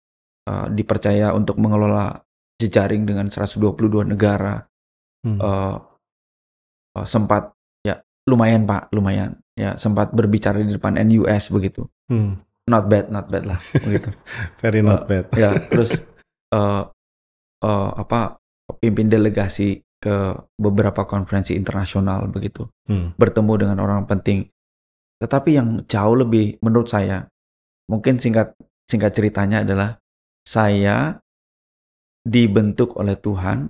uh, 0.49 0.67
dipercaya 0.73 1.31
untuk 1.37 1.61
mengelola 1.61 2.17
jejaring 2.57 3.05
dengan 3.05 3.29
122 3.29 4.09
negara. 4.09 4.65
Hmm. 5.21 5.37
Uh, 5.37 5.77
uh, 6.97 7.07
sempat 7.07 7.53
ya 7.85 8.01
lumayan 8.27 8.65
pak, 8.65 8.91
lumayan 8.95 9.39
ya 9.55 9.75
sempat 9.75 10.11
berbicara 10.15 10.61
di 10.63 10.75
depan 10.75 10.97
NUS 10.97 11.51
begitu. 11.51 11.87
Hmm. 12.09 12.39
Not 12.69 12.87
bad, 12.87 13.09
not 13.09 13.27
bad 13.27 13.45
lah 13.47 13.59
begitu. 13.73 14.13
Very 14.61 14.81
not 14.85 15.05
uh, 15.05 15.07
bad. 15.07 15.25
ya 15.35 15.57
terus 15.71 16.01
uh, 16.53 16.87
uh, 17.63 17.89
apa 17.97 18.39
pimpin 18.79 19.11
delegasi 19.11 19.83
ke 20.01 20.33
beberapa 20.57 21.05
konferensi 21.05 21.53
internasional 21.53 22.25
begitu. 22.31 22.65
Hmm. 22.89 23.13
Bertemu 23.17 23.53
dengan 23.67 23.77
orang 23.83 24.07
penting 24.09 24.47
tetapi 25.21 25.53
yang 25.53 25.77
jauh 25.85 26.17
lebih 26.17 26.57
menurut 26.65 26.89
saya, 26.89 27.29
mungkin 27.85 28.17
singkat 28.17 28.57
singkat 28.89 29.13
ceritanya 29.13 29.61
adalah 29.61 30.01
saya 30.41 31.21
dibentuk 32.25 32.97
oleh 32.97 33.13
Tuhan 33.13 33.69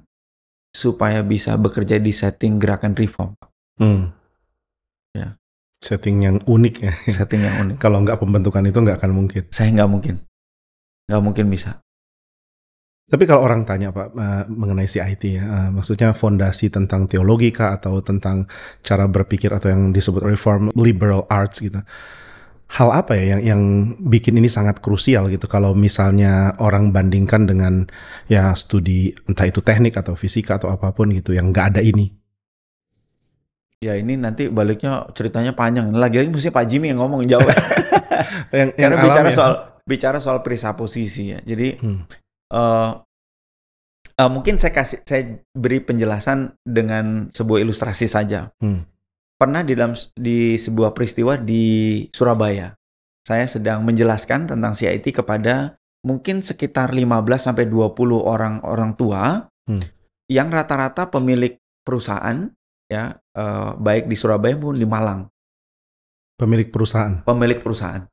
supaya 0.72 1.20
bisa 1.22 1.60
bekerja 1.60 2.00
di 2.00 2.16
setting 2.16 2.58
gerakan 2.58 2.96
reform. 2.96 3.36
Hmm. 3.76 4.16
Ya. 5.12 5.36
Setting 5.84 6.24
yang 6.24 6.38
unik 6.48 6.76
ya. 6.80 6.94
Setting 7.22 7.42
yang 7.44 7.56
unik. 7.68 7.76
Kalau 7.78 8.00
nggak 8.02 8.18
pembentukan 8.18 8.64
itu 8.64 8.80
nggak 8.80 9.04
akan 9.04 9.12
mungkin. 9.12 9.44
Saya 9.52 9.70
nggak 9.76 9.92
mungkin. 9.92 10.16
Nggak 11.12 11.24
mungkin 11.24 11.46
bisa. 11.52 11.84
Tapi 13.12 13.28
kalau 13.28 13.44
orang 13.44 13.68
tanya 13.68 13.92
Pak 13.92 14.16
uh, 14.16 14.44
mengenai 14.48 14.88
CIT 14.88 15.24
ya, 15.36 15.44
uh, 15.44 15.70
maksudnya 15.76 16.16
fondasi 16.16 16.72
tentang 16.72 17.12
teologi 17.12 17.52
kah 17.52 17.76
atau 17.76 18.00
tentang 18.00 18.48
cara 18.80 19.04
berpikir 19.12 19.52
atau 19.52 19.68
yang 19.68 19.92
disebut 19.92 20.24
reform 20.24 20.72
liberal 20.80 21.28
arts 21.28 21.60
gitu. 21.60 21.84
Hal 22.72 22.90
apa 22.96 23.20
ya 23.20 23.36
yang 23.36 23.42
yang 23.44 23.62
bikin 24.00 24.40
ini 24.40 24.48
sangat 24.48 24.80
krusial 24.80 25.28
gitu 25.28 25.52
kalau 25.52 25.76
misalnya 25.76 26.56
orang 26.64 26.96
bandingkan 26.96 27.44
dengan 27.44 27.92
ya 28.32 28.56
studi 28.56 29.12
entah 29.28 29.44
itu 29.44 29.60
teknik 29.60 30.00
atau 30.00 30.16
fisika 30.16 30.56
atau 30.56 30.72
apa 30.72 30.96
pun 30.96 31.12
gitu 31.12 31.36
yang 31.36 31.52
nggak 31.52 31.76
ada 31.76 31.82
ini. 31.84 32.16
Ya 33.84 33.98
ini 34.00 34.16
nanti 34.16 34.48
baliknya 34.48 35.10
ceritanya 35.12 35.52
panjang. 35.52 35.92
Lagi-lagi 35.92 36.32
mesti 36.32 36.54
Pak 36.54 36.66
Jimmy 36.70 36.94
yang 36.94 37.04
ngomong 37.04 37.28
jawab. 37.28 37.50
yang, 38.56 38.72
yang 38.78 38.94
Karena 38.94 39.04
bicara 39.04 39.30
ya. 39.30 39.36
soal 39.36 39.54
bicara 39.84 40.18
soal 40.24 40.40
presupposisi 40.40 41.36
ya. 41.36 41.40
Jadi 41.44 41.76
hmm 41.82 42.22
uh, 42.52 42.92
uh, 44.20 44.30
mungkin 44.30 44.60
saya 44.60 44.76
kasih 44.76 45.00
saya 45.08 45.42
beri 45.56 45.82
penjelasan 45.82 46.60
dengan 46.62 47.32
sebuah 47.32 47.64
ilustrasi 47.64 48.06
saja. 48.06 48.52
Hmm. 48.60 48.86
Pernah 49.42 49.66
di 49.66 49.74
dalam 49.74 49.98
di 50.14 50.54
sebuah 50.54 50.94
peristiwa 50.94 51.34
di 51.34 52.06
Surabaya, 52.14 52.78
saya 53.26 53.50
sedang 53.50 53.82
menjelaskan 53.82 54.54
tentang 54.54 54.78
CIT 54.78 55.18
kepada 55.18 55.82
mungkin 56.06 56.46
sekitar 56.46 56.94
15 56.94 57.26
sampai 57.50 57.66
20 57.66 58.22
orang 58.22 58.62
orang 58.62 58.94
tua 58.94 59.50
hmm. 59.66 59.82
yang 60.30 60.54
rata-rata 60.54 61.10
pemilik 61.10 61.58
perusahaan 61.82 62.54
ya 62.86 63.18
uh, 63.18 63.74
baik 63.82 64.06
di 64.06 64.14
Surabaya 64.14 64.54
maupun 64.54 64.78
di 64.78 64.86
Malang. 64.86 65.26
Pemilik 66.38 66.70
perusahaan. 66.70 67.26
Pemilik 67.26 67.58
perusahaan. 67.66 68.06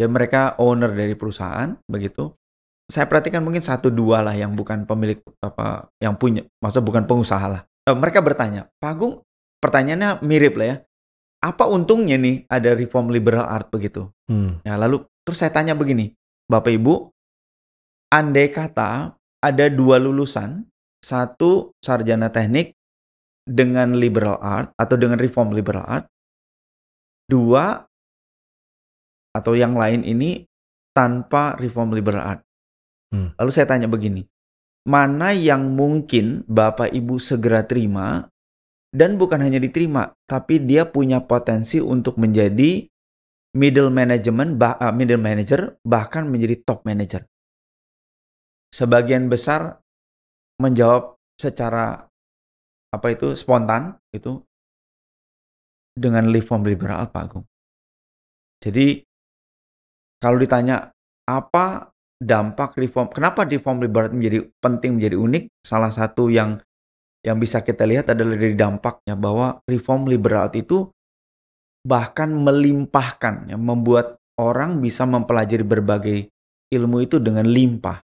Ya 0.00 0.08
mereka 0.08 0.56
owner 0.56 0.96
dari 0.96 1.12
perusahaan 1.12 1.76
begitu 1.84 2.32
saya 2.88 3.08
perhatikan 3.08 3.40
mungkin 3.40 3.60
satu 3.64 3.88
dua 3.88 4.20
lah 4.20 4.36
yang 4.36 4.52
bukan 4.52 4.84
pemilik 4.84 5.16
apa 5.40 5.88
yang 5.96 6.16
punya, 6.16 6.44
masa 6.60 6.84
bukan 6.84 7.08
pengusaha 7.08 7.46
lah. 7.48 7.62
E, 7.88 7.90
mereka 7.96 8.20
bertanya, 8.20 8.68
Pak 8.76 8.90
Agung, 8.92 9.14
pertanyaannya 9.62 10.26
mirip 10.26 10.58
lah 10.58 10.66
ya. 10.66 10.76
Apa 11.42 11.66
untungnya 11.70 12.18
nih 12.18 12.46
ada 12.50 12.74
reform 12.74 13.10
liberal 13.14 13.46
art 13.46 13.70
begitu? 13.70 14.10
Hmm. 14.26 14.62
Ya 14.66 14.74
lalu 14.74 15.06
terus 15.22 15.38
saya 15.38 15.54
tanya 15.54 15.78
begini, 15.78 16.14
Bapak 16.50 16.70
Ibu, 16.70 17.10
andai 18.10 18.50
kata 18.50 19.14
ada 19.42 19.66
dua 19.70 19.98
lulusan, 19.98 20.66
satu 21.02 21.74
sarjana 21.82 22.30
teknik 22.30 22.78
dengan 23.42 23.98
liberal 23.98 24.38
art 24.38 24.70
atau 24.78 24.94
dengan 24.94 25.18
reform 25.18 25.50
liberal 25.50 25.82
art, 25.82 26.06
dua 27.26 27.82
atau 29.34 29.52
yang 29.58 29.74
lain 29.74 30.06
ini 30.06 30.46
tanpa 30.94 31.58
reform 31.58 31.90
liberal 31.96 32.38
art. 32.38 32.42
Hmm. 33.10 33.34
Lalu 33.34 33.50
saya 33.50 33.66
tanya 33.66 33.90
begini, 33.90 34.22
mana 34.86 35.34
yang 35.34 35.74
mungkin 35.74 36.46
Bapak 36.46 36.94
Ibu 36.94 37.18
segera 37.18 37.66
terima 37.66 38.30
dan 38.92 39.16
bukan 39.16 39.40
hanya 39.40 39.56
diterima, 39.56 40.12
tapi 40.28 40.60
dia 40.60 40.84
punya 40.84 41.24
potensi 41.24 41.80
untuk 41.80 42.20
menjadi 42.20 42.84
middle 43.56 43.88
management, 43.88 44.60
bah, 44.60 44.76
uh, 44.76 44.92
middle 44.92 45.20
manager, 45.20 45.80
bahkan 45.80 46.28
menjadi 46.28 46.60
top 46.60 46.84
manager. 46.84 47.24
Sebagian 48.72 49.32
besar 49.32 49.80
menjawab 50.60 51.16
secara 51.40 52.04
apa 52.92 53.06
itu 53.08 53.32
spontan 53.32 53.96
itu 54.12 54.44
dengan 55.96 56.28
live 56.28 56.44
from 56.44 56.64
liberal 56.64 57.08
Pak 57.08 57.22
Agung. 57.24 57.44
Jadi 58.60 59.04
kalau 60.20 60.36
ditanya 60.40 60.92
apa 61.28 61.92
dampak 62.22 62.78
reform. 62.78 63.10
Kenapa 63.10 63.42
reform 63.42 63.82
liberal 63.82 64.14
menjadi 64.14 64.46
penting 64.62 64.96
menjadi 64.96 65.16
unik? 65.18 65.44
Salah 65.66 65.90
satu 65.90 66.30
yang 66.30 66.62
yang 67.22 67.38
bisa 67.38 67.62
kita 67.62 67.86
lihat 67.86 68.10
adalah 68.10 68.34
dari 68.34 68.58
dampaknya 68.58 69.14
bahwa 69.14 69.62
reform 69.70 70.10
liberal 70.10 70.50
itu 70.54 70.90
bahkan 71.82 72.30
melimpahkan, 72.30 73.50
ya, 73.50 73.58
membuat 73.58 74.18
orang 74.38 74.82
bisa 74.82 75.06
mempelajari 75.06 75.62
berbagai 75.66 76.18
ilmu 76.74 77.02
itu 77.02 77.22
dengan 77.22 77.46
limpah. 77.46 78.02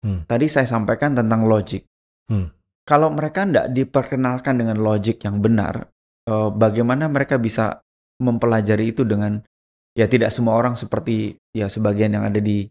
Hmm. 0.00 0.24
Tadi 0.24 0.46
saya 0.48 0.64
sampaikan 0.64 1.12
tentang 1.12 1.44
logik. 1.44 1.84
Hmm. 2.32 2.48
Kalau 2.88 3.12
mereka 3.12 3.44
tidak 3.44 3.76
diperkenalkan 3.76 4.56
dengan 4.56 4.80
logik 4.80 5.20
yang 5.20 5.44
benar, 5.44 5.92
eh, 6.24 6.48
bagaimana 6.52 7.12
mereka 7.12 7.36
bisa 7.36 7.84
mempelajari 8.20 8.92
itu 8.92 9.04
dengan 9.04 9.40
ya 9.96 10.08
tidak 10.08 10.32
semua 10.32 10.56
orang 10.56 10.76
seperti 10.76 11.36
ya 11.52 11.68
sebagian 11.68 12.16
yang 12.16 12.24
ada 12.24 12.40
di 12.40 12.68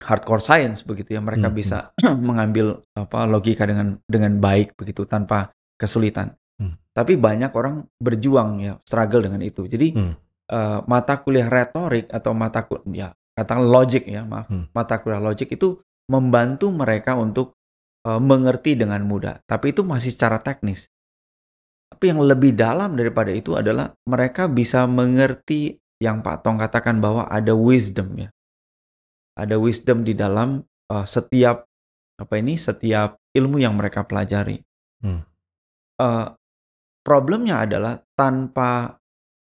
hardcore 0.00 0.40
science 0.40 0.80
begitu 0.82 1.14
ya 1.16 1.20
mereka 1.20 1.52
hmm. 1.52 1.56
bisa 1.56 1.92
hmm. 2.00 2.18
mengambil 2.28 2.80
apa 2.96 3.28
logika 3.28 3.68
dengan 3.68 4.00
dengan 4.08 4.40
baik 4.40 4.74
begitu 4.74 5.04
tanpa 5.04 5.52
kesulitan. 5.76 6.32
Hmm. 6.56 6.80
Tapi 6.96 7.20
banyak 7.20 7.52
orang 7.52 7.84
berjuang 8.00 8.64
ya 8.64 8.72
struggle 8.84 9.28
dengan 9.28 9.44
itu. 9.44 9.68
Jadi 9.68 9.92
hmm. 9.92 10.14
uh, 10.50 10.80
mata 10.88 11.20
kuliah 11.20 11.48
retorik 11.48 12.08
atau 12.08 12.32
mata 12.32 12.64
kuliah 12.64 13.12
ya 13.12 13.16
katakan 13.30 13.64
logik 13.68 14.04
ya 14.10 14.26
maaf 14.26 14.52
hmm. 14.52 14.74
mata 14.74 15.00
kuliah 15.00 15.22
logik 15.22 15.48
itu 15.54 15.80
membantu 16.10 16.68
mereka 16.74 17.14
untuk 17.16 17.56
uh, 18.08 18.18
mengerti 18.18 18.80
dengan 18.80 19.04
mudah. 19.04 19.44
Tapi 19.44 19.76
itu 19.76 19.84
masih 19.84 20.10
secara 20.16 20.40
teknis. 20.40 20.88
Tapi 21.90 22.16
yang 22.16 22.24
lebih 22.24 22.56
dalam 22.56 22.96
daripada 22.96 23.28
itu 23.34 23.58
adalah 23.58 23.92
mereka 24.08 24.48
bisa 24.48 24.88
mengerti 24.88 25.76
yang 26.00 26.24
Pak 26.24 26.40
Tong 26.40 26.56
katakan 26.56 26.96
bahwa 27.02 27.28
ada 27.28 27.52
wisdom 27.52 28.16
ya 28.16 28.32
ada 29.40 29.56
wisdom 29.56 30.04
di 30.04 30.12
dalam 30.12 30.60
uh, 30.92 31.06
setiap 31.08 31.64
apa 32.20 32.34
ini 32.36 32.60
setiap 32.60 33.16
ilmu 33.32 33.56
yang 33.56 33.72
mereka 33.74 34.04
pelajari. 34.04 34.60
Hmm. 35.00 35.24
Uh, 35.96 36.36
problemnya 37.00 37.64
adalah 37.64 38.04
tanpa 38.12 39.00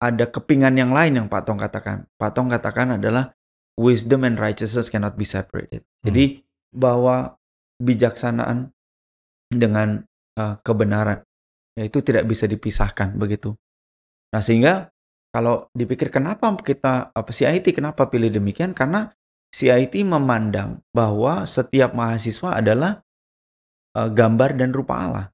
ada 0.00 0.24
kepingan 0.28 0.76
yang 0.76 0.92
lain 0.92 1.16
yang 1.16 1.26
Pak 1.28 1.48
Tong 1.48 1.60
katakan. 1.60 2.04
Pak 2.20 2.30
Tong 2.36 2.52
katakan 2.52 3.00
adalah 3.00 3.32
wisdom 3.80 4.28
and 4.28 4.36
righteousness 4.36 4.92
cannot 4.92 5.16
be 5.16 5.24
separated. 5.24 5.80
Hmm. 6.00 6.12
Jadi 6.12 6.44
bahwa 6.72 7.40
bijaksanaan 7.80 8.68
dengan 9.48 10.04
uh, 10.36 10.60
kebenaran 10.60 11.24
ya 11.74 11.88
itu 11.88 12.04
tidak 12.04 12.28
bisa 12.28 12.44
dipisahkan 12.44 13.16
begitu. 13.16 13.56
Nah 14.30 14.44
sehingga 14.44 14.92
kalau 15.32 15.70
dipikir 15.72 16.12
kenapa 16.12 16.50
kita 16.60 17.14
apa 17.14 17.30
CIT 17.30 17.72
kenapa 17.72 18.10
pilih 18.10 18.28
demikian 18.28 18.76
karena 18.76 19.10
CIT 19.50 20.06
memandang 20.06 20.78
bahwa 20.94 21.42
setiap 21.44 21.90
mahasiswa 21.92 22.62
adalah 22.62 23.02
uh, 23.98 24.08
gambar 24.10 24.54
dan 24.54 24.70
rupa 24.70 24.94
Allah 24.96 25.26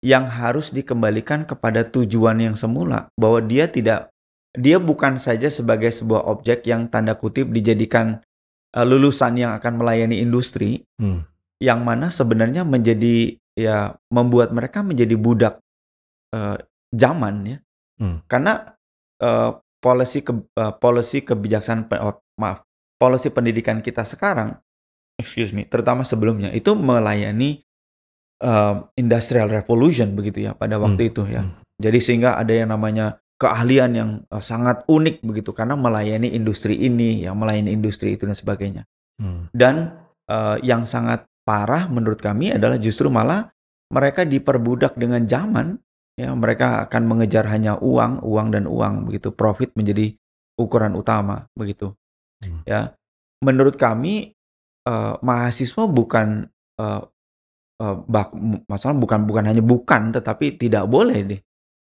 yang 0.00 0.28
harus 0.28 0.72
dikembalikan 0.72 1.44
kepada 1.44 1.84
tujuan 1.84 2.40
yang 2.40 2.56
semula 2.56 3.12
bahwa 3.16 3.44
dia 3.44 3.68
tidak 3.68 4.08
dia 4.56 4.80
bukan 4.80 5.20
saja 5.20 5.46
sebagai 5.52 5.92
sebuah 5.92 6.26
objek 6.26 6.64
yang 6.66 6.88
tanda 6.88 7.14
kutip 7.16 7.52
dijadikan 7.52 8.20
uh, 8.76 8.84
lulusan 8.84 9.36
yang 9.40 9.52
akan 9.56 9.80
melayani 9.80 10.20
industri 10.20 10.84
Hmm. 11.00 11.24
yang 11.60 11.84
mana 11.84 12.12
sebenarnya 12.12 12.64
menjadi 12.64 13.36
ya 13.56 13.96
membuat 14.08 14.52
mereka 14.52 14.80
menjadi 14.84 15.16
budak 15.16 15.54
uh, 16.36 16.56
zaman 16.92 17.56
ya 17.56 17.58
Hmm. 18.00 18.24
karena 18.24 18.72
uh, 19.20 19.60
polisi 19.80 20.24
ke, 20.24 20.32
uh, 20.32 20.72
polisi 20.80 21.20
kebijaksanaan 21.20 21.84
oh, 22.00 22.16
maaf 22.40 22.64
polisi 23.00 23.32
pendidikan 23.32 23.80
kita 23.80 24.04
sekarang 24.04 24.60
excuse 25.16 25.56
me 25.56 25.64
terutama 25.64 26.04
sebelumnya 26.04 26.52
itu 26.52 26.76
melayani 26.76 27.64
uh, 28.44 28.84
industrial 28.94 29.48
revolution 29.48 30.12
begitu 30.12 30.44
ya 30.44 30.52
pada 30.52 30.76
waktu 30.76 31.08
itu 31.08 31.24
ya 31.24 31.40
Hmm. 31.40 31.56
jadi 31.80 31.96
sehingga 31.96 32.36
ada 32.36 32.52
yang 32.52 32.68
namanya 32.68 33.16
keahlian 33.40 33.90
yang 33.96 34.10
uh, 34.28 34.44
sangat 34.44 34.84
unik 34.84 35.24
begitu 35.24 35.56
karena 35.56 35.72
melayani 35.80 36.28
industri 36.36 36.76
ini 36.76 37.24
yang 37.24 37.40
melayani 37.40 37.72
industri 37.72 38.12
itu 38.14 38.28
dan 38.28 38.36
sebagainya 38.36 38.84
Hmm. 39.20 39.52
dan 39.52 40.00
eh, 40.32 40.56
yang 40.64 40.88
sangat 40.88 41.28
parah 41.44 41.92
menurut 41.92 42.24
kami 42.24 42.56
adalah 42.56 42.80
justru 42.80 43.12
malah 43.12 43.52
mereka 43.92 44.24
diperbudak 44.24 44.96
dengan 44.96 45.28
zaman 45.28 45.76
ya 46.16 46.32
mereka 46.32 46.88
akan 46.88 47.02
mengejar 47.04 47.44
hanya 47.52 47.76
uang 47.76 48.24
uang 48.24 48.48
dan 48.48 48.64
uang 48.64 49.10
begitu 49.10 49.28
profit 49.34 49.76
menjadi 49.76 50.16
ukuran 50.56 50.96
utama 50.96 51.52
begitu 51.52 51.92
Hmm. 52.40 52.64
ya 52.64 52.96
menurut 53.44 53.76
kami 53.76 54.32
eh, 54.88 55.14
mahasiswa 55.20 55.84
bukan 55.84 56.48
eh, 56.80 57.02
eh, 57.80 57.96
bak- 58.08 58.36
masalah 58.64 58.96
bukan 58.96 59.28
bukan 59.28 59.44
hanya 59.44 59.60
bukan 59.60 60.08
tetapi 60.10 60.56
tidak 60.56 60.88
boleh 60.88 61.20
deh 61.24 61.40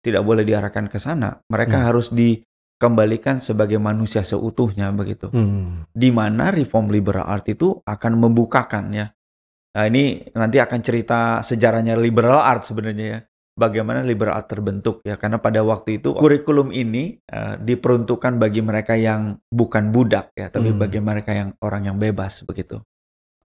tidak 0.05 0.23
boleh 0.23 0.45
diarahkan 0.45 0.93
ke 0.93 1.01
sana 1.01 1.41
mereka 1.49 1.81
Hmm. 1.81 1.87
harus 1.89 2.13
dikembalikan 2.13 3.41
sebagai 3.41 3.81
manusia 3.81 4.21
seutuhnya 4.21 4.93
begitu 4.93 5.33
Hmm. 5.33 5.89
di 5.89 6.13
mana 6.13 6.53
reform 6.53 6.93
liberal 6.93 7.25
art 7.25 7.49
itu 7.49 7.81
akan 7.83 8.13
membukakan 8.21 8.93
ya. 8.93 9.07
Nah 9.73 9.89
ini 9.89 10.21
nanti 10.37 10.61
akan 10.61 10.81
cerita 10.85 11.41
sejarahnya 11.41 11.97
liberal 11.97 12.45
art 12.45 12.69
sebenarnya 12.69 13.07
ya. 13.09 13.21
Bagaimana 13.53 14.01
liberal 14.01 14.41
art 14.41 14.49
terbentuk 14.49 15.05
ya. 15.05 15.21
Karena 15.21 15.37
pada 15.37 15.61
waktu 15.61 16.01
itu 16.01 16.17
kurikulum 16.17 16.73
ini 16.73 17.21
eh, 17.21 17.55
diperuntukkan 17.61 18.41
bagi 18.41 18.65
mereka 18.65 18.97
yang 18.97 19.37
bukan 19.53 19.93
budak 19.93 20.33
ya. 20.33 20.49
Tapi 20.49 20.73
Hmm. 20.73 20.81
bagi 20.81 21.01
mereka 21.05 21.37
yang 21.37 21.53
orang 21.61 21.93
yang 21.93 21.97
bebas 22.01 22.49
begitu. 22.49 22.81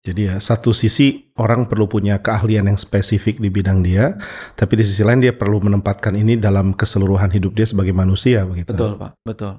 Jadi 0.07 0.31
ya 0.31 0.39
satu 0.39 0.71
sisi 0.71 1.35
orang 1.35 1.67
perlu 1.67 1.91
punya 1.91 2.23
keahlian 2.23 2.71
yang 2.71 2.79
spesifik 2.79 3.43
di 3.43 3.51
bidang 3.51 3.83
dia, 3.83 4.15
tapi 4.55 4.79
di 4.79 4.87
sisi 4.87 5.03
lain 5.03 5.19
dia 5.19 5.35
perlu 5.35 5.59
menempatkan 5.59 6.15
ini 6.15 6.39
dalam 6.39 6.79
keseluruhan 6.79 7.35
hidup 7.35 7.59
dia 7.59 7.67
sebagai 7.67 7.91
manusia 7.91 8.47
begitu. 8.47 8.71
Betul 8.71 9.03
Pak, 9.03 9.19
betul. 9.27 9.59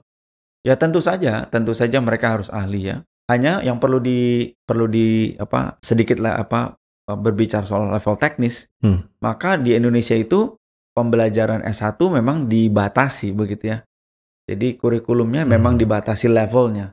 Ya 0.63 0.79
tentu 0.79 1.03
saja, 1.03 1.43
tentu 1.51 1.75
saja 1.75 1.99
mereka 1.99 2.39
harus 2.39 2.47
ahli 2.47 2.87
ya. 2.95 3.03
Hanya 3.27 3.59
yang 3.59 3.83
perlu 3.83 3.99
di 3.99 4.47
perlu 4.63 4.87
di 4.87 5.35
apa 5.35 5.75
sedikit 5.83 6.15
lah 6.23 6.39
apa 6.39 6.79
berbicara 7.15 7.63
soal 7.63 7.87
level 7.87 8.19
teknis, 8.19 8.67
Hmm. 8.83 9.07
maka 9.23 9.55
di 9.55 9.71
Indonesia 9.71 10.17
itu 10.17 10.59
pembelajaran 10.91 11.63
S1 11.63 11.95
memang 12.11 12.51
dibatasi 12.51 13.31
begitu 13.31 13.71
ya. 13.71 13.85
Jadi 14.47 14.75
kurikulumnya 14.75 15.47
memang 15.47 15.79
Hmm. 15.79 15.81
dibatasi 15.87 16.27
levelnya. 16.27 16.91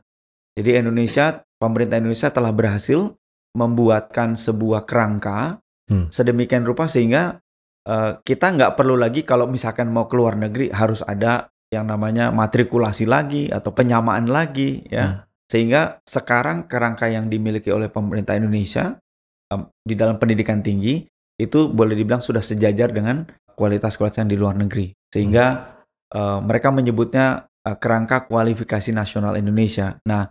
Jadi 0.55 0.71
Indonesia, 0.79 1.43
pemerintah 1.59 1.99
Indonesia 1.99 2.31
telah 2.31 2.55
berhasil 2.55 3.11
membuatkan 3.59 4.39
sebuah 4.39 4.87
kerangka 4.87 5.59
Hmm. 5.91 6.09
sedemikian 6.11 6.63
rupa 6.63 6.87
sehingga 6.87 7.41
eh, 7.85 8.17
kita 8.25 8.57
nggak 8.57 8.81
perlu 8.81 8.97
lagi 8.97 9.29
kalau 9.29 9.45
misalkan 9.45 9.93
mau 9.93 10.09
keluar 10.09 10.41
negeri 10.41 10.73
harus 10.73 11.05
ada 11.05 11.53
yang 11.69 11.85
namanya 11.85 12.33
matrikulasi 12.33 13.05
lagi 13.05 13.53
atau 13.53 13.77
penyamaan 13.77 14.25
lagi 14.25 14.89
ya. 14.89 15.05
Hmm. 15.05 15.19
Sehingga 15.45 16.01
sekarang 16.09 16.65
kerangka 16.65 17.13
yang 17.13 17.29
dimiliki 17.29 17.69
oleh 17.69 17.93
pemerintah 17.93 18.41
Indonesia 18.41 18.97
di 19.85 19.95
dalam 19.95 20.17
pendidikan 20.17 20.65
tinggi 20.65 21.05
itu 21.39 21.71
boleh 21.71 21.99
dibilang 21.99 22.23
sudah 22.23 22.43
sejajar 22.43 22.95
dengan 22.95 23.27
kualitas-kualitas 23.55 24.23
yang 24.23 24.31
di 24.31 24.39
luar 24.39 24.55
negeri. 24.59 24.95
Sehingga 25.11 25.47
eh, 26.11 26.39
mereka 26.43 26.71
menyebutnya 26.71 27.47
eh, 27.67 27.77
kerangka 27.79 28.27
kualifikasi 28.31 28.91
nasional 28.95 29.35
Indonesia. 29.39 29.99
Nah, 30.07 30.31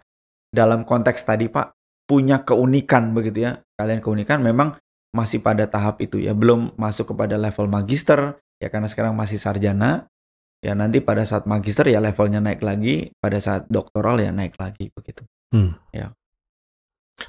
dalam 0.54 0.88
konteks 0.88 1.24
tadi 1.24 1.50
Pak 1.50 1.76
punya 2.08 2.44
keunikan 2.44 3.16
begitu 3.16 3.48
ya. 3.48 3.60
Kalian 3.80 4.00
keunikan 4.04 4.44
memang 4.44 4.78
masih 5.14 5.42
pada 5.44 5.68
tahap 5.70 6.02
itu 6.02 6.20
ya, 6.20 6.34
belum 6.34 6.78
masuk 6.78 7.14
kepada 7.16 7.38
level 7.38 7.70
magister 7.70 8.38
ya 8.58 8.68
karena 8.72 8.88
sekarang 8.88 9.14
masih 9.16 9.40
sarjana. 9.40 10.08
Ya 10.64 10.72
nanti 10.80 11.04
pada 11.04 11.28
saat 11.28 11.44
magister 11.44 11.84
ya 11.92 12.00
levelnya 12.00 12.40
naik 12.40 12.64
lagi, 12.64 13.12
pada 13.20 13.36
saat 13.44 13.68
doktoral 13.68 14.24
ya 14.24 14.32
naik 14.32 14.56
lagi 14.56 14.88
begitu. 14.96 15.28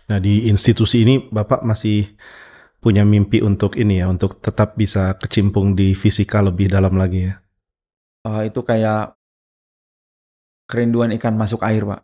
Nah 0.09 0.19
di 0.21 0.49
institusi 0.49 1.05
ini 1.05 1.21
Bapak 1.21 1.65
masih 1.65 2.13
punya 2.85 3.01
mimpi 3.01 3.41
untuk 3.41 3.81
ini 3.81 4.05
ya, 4.05 4.13
untuk 4.13 4.45
tetap 4.45 4.77
bisa 4.77 5.17
kecimpung 5.17 5.73
di 5.73 5.97
fisika 5.97 6.45
lebih 6.45 6.69
dalam 6.69 7.01
lagi 7.01 7.33
ya. 7.33 7.41
Eh, 8.29 8.53
itu 8.53 8.61
kayak 8.61 9.17
kerinduan 10.69 11.17
ikan 11.17 11.33
masuk 11.33 11.65
air, 11.65 11.81
Pak. 11.89 12.01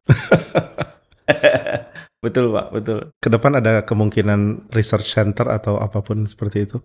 betul, 2.25 2.49
Pak, 2.49 2.67
betul. 2.73 2.99
Ke 3.21 3.29
depan 3.29 3.61
ada 3.61 3.85
kemungkinan 3.85 4.73
research 4.73 5.13
center 5.13 5.53
atau 5.53 5.77
apa 5.77 6.01
pun 6.01 6.25
seperti 6.25 6.65
itu. 6.65 6.81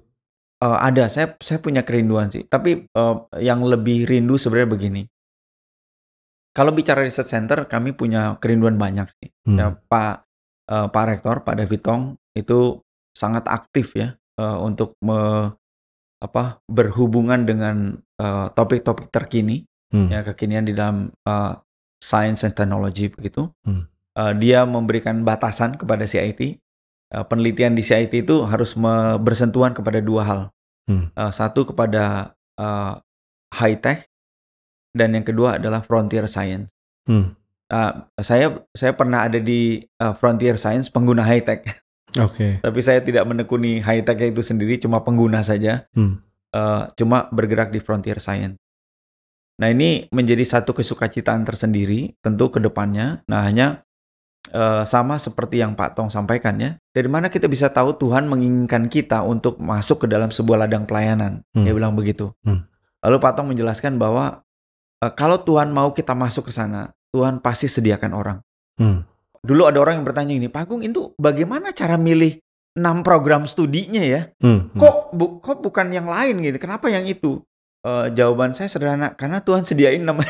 Eh, 0.59 0.79
ada, 0.91 1.07
saya 1.07 1.39
saya 1.39 1.63
punya 1.63 1.87
kerinduan 1.87 2.27
sih. 2.27 2.43
Tapi 2.43 2.91
eh, 2.91 3.15
yang 3.39 3.63
lebih 3.63 4.11
rindu 4.11 4.35
sebenarnya 4.35 4.75
begini. 4.75 5.03
Kalau 6.51 6.75
bicara 6.75 7.03
research 7.03 7.31
center, 7.31 7.63
kami 7.67 7.95
punya 7.95 8.35
kerinduan 8.43 8.75
banyak 8.75 9.07
sih. 9.23 9.31
Hmm. 9.47 9.55
Ya, 9.55 9.67
Pak 9.75 10.27
eh, 10.71 10.87
Pak 10.89 11.05
Rektor, 11.09 11.35
Pak 11.45 11.55
David 11.61 11.81
Tong 11.81 12.03
itu 12.35 12.81
sangat 13.15 13.47
aktif 13.47 13.95
ya 13.95 14.15
eh, 14.39 14.57
untuk 14.59 14.97
me- 15.03 15.53
apa 16.23 16.63
berhubungan 16.65 17.45
dengan 17.45 17.97
eh, 18.21 18.47
topik-topik 18.53 19.11
terkini 19.11 19.65
Hmm. 19.93 20.11
ya 20.11 20.25
kekinian 20.25 20.65
di 20.67 20.73
dalam 20.75 21.13
uh, 21.23 21.55
science 22.03 22.43
and 22.43 22.51
technology 22.51 23.07
begitu. 23.07 23.47
Hmm. 23.63 23.87
Uh, 24.11 24.35
dia 24.35 24.67
memberikan 24.67 25.23
batasan 25.23 25.79
kepada 25.79 26.03
CIT. 26.03 26.59
Uh, 27.13 27.23
penelitian 27.23 27.77
di 27.77 27.85
CIT 27.85 28.27
itu 28.27 28.43
harus 28.43 28.73
me- 28.75 29.15
bersentuhan 29.21 29.71
kepada 29.71 30.03
dua 30.03 30.21
hal. 30.27 30.41
Hmm. 30.89 31.13
Uh, 31.15 31.31
satu 31.31 31.63
kepada 31.69 32.35
uh, 32.59 32.99
high 33.55 33.79
tech 33.79 34.09
dan 34.91 35.15
yang 35.15 35.23
kedua 35.23 35.61
adalah 35.61 35.79
frontier 35.79 36.27
science. 36.27 36.75
Hmm. 37.07 37.37
Uh, 37.65 38.05
saya 38.21 38.61
saya 38.77 38.93
pernah 38.93 39.25
ada 39.25 39.41
di 39.41 39.81
uh, 39.97 40.13
frontier 40.13 40.53
science 40.55 40.89
pengguna 40.93 41.25
high 41.25 41.41
tech, 41.41 41.65
Oke. 42.17 42.57
tapi 42.65 42.79
saya 42.85 43.01
tidak 43.01 43.25
menekuni 43.25 43.81
high 43.81 44.05
tech 44.05 44.21
itu 44.21 44.45
sendiri, 44.45 44.77
cuma 44.77 45.01
pengguna 45.01 45.41
saja. 45.41 45.89
Hmm. 45.97 46.21
Uh, 46.53 46.87
cuma 46.95 47.27
bergerak 47.33 47.73
di 47.73 47.81
frontier 47.81 48.21
science. 48.21 48.61
Nah 49.55 49.71
ini 49.71 50.11
menjadi 50.11 50.43
satu 50.43 50.75
kesukacitaan 50.75 51.47
tersendiri 51.47 52.15
tentu 52.19 52.51
ke 52.51 52.59
depannya. 52.59 53.23
Nah 53.31 53.47
hanya 53.47 53.87
eh, 54.51 54.83
sama 54.83 55.15
seperti 55.15 55.63
yang 55.63 55.79
Pak 55.79 55.95
Tong 55.95 56.11
sampaikan 56.11 56.59
ya. 56.59 56.75
Dari 56.91 57.07
mana 57.07 57.31
kita 57.31 57.47
bisa 57.47 57.71
tahu 57.71 57.95
Tuhan 57.95 58.27
menginginkan 58.27 58.91
kita 58.91 59.23
untuk 59.23 59.59
masuk 59.59 60.05
ke 60.05 60.07
dalam 60.11 60.31
sebuah 60.31 60.67
ladang 60.67 60.83
pelayanan. 60.83 61.43
Hmm. 61.55 61.63
Dia 61.63 61.71
bilang 61.71 61.95
begitu. 61.95 62.35
Hmm. 62.43 62.67
Lalu 62.99 63.17
Pak 63.21 63.31
Tong 63.39 63.47
menjelaskan 63.47 63.95
bahwa 63.95 64.43
eh, 64.99 65.11
kalau 65.15 65.39
Tuhan 65.39 65.71
mau 65.71 65.95
kita 65.95 66.11
masuk 66.11 66.51
ke 66.51 66.53
sana, 66.53 66.91
Tuhan 67.15 67.39
pasti 67.39 67.65
sediakan 67.65 68.11
orang. 68.11 68.37
Hmm. 68.75 69.07
Dulu 69.39 69.63
ada 69.63 69.79
orang 69.79 69.97
yang 69.97 70.05
bertanya 70.05 70.33
ini, 70.33 70.47
Pak 70.47 70.65
Agung 70.65 70.81
itu 70.81 71.15
bagaimana 71.15 71.71
cara 71.71 71.95
milih 71.95 72.43
enam 72.75 72.99
program 73.01 73.45
studinya 73.45 74.03
ya? 74.03 74.27
Hmm. 74.37 74.67
Hmm. 74.67 74.75
kok 74.75 74.95
bu- 75.11 75.39
kok 75.39 75.59
bukan 75.59 75.87
yang 75.89 76.05
lain 76.05 76.43
gitu 76.43 76.59
kenapa 76.59 76.87
yang 76.87 77.05
itu 77.05 77.39
Eh, 77.79 78.07
jawaban 78.11 78.49
saya 78.49 78.65
sederhana 78.65 79.13
karena 79.13 79.39
Tuhan 79.39 79.61
sediain 79.61 80.01
nama 80.01 80.25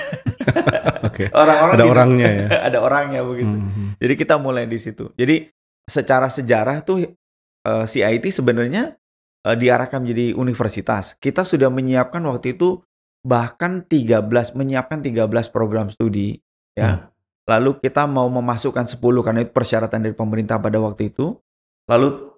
Oke. 1.07 1.31
orang-orang 1.31 1.71
Ada 1.71 1.79
gitu. 1.79 1.93
orangnya 1.95 2.27
ya. 2.29 2.47
ada 2.67 2.77
orangnya 2.79 3.21
begitu 3.23 3.55
Hmm. 3.55 3.95
jadi 3.95 4.13
kita 4.13 4.35
mulai 4.37 4.67
di 4.67 4.75
situ 4.75 5.15
jadi 5.15 5.47
secara 5.81 6.27
sejarah 6.27 6.83
tuh 6.83 7.07
eh, 7.63 7.85
CIT 7.87 8.27
sebenarnya 8.29 8.99
eh, 9.41 9.55
diarahkan 9.55 10.03
menjadi 10.03 10.35
universitas 10.35 11.15
kita 11.15 11.41
sudah 11.41 11.71
menyiapkan 11.71 12.19
waktu 12.21 12.53
itu 12.53 12.83
bahkan 13.23 13.81
13 13.81 14.19
menyiapkan 14.53 14.99
13 14.99 15.23
program 15.49 15.87
studi 15.87 16.43
ya 16.75 17.09
lalu 17.45 17.77
kita 17.77 18.09
mau 18.09 18.25
memasukkan 18.27 18.89
10 18.89 18.99
karena 19.21 19.39
itu 19.45 19.53
persyaratan 19.53 20.01
dari 20.01 20.15
pemerintah 20.17 20.57
pada 20.57 20.81
waktu 20.81 21.13
itu. 21.13 21.37
Lalu 21.85 22.33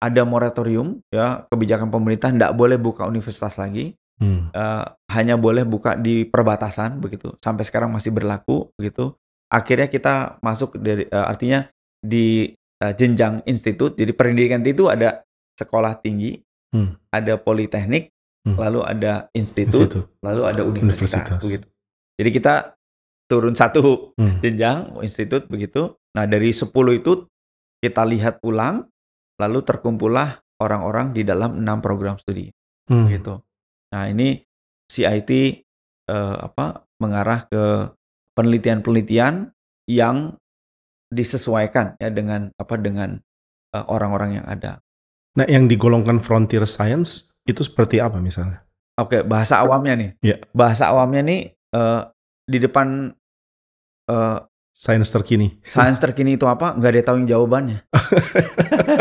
ada 0.00 0.22
moratorium 0.24 1.04
ya 1.12 1.44
kebijakan 1.52 1.92
pemerintah 1.92 2.32
tidak 2.32 2.52
boleh 2.56 2.80
buka 2.80 3.04
universitas 3.04 3.60
lagi. 3.60 3.92
Hmm. 4.18 4.50
Uh, 4.50 4.82
hanya 5.14 5.38
boleh 5.38 5.62
buka 5.62 5.94
di 5.94 6.26
perbatasan 6.26 6.98
begitu. 6.98 7.36
Sampai 7.38 7.62
sekarang 7.68 7.92
masih 7.92 8.10
berlaku 8.10 8.72
begitu. 8.74 9.14
Akhirnya 9.52 9.86
kita 9.86 10.40
masuk 10.42 10.80
dari 10.80 11.06
uh, 11.12 11.28
artinya 11.28 11.68
di 12.02 12.50
uh, 12.82 12.92
jenjang 12.96 13.44
institut. 13.46 13.94
Jadi 13.94 14.10
pendidikan 14.16 14.64
itu 14.64 14.88
ada 14.90 15.22
sekolah 15.60 16.00
tinggi, 16.02 16.40
Hmm. 16.68 17.00
ada 17.08 17.40
politeknik, 17.40 18.12
Hmm. 18.44 18.56
lalu 18.60 18.80
ada 18.84 19.32
institut, 19.32 19.88
Institut. 19.88 20.04
lalu 20.20 20.42
ada 20.44 20.62
universitas, 20.68 21.24
Universitas. 21.24 21.40
begitu. 21.40 21.66
Jadi 22.20 22.30
kita 22.32 22.54
turun 23.28 23.52
satu 23.52 24.16
Hmm. 24.16 24.40
jenjang 24.40 24.98
institut 25.04 25.46
begitu. 25.46 25.94
Nah, 26.16 26.24
dari 26.24 26.50
10 26.50 26.96
itu 26.96 27.28
kita 27.78 28.02
lihat 28.08 28.40
ulang 28.42 28.88
lalu 29.38 29.62
terkumpullah 29.62 30.40
orang-orang 30.58 31.14
di 31.14 31.22
dalam 31.22 31.60
enam 31.62 31.78
program 31.78 32.18
studi 32.18 32.50
Hmm. 32.90 33.06
gitu. 33.12 33.38
Nah, 33.94 34.08
ini 34.08 34.40
CIT 34.88 35.30
eh, 36.08 36.36
apa 36.40 36.88
mengarah 36.98 37.44
ke 37.44 37.92
penelitian-penelitian 38.32 39.52
yang 39.92 40.34
disesuaikan 41.08 41.96
ya 42.00 42.08
dengan 42.08 42.48
apa 42.56 42.74
dengan 42.80 43.20
eh, 43.76 43.84
orang-orang 43.84 44.40
yang 44.40 44.46
ada. 44.48 44.80
Nah, 45.36 45.44
yang 45.44 45.68
digolongkan 45.68 46.24
frontier 46.24 46.64
science 46.64 47.36
itu 47.44 47.60
seperti 47.60 48.00
apa 48.00 48.16
misalnya? 48.18 48.64
Oke, 48.98 49.22
bahasa 49.22 49.60
awamnya 49.60 49.94
nih. 49.94 50.10
Iya. 50.24 50.36
Bahasa 50.56 50.88
awamnya 50.90 51.22
nih 51.22 51.40
eh, 51.52 52.02
di 52.48 52.58
depan 52.58 53.12
eh, 54.08 54.38
Sains 54.78 55.10
terkini. 55.10 55.58
sains 55.66 55.98
terkini 55.98 56.38
itu 56.38 56.46
apa? 56.46 56.78
Nggak 56.78 56.86
ada 56.86 56.98
yang 57.02 57.06
tahu 57.10 57.16
yang 57.18 57.28
jawabannya. 57.34 57.78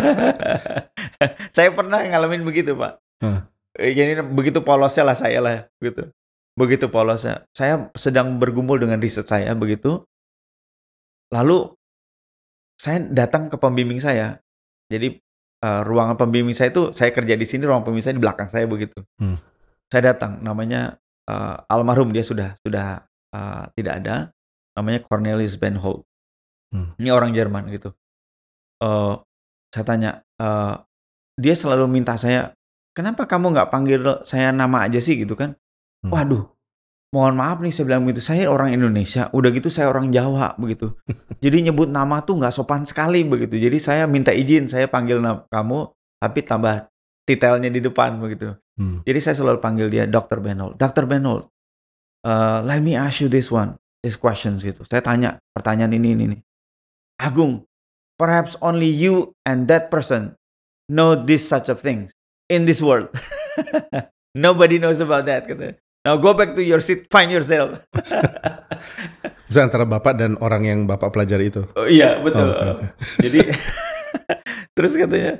saya 1.55 1.69
pernah 1.69 2.01
ngalamin 2.01 2.41
begitu, 2.41 2.73
Pak. 2.73 2.97
Hah. 3.21 3.45
Eh, 3.77 3.93
Jadi 3.93 4.25
begitu 4.25 4.65
polosnya 4.65 5.05
lah 5.05 5.13
saya 5.13 5.37
lah, 5.37 5.69
gitu. 5.77 6.09
Begitu 6.57 6.89
polosnya. 6.89 7.45
Saya 7.53 7.93
sedang 7.93 8.41
bergumul 8.41 8.81
dengan 8.81 8.97
riset 8.97 9.29
saya 9.29 9.53
begitu. 9.53 10.01
Lalu 11.29 11.77
saya 12.73 13.05
datang 13.13 13.53
ke 13.53 13.61
pembimbing 13.61 14.01
saya. 14.01 14.41
Jadi 14.89 15.21
eh, 15.61 15.81
ruangan 15.85 16.17
pembimbing 16.17 16.57
saya 16.57 16.73
itu 16.73 16.89
saya 16.89 17.13
kerja 17.13 17.37
di 17.37 17.45
sini, 17.45 17.69
ruang 17.69 17.85
pembimbing 17.85 18.01
saya 18.09 18.17
di 18.17 18.23
belakang 18.25 18.49
saya 18.49 18.65
begitu. 18.65 18.97
Hmm. 19.21 19.37
Saya 19.93 20.09
datang, 20.17 20.41
namanya 20.41 20.97
eh, 21.29 21.55
almarhum 21.69 22.09
dia 22.09 22.25
sudah 22.25 22.57
sudah 22.65 23.05
eh, 23.33 23.65
tidak 23.75 23.93
ada. 24.03 24.15
Namanya 24.77 25.01
Cornelis 25.01 25.57
Benhold. 25.57 26.05
Hmm. 26.71 26.93
Ini 26.99 27.09
orang 27.09 27.31
Jerman 27.33 27.71
gitu. 27.73 27.95
Eh, 28.83 29.15
saya 29.73 29.85
tanya, 29.85 30.11
eh, 30.37 30.75
dia 31.37 31.55
selalu 31.55 31.85
minta 31.89 32.17
saya, 32.17 32.53
kenapa 32.97 33.29
kamu 33.29 33.53
nggak 33.53 33.69
panggil 33.69 34.01
saya 34.25 34.49
nama 34.49 34.89
aja 34.89 34.97
sih 34.97 35.17
gitu 35.17 35.37
kan? 35.37 35.53
Hmm. 36.01 36.13
Waduh, 36.13 36.43
mohon 37.13 37.37
maaf 37.37 37.61
nih 37.61 37.73
saya 37.73 37.85
bilang 37.89 38.05
gitu, 38.09 38.21
saya 38.21 38.49
orang 38.49 38.73
Indonesia, 38.73 39.29
udah 39.33 39.49
gitu 39.53 39.69
saya 39.69 39.89
orang 39.89 40.09
Jawa 40.09 40.57
begitu. 40.57 40.97
Jadi 41.43 41.69
nyebut 41.69 41.89
nama 41.89 42.21
tuh 42.25 42.41
nggak 42.41 42.53
sopan 42.53 42.85
sekali 42.85 43.21
begitu. 43.25 43.57
Jadi 43.57 43.77
saya 43.77 44.03
minta 44.09 44.33
izin, 44.33 44.65
saya 44.69 44.89
panggil 44.89 45.21
nama 45.21 45.45
kamu, 45.49 45.93
tapi 46.21 46.39
tambah 46.41 46.89
detailnya 47.27 47.69
di 47.69 47.81
depan 47.83 48.17
begitu. 48.17 48.55
Hmm. 48.77 49.01
Jadi 49.03 49.19
saya 49.21 49.35
selalu 49.37 49.59
panggil 49.61 49.87
dia 49.89 50.05
Dr. 50.05 50.41
Benhold. 50.41 50.77
Dr. 50.77 51.09
Benhold, 51.09 51.49
uh, 52.23 52.63
let 52.63 52.79
me 52.79 52.95
ask 52.95 53.19
you 53.19 53.27
this 53.27 53.49
one, 53.49 53.75
this 54.01 54.15
questions 54.15 54.63
gitu. 54.63 54.85
Saya 54.87 55.01
tanya 55.01 55.37
pertanyaan 55.51 55.93
ini 55.93 56.13
ini 56.13 56.25
nih. 56.37 56.41
Agung, 57.17 57.65
perhaps 58.15 58.53
only 58.61 58.87
you 58.87 59.33
and 59.43 59.65
that 59.67 59.89
person 59.89 60.37
know 60.87 61.17
this 61.17 61.43
such 61.43 61.67
of 61.67 61.81
things 61.81 62.13
in 62.47 62.65
this 62.65 62.79
world. 62.79 63.09
Nobody 64.37 64.77
knows 64.77 65.01
about 65.01 65.25
that. 65.25 65.49
Kata. 65.49 65.75
Now 66.05 66.15
go 66.15 66.31
back 66.31 66.53
to 66.55 66.63
your 66.63 66.79
seat, 66.79 67.09
find 67.09 67.27
yourself. 67.33 67.81
Bisa 69.47 69.63
antara 69.63 69.87
bapak 69.87 70.19
dan 70.19 70.35
orang 70.39 70.63
yang 70.67 70.79
bapak 70.85 71.11
pelajari 71.11 71.47
itu. 71.49 71.63
oh, 71.73 71.87
iya 71.87 72.19
betul. 72.19 72.47
Oh, 72.51 72.79
oke. 72.79 72.85
Jadi 73.23 73.39
terus 74.75 74.93
katanya, 74.93 75.39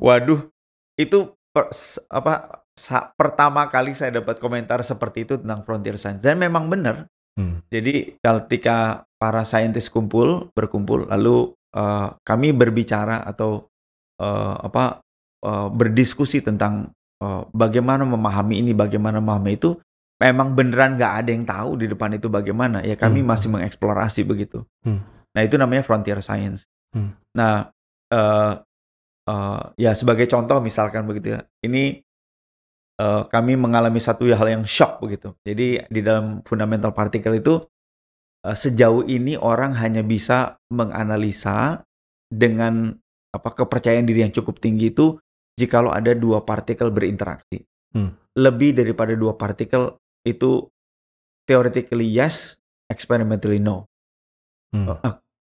waduh, 0.00 0.48
itu 0.96 1.32
per- 1.52 1.70
s- 1.70 2.00
apa 2.08 2.63
sa- 2.74 3.14
pertama 3.14 3.66
kali 3.70 3.94
saya 3.94 4.18
dapat 4.20 4.38
komentar 4.38 4.82
seperti 4.82 5.24
itu 5.24 5.34
tentang 5.38 5.62
frontier 5.62 5.94
science 5.96 6.20
dan 6.22 6.38
memang 6.38 6.66
benar. 6.68 7.06
Hmm. 7.34 7.62
Jadi 7.66 8.14
ketika 8.22 9.02
para 9.18 9.42
saintis 9.42 9.90
kumpul 9.90 10.50
berkumpul 10.54 11.10
lalu 11.10 11.50
eh, 11.74 12.08
kami 12.22 12.54
berbicara 12.54 13.26
atau 13.26 13.66
eh, 14.22 14.54
apa 14.62 15.02
eh, 15.42 15.68
berdiskusi 15.74 16.42
tentang 16.46 16.94
eh, 17.18 17.42
bagaimana 17.50 18.06
memahami 18.06 18.62
ini, 18.62 18.70
bagaimana 18.70 19.18
memahami 19.18 19.58
itu, 19.58 19.74
memang 20.22 20.54
beneran 20.54 20.94
nggak 20.94 21.14
ada 21.24 21.30
yang 21.34 21.42
tahu 21.42 21.70
di 21.82 21.86
depan 21.90 22.14
itu 22.14 22.30
bagaimana. 22.30 22.86
Ya 22.86 22.94
kami 22.94 23.22
Hmm. 23.26 23.34
masih 23.34 23.50
mengeksplorasi 23.50 24.22
begitu. 24.22 24.62
Hmm. 24.86 25.02
Nah 25.34 25.42
itu 25.42 25.58
namanya 25.58 25.82
frontier 25.82 26.22
science. 26.22 26.70
Hmm. 26.94 27.18
Nah 27.34 27.66
eh, 28.14 28.52
eh, 29.26 29.62
ya 29.74 29.90
sebagai 29.98 30.30
contoh 30.30 30.62
misalkan 30.62 31.02
begitu 31.10 31.34
ya, 31.34 31.42
ini 31.66 32.03
eh, 32.98 33.22
kami 33.28 33.58
mengalami 33.58 33.98
satu 33.98 34.26
hal 34.30 34.48
yang 34.48 34.64
shock 34.66 35.02
begitu. 35.02 35.34
Jadi 35.42 35.82
di 35.86 36.00
dalam 36.00 36.42
fundamental 36.46 36.94
particle 36.94 37.34
itu 37.38 37.60
eh, 38.46 38.56
sejauh 38.56 39.06
ini 39.06 39.38
orang 39.38 39.74
hanya 39.78 40.02
bisa 40.02 40.58
menganalisa 40.70 41.82
dengan 42.30 42.94
apa 43.34 43.50
kepercayaan 43.50 44.06
diri 44.06 44.22
yang 44.22 44.34
cukup 44.34 44.62
tinggi 44.62 44.94
itu 44.94 45.18
jikalau 45.58 45.90
ada 45.90 46.14
dua 46.14 46.42
partikel 46.46 46.90
berinteraksi. 46.90 47.66
Hmm. 47.94 48.14
Lebih 48.34 48.78
daripada 48.78 49.14
dua 49.14 49.34
partikel 49.38 49.98
itu 50.26 50.66
theoretically 51.46 52.06
yes, 52.10 52.58
experimentally 52.90 53.58
no. 53.62 53.86
Hmm. 54.74 54.98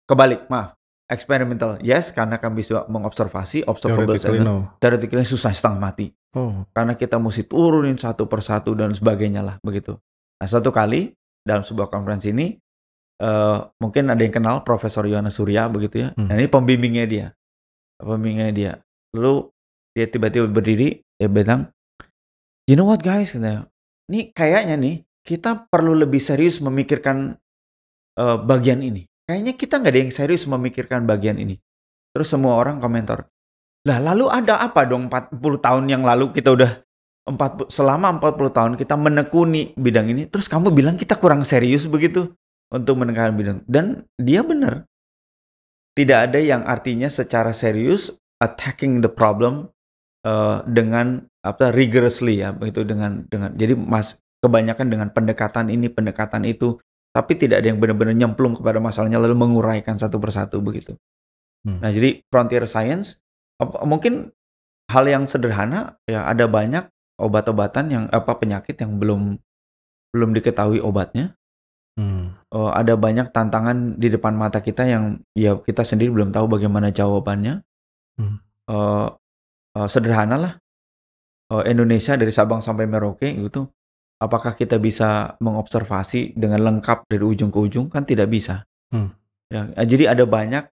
Kebalik, 0.04 0.48
maaf. 0.52 0.76
Experimental 1.04 1.76
yes 1.84 2.16
karena 2.16 2.40
kami 2.40 2.64
bisa 2.64 2.88
mengobservasi, 2.88 3.68
observable 3.68 4.16
Theoretically 4.16 4.40
no. 4.40 4.72
Theoretically 4.80 5.24
susah 5.28 5.52
setengah 5.52 5.80
mati 5.80 6.08
Oh. 6.34 6.66
karena 6.74 6.98
kita 6.98 7.14
mesti 7.22 7.46
turunin 7.46 7.94
satu 7.94 8.26
persatu 8.26 8.74
dan 8.74 8.90
sebagainya 8.90 9.38
lah 9.38 9.56
begitu. 9.62 9.94
Nah 10.42 10.46
suatu 10.50 10.74
kali 10.74 11.14
dalam 11.46 11.62
sebuah 11.62 11.86
konferensi 11.86 12.34
ini 12.34 12.58
eh, 13.22 13.58
mungkin 13.78 14.10
ada 14.10 14.18
yang 14.18 14.34
kenal 14.34 14.66
Profesor 14.66 15.06
Yohanes 15.06 15.38
Surya 15.38 15.70
begitu 15.70 16.02
ya. 16.02 16.08
Hmm. 16.18 16.26
Nah 16.26 16.34
ini 16.34 16.50
pembimbingnya 16.50 17.06
dia, 17.06 17.26
pembimbingnya 18.02 18.50
dia. 18.50 18.72
Lalu 19.14 19.54
dia 19.94 20.06
tiba-tiba 20.10 20.50
berdiri, 20.50 21.06
dia 21.14 21.30
bilang, 21.30 21.70
you 22.66 22.74
know 22.74 22.90
what 22.90 22.98
guys, 22.98 23.30
katanya, 23.30 23.70
ini 24.10 24.34
kayaknya 24.34 24.74
nih 24.74 24.96
kita 25.22 25.70
perlu 25.70 25.94
lebih 25.94 26.18
serius 26.18 26.58
memikirkan 26.58 27.38
eh, 28.18 28.38
bagian 28.42 28.82
ini. 28.82 29.06
Kayaknya 29.24 29.52
kita 29.56 29.80
nggak 29.80 29.92
ada 29.94 30.00
yang 30.02 30.12
serius 30.12 30.44
memikirkan 30.44 31.06
bagian 31.06 31.38
ini. 31.38 31.56
Terus 32.10 32.28
semua 32.30 32.58
orang 32.58 32.78
komentar, 32.78 33.26
lah 33.84 33.98
lalu 34.00 34.32
ada 34.32 34.64
apa 34.64 34.88
dong 34.88 35.12
40 35.12 35.40
tahun 35.60 35.84
yang 35.92 36.02
lalu 36.02 36.32
kita 36.32 36.56
udah 36.56 36.80
40, 37.24 37.68
selama 37.72 38.16
40 38.20 38.56
tahun 38.56 38.72
kita 38.80 38.94
menekuni 38.96 39.76
bidang 39.76 40.12
ini 40.12 40.28
terus 40.28 40.48
kamu 40.48 40.72
bilang 40.72 40.96
kita 40.96 41.16
kurang 41.16 41.44
serius 41.44 41.88
begitu 41.88 42.32
untuk 42.72 42.96
menekan 43.00 43.36
bidang 43.36 43.58
dan 43.68 44.08
dia 44.16 44.40
benar. 44.44 44.88
Tidak 45.94 46.18
ada 46.26 46.42
yang 46.42 46.66
artinya 46.66 47.06
secara 47.06 47.54
serius 47.54 48.10
attacking 48.42 48.98
the 48.98 49.08
problem 49.08 49.70
eh, 50.26 50.58
dengan 50.66 51.22
apa 51.44 51.70
rigorously 51.70 52.40
ya 52.40 52.50
begitu 52.50 52.82
dengan 52.88 53.28
dengan 53.30 53.52
jadi 53.54 53.76
mas 53.78 54.18
kebanyakan 54.40 54.90
dengan 54.92 55.08
pendekatan 55.12 55.72
ini 55.72 55.88
pendekatan 55.92 56.44
itu 56.48 56.76
tapi 57.14 57.38
tidak 57.38 57.62
ada 57.62 57.70
yang 57.70 57.78
benar-benar 57.78 58.12
nyemplung 58.12 58.58
kepada 58.58 58.82
masalahnya 58.82 59.22
lalu 59.22 59.38
menguraikan 59.38 59.94
satu 59.94 60.18
persatu 60.18 60.58
begitu. 60.58 60.98
Hmm. 61.62 61.78
Nah, 61.80 61.94
jadi 61.94 62.20
frontier 62.26 62.66
science 62.66 63.23
mungkin 63.84 64.34
hal 64.90 65.04
yang 65.08 65.24
sederhana 65.24 65.96
ya 66.04 66.28
ada 66.28 66.44
banyak 66.44 66.86
obat-obatan 67.16 67.90
yang 67.90 68.04
apa 68.10 68.36
penyakit 68.36 68.76
yang 68.78 68.98
belum 68.98 69.38
belum 70.14 70.30
diketahui 70.34 70.78
obatnya. 70.78 71.34
Hmm. 71.94 72.34
Eh, 72.50 72.70
ada 72.74 72.98
banyak 72.98 73.30
tantangan 73.30 73.98
di 73.98 74.10
depan 74.10 74.34
mata 74.34 74.58
kita 74.58 74.82
yang 74.86 75.22
ya 75.34 75.58
kita 75.58 75.86
sendiri 75.86 76.10
belum 76.10 76.34
tahu 76.34 76.46
bagaimana 76.50 76.90
jawabannya. 76.90 77.62
Hmm. 78.18 78.38
Eh, 78.70 79.08
eh, 79.78 79.88
sederhana 79.90 80.36
lah. 80.38 80.54
Eh, 81.54 81.70
Indonesia 81.70 82.18
dari 82.18 82.30
Sabang 82.34 82.62
sampai 82.62 82.86
Merauke 82.90 83.30
gitu. 83.30 83.70
Apakah 84.18 84.54
kita 84.54 84.78
bisa 84.78 85.34
mengobservasi 85.42 86.38
dengan 86.38 86.62
lengkap 86.62 87.10
dari 87.10 87.22
ujung 87.22 87.50
ke 87.50 87.58
ujung? 87.58 87.86
Kan 87.90 88.06
tidak 88.06 88.30
bisa. 88.30 88.66
Hmm. 88.94 89.10
Ya, 89.52 89.70
jadi 89.84 90.16
ada 90.16 90.24
banyak 90.24 90.66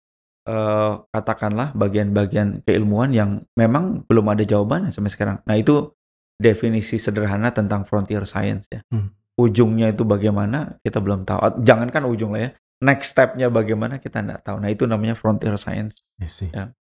eh, 0.47 0.93
katakanlah 1.11 1.75
bagian-bagian 1.75 2.63
keilmuan 2.63 3.11
yang 3.11 3.43
memang 3.57 4.05
belum 4.05 4.25
ada 4.31 4.43
jawabannya 4.45 4.93
sampai 4.93 5.11
sekarang. 5.11 5.37
Nah 5.43 5.55
itu 5.59 5.91
definisi 6.39 6.95
sederhana 6.95 7.51
tentang 7.51 7.83
frontier 7.83 8.23
science 8.23 8.71
ya. 8.71 8.79
Hmm. 8.91 9.11
Ujungnya 9.39 9.91
itu 9.91 10.07
bagaimana 10.07 10.79
kita 10.83 10.99
belum 11.03 11.27
tahu. 11.27 11.63
Jangankan 11.63 12.07
ujung 12.07 12.35
lah 12.35 12.49
ya. 12.49 12.51
next 12.79 13.11
step-nya 13.11 13.51
bagaimana 13.51 13.99
kita 13.99 14.23
nggak 14.23 14.39
tahu. 14.47 14.63
Nah 14.63 14.71
itu 14.71 14.87
namanya 14.87 15.11
frontier 15.11 15.59
science. 15.59 15.99
Ya. 16.55 16.71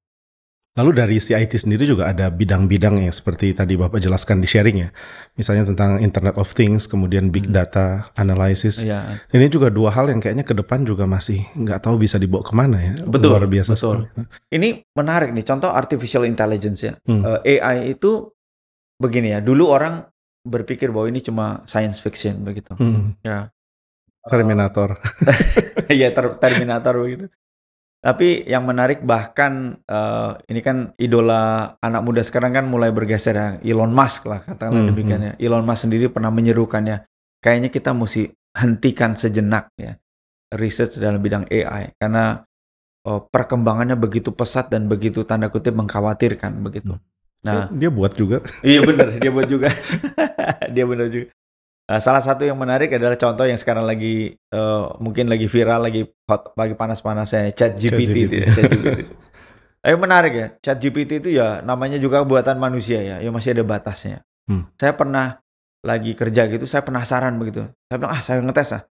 Lalu 0.79 0.91
dari 0.95 1.17
CIT 1.19 1.59
sendiri 1.59 1.83
juga 1.83 2.07
ada 2.07 2.31
bidang-bidang 2.31 3.03
yang 3.03 3.11
seperti 3.11 3.51
tadi 3.51 3.75
Bapak 3.75 3.99
jelaskan 3.99 4.39
di 4.39 4.47
sharing 4.47 4.77
ya. 4.79 4.89
Misalnya 5.35 5.67
tentang 5.67 5.99
Internet 5.99 6.39
of 6.39 6.47
Things, 6.49 6.87
kemudian 6.87 7.27
Big 7.27 7.45
Hmm. 7.45 7.59
Data 7.59 8.07
Analysis. 8.15 8.79
Ya, 8.79 9.19
Ini 9.27 9.51
juga 9.51 9.67
dua 9.67 9.91
hal 9.91 10.07
yang 10.07 10.23
kayaknya 10.23 10.47
ke 10.47 10.55
depan 10.55 10.87
juga 10.87 11.03
masih 11.03 11.43
nggak 11.51 11.83
tahu 11.83 11.99
bisa 11.99 12.15
dibawa 12.15 12.47
ke 12.47 12.53
mana 12.55 12.77
ya. 12.79 12.93
Betul, 13.03 13.35
Luar 13.35 13.43
biasa 13.43 13.75
betul. 13.75 14.07
sekali. 14.07 14.23
ini 14.49 14.69
menarik 14.95 15.35
nih. 15.35 15.43
Contoh 15.43 15.67
artificial 15.67 16.23
intelligence 16.23 16.79
ya. 16.79 16.95
Hmm. 17.03 17.27
Eh, 17.43 17.59
AI 17.59 17.93
itu 17.93 18.31
begini 18.95 19.35
ya. 19.35 19.43
Dulu 19.43 19.67
orang 19.67 20.07
berpikir 20.39 20.95
bahwa 20.95 21.11
ini 21.11 21.19
cuma 21.19 21.59
science 21.67 21.99
fiction 21.99 22.39
begitu. 22.39 22.71
Hmm. 22.79 23.19
Ya. 23.19 23.51
Terminator. 24.23 24.95
ya 25.91 26.11
ter- 26.11 26.37
Terminator 26.37 26.93
begitu. 26.95 27.25
Tapi 27.99 28.47
yang 28.47 28.63
menarik 28.63 29.03
bahkan 29.03 29.75
eh, 29.83 30.31
ini 30.47 30.63
kan 30.63 30.95
idola 30.95 31.75
anak 31.83 32.01
muda 32.07 32.23
sekarang 32.23 32.55
kan 32.55 32.63
mulai 32.63 32.95
bergeser 32.95 33.35
ya 33.35 33.47
Elon 33.59 33.91
Musk 33.91 34.23
lah 34.31 34.39
katakanlah 34.47 34.87
Hmm, 34.87 34.89
demikian 34.95 35.19
ya. 35.19 35.33
Elon 35.35 35.67
Musk 35.67 35.83
sendiri 35.83 36.07
pernah 36.07 36.31
menyerukan 36.31 36.79
ya 36.87 37.03
kayaknya 37.43 37.67
kita 37.67 37.91
mesti 37.91 38.31
hentikan 38.55 39.19
sejenak 39.19 39.67
ya 39.75 39.99
research 40.55 40.95
dalam 40.97 41.19
bidang 41.19 41.43
AI 41.51 41.91
karena 41.99 42.39
eh, 43.03 43.19
perkembangannya 43.19 43.99
begitu 43.99 44.31
pesat 44.31 44.71
dan 44.71 44.87
begitu 44.87 45.27
tanda 45.27 45.51
kutip 45.51 45.75
mengkhawatirkan 45.75 46.55
begitu. 46.63 46.95
Nah, 47.39 47.71
dia 47.71 47.87
buat 47.87 48.19
juga. 48.19 48.43
Iya 48.59 48.83
benar, 48.83 49.15
dia 49.15 49.31
buat 49.31 49.47
juga. 49.47 49.71
dia 50.75 50.83
benar 50.83 51.07
juga. 51.07 51.31
Nah, 51.89 51.97
salah 51.97 52.21
satu 52.21 52.45
yang 52.45 52.53
menarik 52.53 52.93
adalah 52.93 53.17
contoh 53.17 53.49
yang 53.49 53.57
sekarang 53.57 53.81
lagi 53.81 54.37
eh, 54.37 54.83
mungkin 55.01 55.25
lagi 55.25 55.49
viral, 55.49 55.89
lagi 55.89 56.05
hot, 56.05 56.53
lagi 56.53 56.77
panas-panasnya 56.77 57.49
Chat 57.57 57.81
GPT 57.81 58.29
itu 58.29 58.35
ya, 58.45 58.47
Chat 58.53 58.69
GPT. 58.69 58.99
Tapi 59.81 59.97
menarik 60.05 60.33
ya, 60.37 60.47
Chat 60.61 60.77
GPT 60.77 61.25
itu 61.25 61.29
ya 61.33 61.65
namanya 61.65 61.97
juga 61.97 62.21
buatan 62.21 62.61
manusia 62.61 63.01
ya, 63.01 63.17
ya 63.17 63.33
masih 63.33 63.57
ada 63.57 63.65
batasnya. 63.65 64.21
Hmm. 64.45 64.69
Saya 64.77 64.93
pernah 64.93 65.41
lagi 65.81 66.13
kerja 66.13 66.45
gitu, 66.45 66.69
saya 66.69 66.85
penasaran 66.85 67.33
begitu. 67.41 67.65
Saya 67.89 67.97
bilang 67.97 68.13
ah 68.13 68.21
saya 68.21 68.37
ngetes 68.45 68.69
ah. 68.77 68.83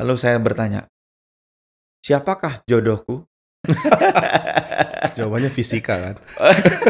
Lalu 0.00 0.14
saya 0.16 0.40
bertanya, 0.40 0.88
siapakah 2.00 2.64
jodohku? 2.64 3.28
Jawabannya 5.20 5.52
fisika 5.52 6.00
kan. 6.00 6.16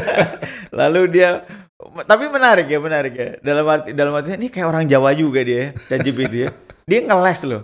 Lalu 0.78 1.18
dia 1.18 1.42
tapi 2.04 2.28
menarik 2.28 2.66
ya, 2.68 2.78
menarik 2.78 3.14
ya. 3.16 3.28
Dalam 3.40 3.66
arti 3.66 3.90
dalam 3.96 4.12
artinya 4.12 4.36
ini 4.40 4.48
kayak 4.52 4.66
orang 4.68 4.84
Jawa 4.86 5.10
juga 5.16 5.40
dia, 5.40 5.72
ChatGPT 5.76 6.34
ya. 6.46 6.50
Dia 6.84 7.00
ngeles 7.06 7.40
loh. 7.46 7.62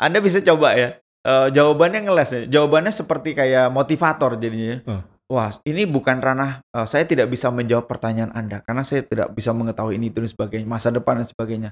Anda 0.00 0.22
bisa 0.24 0.40
coba 0.40 0.76
ya. 0.78 0.96
Eh, 1.20 1.48
jawabannya 1.52 2.08
ngeles 2.08 2.30
ya. 2.32 2.42
Jawabannya 2.48 2.92
seperti 2.94 3.36
kayak 3.36 3.68
motivator 3.68 4.40
jadinya. 4.40 4.80
Hmm. 4.88 5.02
Wah, 5.30 5.52
ini 5.68 5.84
bukan 5.86 6.18
ranah 6.18 6.64
eh, 6.64 6.86
saya 6.88 7.04
tidak 7.04 7.28
bisa 7.28 7.52
menjawab 7.52 7.84
pertanyaan 7.84 8.32
Anda 8.32 8.64
karena 8.64 8.82
saya 8.82 9.04
tidak 9.04 9.36
bisa 9.36 9.52
mengetahui 9.52 10.00
ini 10.00 10.08
itu 10.08 10.24
dan 10.24 10.30
sebagainya, 10.32 10.66
masa 10.66 10.88
depan 10.88 11.20
dan 11.20 11.28
sebagainya. 11.28 11.70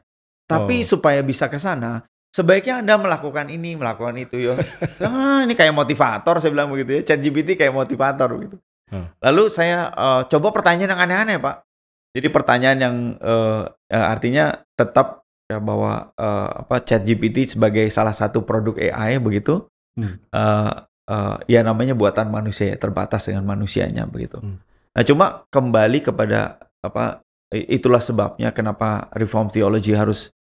Tapi 0.48 0.84
Oh. 0.84 0.88
supaya 0.96 1.20
bisa 1.24 1.48
ke 1.48 1.56
sana, 1.60 2.04
sebaiknya 2.32 2.80
Anda 2.80 2.96
melakukan 3.00 3.48
ini, 3.48 3.76
melakukan 3.76 4.16
itu 4.20 4.52
ya. 4.52 4.54
ah, 5.08 5.44
ini 5.44 5.56
kayak 5.56 5.72
motivator 5.72 6.40
saya 6.40 6.52
bilang 6.52 6.68
begitu 6.68 7.00
ya. 7.00 7.14
ChatGPT 7.14 7.56
kayak 7.56 7.72
motivator 7.72 8.28
gitu. 8.44 8.56
Hmm. 8.88 9.08
Lalu 9.24 9.48
saya 9.48 9.92
eh, 9.92 10.22
coba 10.28 10.52
pertanyaan 10.52 10.92
yang 10.92 11.00
aneh-aneh, 11.00 11.36
Pak. 11.40 11.67
Jadi 12.18 12.34
pertanyaan 12.34 12.78
yang 12.82 12.96
eh, 13.22 13.64
artinya 13.94 14.58
tetap 14.74 15.22
ya 15.46 15.62
bahwa 15.62 16.10
eh, 16.18 16.50
apa 16.66 16.82
ChatGPT 16.82 17.46
sebagai 17.46 17.86
salah 17.94 18.12
satu 18.12 18.42
produk 18.42 18.74
AI 18.74 19.22
begitu. 19.22 19.64
Hmm. 19.98 20.18
eh, 20.18 20.72
eh, 21.10 21.36
ya 21.50 21.60
namanya 21.62 21.94
buatan 21.94 22.30
manusia 22.30 22.74
ya, 22.74 22.76
terbatas 22.78 23.30
dengan 23.30 23.46
manusianya 23.46 24.10
begitu. 24.10 24.38
Hmm. 24.38 24.58
Nah, 24.94 25.02
cuma 25.06 25.26
kembali 25.50 26.02
kepada 26.04 26.58
apa 26.82 27.22
itulah 27.54 28.02
sebabnya 28.02 28.52
kenapa 28.52 29.08
reform 29.16 29.48
theology 29.48 29.96
harus 29.96 30.34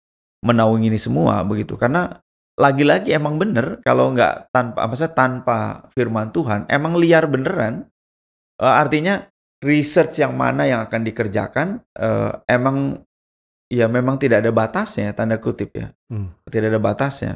menaungi 0.42 0.90
ini 0.90 1.00
semua 1.00 1.46
begitu 1.46 1.78
karena 1.78 2.18
lagi-lagi 2.58 3.14
emang 3.14 3.38
bener 3.38 3.78
kalau 3.86 4.10
nggak 4.10 4.50
tanpa 4.50 4.80
apa 4.90 4.96
tanpa 5.14 5.58
firman 5.94 6.34
Tuhan 6.34 6.66
emang 6.66 6.98
liar 6.98 7.30
beneran 7.30 7.86
artinya 8.58 9.30
research 9.66 10.22
yang 10.22 10.38
mana 10.38 10.70
yang 10.70 10.86
akan 10.86 11.02
dikerjakan 11.02 11.82
eh, 11.98 12.32
emang 12.46 13.02
ya 13.66 13.90
memang 13.90 14.22
tidak 14.22 14.46
ada 14.46 14.54
batasnya 14.54 15.10
tanda 15.18 15.42
kutip 15.42 15.74
ya 15.74 15.90
Hmm. 16.06 16.30
tidak 16.54 16.78
ada 16.78 16.82
batasnya 16.82 17.34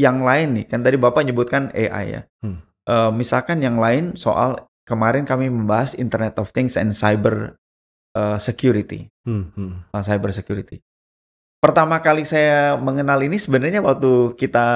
yang 0.00 0.24
lain 0.24 0.56
nih 0.56 0.66
kan 0.66 0.80
tadi 0.80 0.96
bapak 0.96 1.22
nyebutkan 1.28 1.68
AI 1.76 2.04
ya 2.16 2.22
Hmm. 2.40 2.64
Eh, 2.88 3.10
misalkan 3.12 3.60
yang 3.60 3.76
lain 3.76 4.16
soal 4.16 4.64
kemarin 4.88 5.24
kami 5.24 5.48
membahas 5.52 5.96
Internet 5.96 6.36
of 6.40 6.52
Things 6.52 6.80
and 6.80 6.96
cyber 6.96 7.60
eh, 8.16 8.38
security 8.40 9.08
Hmm, 9.24 9.52
hmm. 9.56 9.88
uh, 9.92 10.02
cyber 10.04 10.32
security. 10.36 10.84
Pertama 11.64 11.96
kali 12.04 12.28
saya 12.28 12.76
mengenal 12.76 13.24
ini 13.24 13.40
sebenarnya 13.40 13.80
waktu 13.80 14.36
kita 14.36 14.66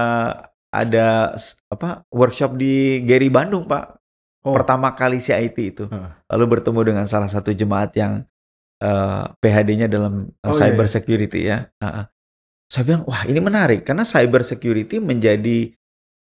ada 0.73 1.37
apa 1.69 2.01
workshop 2.09 2.57
di 2.57 3.05
Gary 3.05 3.29
Bandung, 3.29 3.69
Pak. 3.69 3.98
Oh. 4.47 4.55
Pertama 4.55 4.95
kali 4.95 5.19
CIT 5.19 5.57
itu. 5.59 5.85
Heeh. 5.91 6.11
Lalu 6.31 6.45
bertemu 6.59 6.81
dengan 6.95 7.05
salah 7.11 7.27
satu 7.27 7.51
jemaat 7.51 7.91
yang 7.99 8.23
eh, 8.79 9.25
PhD-nya 9.43 9.91
dalam 9.91 10.31
uh, 10.31 10.49
Oh, 10.49 10.55
iya, 10.55 10.71
cyber 10.71 10.87
iya. 10.87 10.93
security 10.93 11.41
ya. 11.49 11.59
Heeh. 11.83 12.05
Saya 12.69 12.83
bilang, 12.85 13.03
wah 13.09 13.25
ini 13.25 13.41
menarik 13.41 13.83
karena 13.83 14.05
cyber 14.05 14.45
security 14.45 15.01
menjadi 15.03 15.73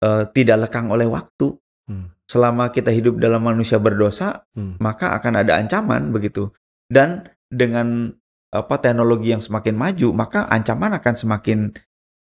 eh, 0.00 0.24
tidak 0.32 0.68
lekang 0.70 0.88
oleh 0.88 1.04
waktu. 1.04 1.58
Hmm. 1.90 2.14
Selama 2.30 2.70
kita 2.70 2.94
hidup 2.94 3.18
dalam 3.18 3.42
manusia 3.42 3.82
berdosa, 3.82 4.46
Hmm. 4.54 4.78
maka 4.78 5.12
akan 5.18 5.42
ada 5.42 5.58
ancaman 5.58 6.14
begitu. 6.14 6.54
Dan 6.86 7.26
dengan 7.50 8.14
apa 8.50 8.78
teknologi 8.82 9.30
yang 9.34 9.42
semakin 9.42 9.74
maju, 9.74 10.08
maka 10.14 10.46
ancaman 10.50 10.94
akan 10.94 11.14
semakin 11.14 11.58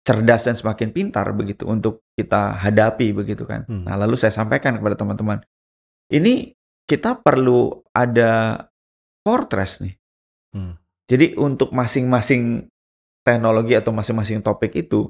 cerdas 0.05 0.45
dan 0.47 0.55
semakin 0.55 0.93
pintar 0.93 1.33
begitu 1.33 1.65
untuk 1.65 2.05
kita 2.19 2.53
hadapi 2.61 3.17
begitu 3.17 3.49
kan. 3.49 3.65
Hmm. 3.65 3.89
Nah, 3.89 3.97
lalu 3.97 4.19
saya 4.21 4.31
sampaikan 4.35 4.77
kepada 4.77 4.99
teman-teman, 5.01 5.41
ini 6.13 6.53
kita 6.85 7.21
perlu 7.25 7.81
ada 7.97 8.65
fortress 9.25 9.81
nih. 9.81 9.95
Hmm. 10.53 10.77
Jadi 11.09 11.37
untuk 11.37 11.73
masing-masing 11.73 12.69
teknologi 13.25 13.73
atau 13.77 13.93
masing-masing 13.93 14.45
topik 14.45 14.73
itu, 14.77 15.09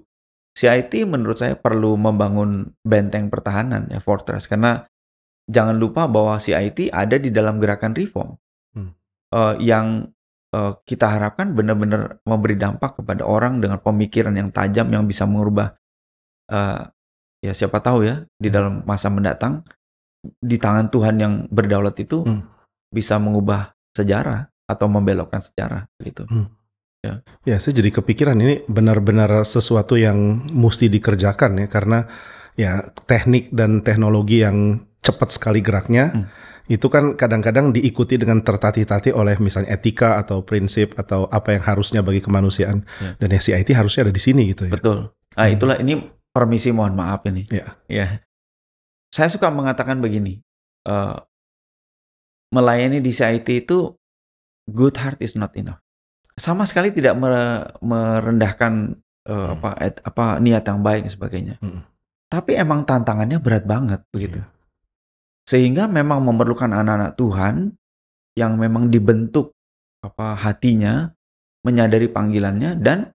CIT 0.54 1.02
menurut 1.02 1.34
saya 1.42 1.58
perlu 1.58 1.98
membangun 1.98 2.70
benteng 2.86 3.26
pertahanan 3.26 3.90
ya 3.90 3.98
fortress 3.98 4.46
karena 4.46 4.86
jangan 5.50 5.74
lupa 5.74 6.06
bahwa 6.06 6.38
CIT 6.38 6.94
ada 6.94 7.18
di 7.18 7.28
dalam 7.34 7.58
gerakan 7.58 7.92
reform 7.92 8.38
Hmm. 8.74 8.90
Eh, 9.30 9.54
yang 9.70 10.10
eh, 10.50 10.72
kita 10.82 11.06
harapkan 11.14 11.54
benar-benar 11.54 12.18
memberi 12.26 12.58
dampak 12.58 12.98
kepada 12.98 13.22
orang 13.22 13.62
dengan 13.62 13.78
pemikiran 13.78 14.34
yang 14.34 14.50
tajam 14.50 14.90
yang 14.90 15.06
bisa 15.06 15.30
mengubah 15.30 15.78
eh, 16.50 16.80
ya 17.38 17.52
siapa 17.54 17.78
tahu 17.78 18.02
ya 18.02 18.26
di 18.38 18.50
Hmm. 18.50 18.54
dalam 18.54 18.74
masa 18.82 19.10
mendatang 19.14 19.62
di 20.40 20.56
tangan 20.56 20.88
Tuhan 20.88 21.16
yang 21.20 21.34
berdaulat 21.52 21.96
itu 22.00 22.24
Hmm. 22.24 22.42
bisa 22.88 23.18
mengubah 23.20 23.74
sejarah 23.92 24.48
atau 24.64 24.86
membelokkan 24.88 25.40
sejarah 25.40 25.84
gitu. 26.00 26.24
Ya, 27.44 27.60
saya 27.60 27.76
jadi 27.76 27.92
kepikiran 27.92 28.40
ini 28.40 28.64
benar-benar 28.64 29.44
sesuatu 29.44 29.92
yang 30.00 30.16
mesti 30.48 30.88
dikerjakan 30.88 31.60
ya 31.60 31.66
karena 31.68 32.08
ya 32.56 32.80
teknik 33.04 33.52
dan 33.52 33.84
teknologi 33.84 34.40
yang 34.40 34.80
cepat 35.04 35.28
sekali 35.36 35.60
geraknya 35.60 36.08
Hmm. 36.16 36.26
itu 36.64 36.88
kan 36.88 37.12
kadang-kadang 37.12 37.76
diikuti 37.76 38.16
dengan 38.16 38.40
tertatih-tatih 38.40 39.12
oleh 39.12 39.36
misalnya 39.36 39.76
etika 39.76 40.16
atau 40.16 40.48
prinsip 40.48 40.96
atau 40.96 41.28
apa 41.28 41.52
yang 41.52 41.60
harusnya 41.60 42.00
bagi 42.00 42.24
kemanusiaan 42.24 42.88
Ya. 43.04 43.20
dan 43.20 43.28
ya 43.36 43.40
CIT 43.42 43.76
harusnya 43.76 44.08
ada 44.08 44.14
di 44.16 44.22
sini 44.24 44.48
gitu 44.48 44.64
ya. 44.64 44.72
Betul. 44.72 45.12
Nah, 45.36 45.44
Hmm. 45.44 45.54
itulah 45.60 45.76
ini 45.76 46.08
permisi 46.32 46.72
mohon 46.72 46.96
maaf 46.96 47.20
ini. 47.28 47.44
Ya. 47.52 47.76
Ya. 47.84 48.23
Saya 49.14 49.30
suka 49.30 49.54
mengatakan 49.54 50.02
begini. 50.02 50.42
eh, 50.84 51.16
melayani 52.52 53.00
di 53.00 53.08
CIT 53.08 53.64
itu 53.64 53.96
good 54.68 55.00
heart 55.00 55.16
is 55.24 55.32
not 55.32 55.56
enough. 55.56 55.80
Sama 56.36 56.68
sekali 56.68 56.92
tidak 56.92 57.16
mere- 57.16 57.72
merendahkan 57.80 59.00
eh, 59.24 59.32
Hmm. 59.32 59.56
apa 59.56 59.70
et- 59.80 60.04
apa 60.04 60.36
niat 60.44 60.68
yang 60.68 60.84
baik 60.84 61.08
dan 61.08 61.12
sebagainya. 61.16 61.56
Hmm. 61.64 61.80
Tapi 62.28 62.60
emang 62.60 62.84
tantangannya 62.84 63.40
berat 63.40 63.64
banget 63.64 64.04
begitu. 64.12 64.44
Iya. 64.44 64.52
Sehingga 65.48 65.88
memang 65.88 66.20
memerlukan 66.20 66.68
anak-anak 66.68 67.16
Tuhan 67.16 67.72
yang 68.36 68.60
memang 68.60 68.92
dibentuk 68.92 69.56
apa 70.04 70.36
hatinya, 70.36 71.08
menyadari 71.64 72.12
panggilannya 72.12 72.76
dan 72.76 73.16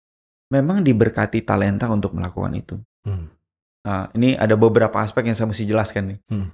memang 0.55 0.87
diberkati 0.87 1.43
talenta 1.43 1.91
untuk 1.91 2.15
melakukan 2.15 2.55
itu. 2.55 2.79
Hmm. 3.03 3.27
Nah, 3.87 4.11
ini 4.19 4.35
ada 4.35 4.59
beberapa 4.59 4.99
aspek 4.99 5.23
yang 5.31 5.39
saya 5.39 5.47
mesti 5.47 5.63
jelaskan 5.63 6.05
nih. 6.11 6.19
Hmm. 6.27 6.51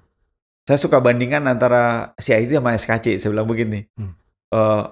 Saya 0.68 0.78
suka 0.78 1.00
bandingkan 1.00 1.48
antara 1.48 2.12
CIT 2.20 2.52
sama 2.52 2.76
SKC. 2.76 3.16
Saya 3.16 3.32
bilang 3.32 3.48
begini. 3.48 3.88
Hmm. 3.96 4.12
Eh, 4.52 4.84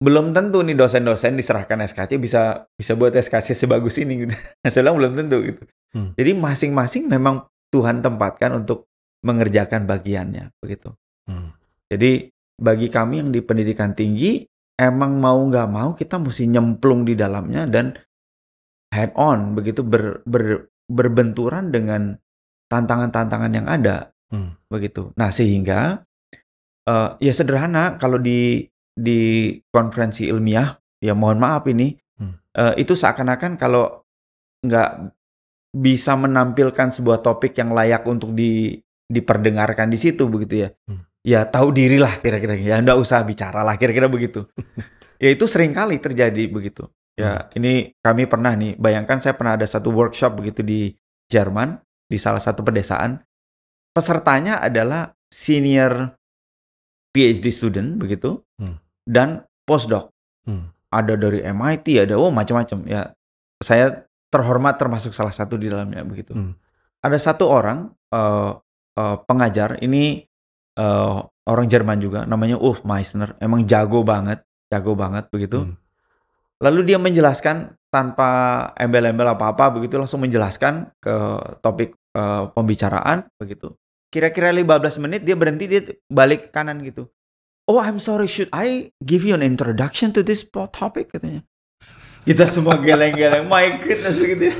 belum 0.00 0.32
tentu 0.32 0.64
nih 0.64 0.74
dosen-dosen 0.74 1.36
diserahkan 1.36 1.84
SKC 1.86 2.18
bisa 2.18 2.66
bisa 2.74 2.92
buat 2.96 3.12
SKC 3.12 3.52
sebagus 3.52 4.00
ini 4.00 4.26
gitu. 4.26 4.34
saya 4.72 4.80
bilang 4.80 4.96
belum 4.96 5.12
tentu 5.14 5.36
gitu. 5.44 5.62
Hmm. 5.92 6.16
Jadi 6.16 6.30
masing-masing 6.34 7.04
memang 7.06 7.44
Tuhan 7.68 8.00
tempatkan 8.00 8.64
untuk 8.64 8.88
mengerjakan 9.20 9.84
bagiannya 9.84 10.56
begitu. 10.64 10.92
Hmm. 11.28 11.52
Jadi 11.92 12.32
bagi 12.56 12.88
kami 12.88 13.20
yang 13.20 13.30
di 13.30 13.44
pendidikan 13.44 13.92
tinggi 13.92 14.40
emang 14.80 15.20
mau 15.20 15.38
nggak 15.38 15.68
mau 15.70 15.90
kita 15.94 16.18
mesti 16.18 16.50
nyemplung 16.50 17.06
di 17.06 17.14
dalamnya 17.14 17.66
dan 17.66 17.94
head 18.94 19.10
on 19.18 19.58
begitu 19.58 19.82
ber, 19.82 20.22
ber, 20.26 20.70
berbenturan 20.88 21.72
dengan 21.72 22.16
tantangan-tantangan 22.68 23.52
yang 23.52 23.66
ada 23.68 24.10
Hmm. 24.32 24.56
begitu. 24.66 25.12
Nah 25.14 25.30
sehingga 25.30 26.02
eh, 26.84 27.10
ya 27.20 27.32
sederhana 27.32 27.96
kalau 28.00 28.18
di 28.18 28.66
di 28.94 29.50
konferensi 29.70 30.26
ilmiah 30.26 30.74
ya 31.00 31.14
mohon 31.14 31.38
maaf 31.38 31.64
ini 31.70 31.94
Hmm. 32.18 32.34
eh, 32.56 32.74
itu 32.82 32.94
seakan-akan 32.98 33.54
kalau 33.58 34.02
nggak 34.64 34.90
bisa 35.74 36.14
menampilkan 36.14 36.94
sebuah 36.94 37.18
topik 37.20 37.58
yang 37.58 37.74
layak 37.74 38.06
untuk 38.06 38.32
di 38.32 38.78
diperdengarkan 39.04 39.90
di 39.92 39.98
situ 40.00 40.26
begitu 40.30 40.66
ya. 40.66 40.68
Hmm. 40.88 41.04
Ya 41.24 41.44
tahu 41.48 41.72
dirilah 41.72 42.20
kira-kira 42.20 42.56
ya 42.56 42.80
nggak 42.80 42.98
usah 43.00 43.24
bicara 43.24 43.64
lah 43.64 43.76
kira-kira 43.76 44.08
begitu. 44.08 44.44
ya 45.22 45.28
itu 45.30 45.44
sering 45.48 45.72
kali 45.76 46.00
terjadi 46.00 46.48
begitu. 46.48 46.88
Ya 47.14 47.46
ini 47.54 47.94
kami 48.02 48.26
pernah 48.26 48.58
nih 48.58 48.74
bayangkan 48.74 49.22
saya 49.22 49.38
pernah 49.38 49.54
ada 49.54 49.66
satu 49.66 49.94
workshop 49.94 50.42
begitu 50.42 50.66
di 50.66 50.90
Jerman 51.30 51.78
di 52.10 52.18
salah 52.18 52.42
satu 52.42 52.66
pedesaan. 52.66 53.22
Pesertanya 53.94 54.58
adalah 54.58 55.14
senior 55.30 56.18
PhD 57.14 57.54
student 57.54 57.94
begitu 57.94 58.42
Hmm. 58.58 58.82
dan 59.06 59.46
postdoc. 59.62 60.10
Hmm. 60.46 60.74
Ada 60.90 61.14
dari 61.14 61.42
MIT, 61.42 62.02
ada 62.02 62.18
oh 62.18 62.34
macam-macam 62.34 62.86
ya. 62.86 63.10
Saya 63.62 64.06
terhormat 64.30 64.74
termasuk 64.78 65.14
salah 65.14 65.30
satu 65.30 65.54
di 65.54 65.70
dalamnya 65.70 66.02
begitu. 66.02 66.34
Hmm. 66.34 66.58
Ada 67.02 67.30
satu 67.30 67.46
orang 67.46 67.94
eh, 68.10 68.52
eh, 68.98 69.16
pengajar 69.30 69.78
ini 69.78 70.26
eh, 70.74 71.18
orang 71.46 71.66
Jerman 71.70 71.98
juga 72.02 72.26
namanya 72.26 72.58
Ulf 72.58 72.82
Meissner. 72.82 73.38
Emang 73.38 73.62
jago 73.62 74.02
banget, 74.02 74.42
jago 74.66 74.98
banget 74.98 75.30
begitu. 75.30 75.62
Hmm. 75.70 75.78
Lalu 76.64 76.80
dia 76.88 76.96
menjelaskan 76.96 77.76
tanpa 77.92 78.28
embel-embel 78.80 79.36
apa-apa 79.36 79.76
begitu 79.76 80.00
langsung 80.00 80.24
menjelaskan 80.24 80.88
ke 80.96 81.14
topik 81.60 81.92
eh, 82.16 82.44
pembicaraan 82.56 83.28
begitu. 83.36 83.76
Kira-kira 84.08 84.48
15 84.48 85.04
menit 85.04 85.20
dia 85.28 85.36
berhenti 85.36 85.68
dia 85.68 85.84
balik 86.08 86.48
ke 86.48 86.50
kanan 86.56 86.80
gitu. 86.80 87.12
Oh, 87.68 87.80
I'm 87.80 88.00
sorry, 88.00 88.28
should 88.28 88.52
I 88.52 88.92
give 89.00 89.24
you 89.24 89.36
an 89.36 89.44
introduction 89.44 90.12
to 90.16 90.24
this 90.24 90.44
topic 90.72 91.12
katanya. 91.12 91.44
Kita 92.24 92.48
semua 92.48 92.80
geleng-geleng, 92.80 93.44
my 93.48 93.80
goodness 93.84 94.16
begitu 94.16 94.52
ya. 94.52 94.56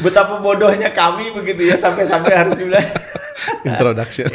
Betapa 0.00 0.40
bodohnya 0.40 0.92
kami 0.92 1.32
begitu 1.32 1.68
ya 1.68 1.76
sampai-sampai 1.76 2.32
harus 2.32 2.56
dibilang 2.56 2.84
Introduction. 3.64 4.26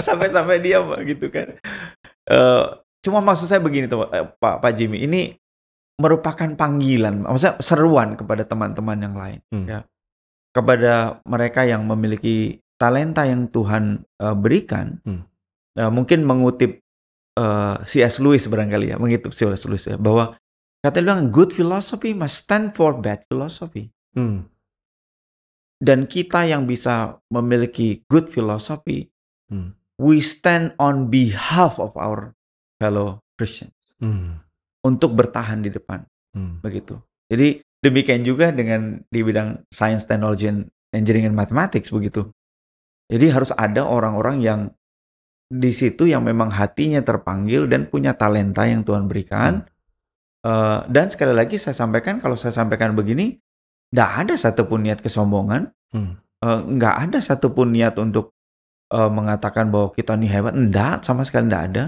sampai-sampai 0.00 0.56
dia 0.60 0.80
gitu 1.04 1.28
kan. 1.28 1.56
Eh, 2.28 2.64
cuma 3.04 3.20
maksud 3.20 3.48
saya 3.48 3.60
begini 3.60 3.88
tuh 3.88 4.08
eh, 4.12 4.24
Pak 4.24 4.60
Pak 4.60 4.72
Jimmy, 4.76 5.04
ini 5.04 5.36
merupakan 5.98 6.48
panggilan, 6.54 7.26
maksudnya 7.26 7.58
seruan 7.58 8.14
kepada 8.14 8.46
teman-teman 8.46 8.98
yang 9.02 9.14
lain, 9.18 9.40
Hmm. 9.50 9.66
ya. 9.66 9.80
Kepada 10.54 11.20
mereka 11.26 11.66
yang 11.66 11.84
memiliki 11.84 12.62
talenta 12.78 13.26
yang 13.26 13.50
Tuhan 13.50 14.06
eh, 14.22 14.36
berikan, 14.38 15.02
Hmm. 15.02 15.26
eh, 15.74 15.90
mungkin 15.90 16.22
mengutip 16.22 16.78
eh, 17.38 17.76
C.S. 17.86 18.18
Lewis 18.22 18.46
barangkali 18.50 18.94
ya, 18.94 18.96
mengutip 18.98 19.34
C.S. 19.34 19.66
Lewis 19.66 19.86
ya, 19.86 19.98
bahwa 19.98 20.34
kata 20.82 21.02
dia 21.02 21.06
bilang 21.10 21.30
good 21.34 21.50
philosophy 21.54 22.14
must 22.14 22.46
stand 22.46 22.74
for 22.74 22.98
bad 22.98 23.26
philosophy. 23.30 23.90
Hmm. 24.14 24.46
Dan 25.78 26.10
kita 26.10 26.42
yang 26.46 26.66
bisa 26.66 27.22
memiliki 27.30 28.02
good 28.10 28.30
philosophy, 28.30 29.10
Hmm. 29.50 29.74
we 29.98 30.18
stand 30.22 30.74
on 30.78 31.10
behalf 31.10 31.78
of 31.82 31.94
our 31.98 32.34
fellow 32.78 33.22
Christian 33.34 33.74
Hmm. 33.98 34.42
Untuk 34.88 35.12
bertahan 35.12 35.60
di 35.60 35.68
depan 35.68 36.00
Hmm. 36.32 36.60
begitu. 36.64 36.96
Jadi 37.28 37.60
demikian 37.84 38.24
juga 38.24 38.48
dengan 38.52 39.00
di 39.08 39.20
bidang 39.20 39.68
science, 39.68 40.08
technology, 40.08 40.48
and 40.48 40.68
engineering 40.96 41.32
and 41.32 41.36
mathematics 41.36 41.92
begitu. 41.92 42.28
Jadi 43.08 43.32
harus 43.32 43.52
ada 43.56 43.84
orang-orang 43.88 44.40
yang 44.44 44.60
di 45.48 45.72
situ 45.72 46.04
yang 46.04 46.24
memang 46.28 46.52
hatinya 46.52 47.00
terpanggil 47.00 47.64
dan 47.64 47.88
punya 47.88 48.12
talenta 48.12 48.68
yang 48.68 48.84
Tuhan 48.84 49.08
berikan. 49.08 49.64
Eh, 50.44 50.80
dan 50.92 51.08
sekali 51.08 51.32
lagi 51.32 51.56
saya 51.56 51.72
sampaikan 51.72 52.20
kalau 52.20 52.36
saya 52.36 52.52
sampaikan 52.52 52.92
begini, 52.92 53.40
tidak 53.88 54.10
ada 54.24 54.34
satupun 54.36 54.84
niat 54.84 55.00
kesombongan, 55.00 55.72
Hmm. 55.88 56.20
Nggak 56.44 56.96
ada 57.08 57.18
satupun 57.24 57.72
niat 57.72 57.96
untuk 57.96 58.36
eh, 58.92 59.10
mengatakan 59.10 59.72
bahwa 59.72 59.92
kita 59.92 60.16
nih 60.16 60.28
hebat, 60.28 60.52
enggak 60.56 61.04
sama 61.04 61.24
sekali 61.24 61.48
enggak 61.48 61.64
ada. 61.72 61.84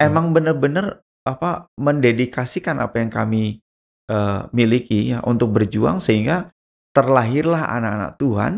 Emang 0.00 0.32
benar-benar 0.32 1.04
apa 1.22 1.70
mendedikasikan 1.78 2.82
apa 2.82 2.98
yang 2.98 3.10
kami 3.10 3.62
eh, 4.10 4.40
miliki 4.50 5.14
ya 5.14 5.22
untuk 5.22 5.54
berjuang 5.54 6.02
sehingga 6.02 6.50
terlahirlah 6.92 7.72
anak-anak 7.72 8.12
Tuhan 8.20 8.52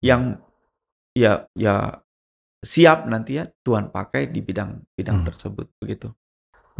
yang 0.00 0.40
ya 1.14 1.46
ya 1.54 2.00
siap 2.60 3.08
nanti 3.08 3.40
ya 3.40 3.48
Tuhan 3.64 3.88
pakai 3.92 4.28
di 4.28 4.40
bidang-bidang 4.44 5.24
Hmm. 5.24 5.26
tersebut 5.28 5.66
begitu. 5.80 6.12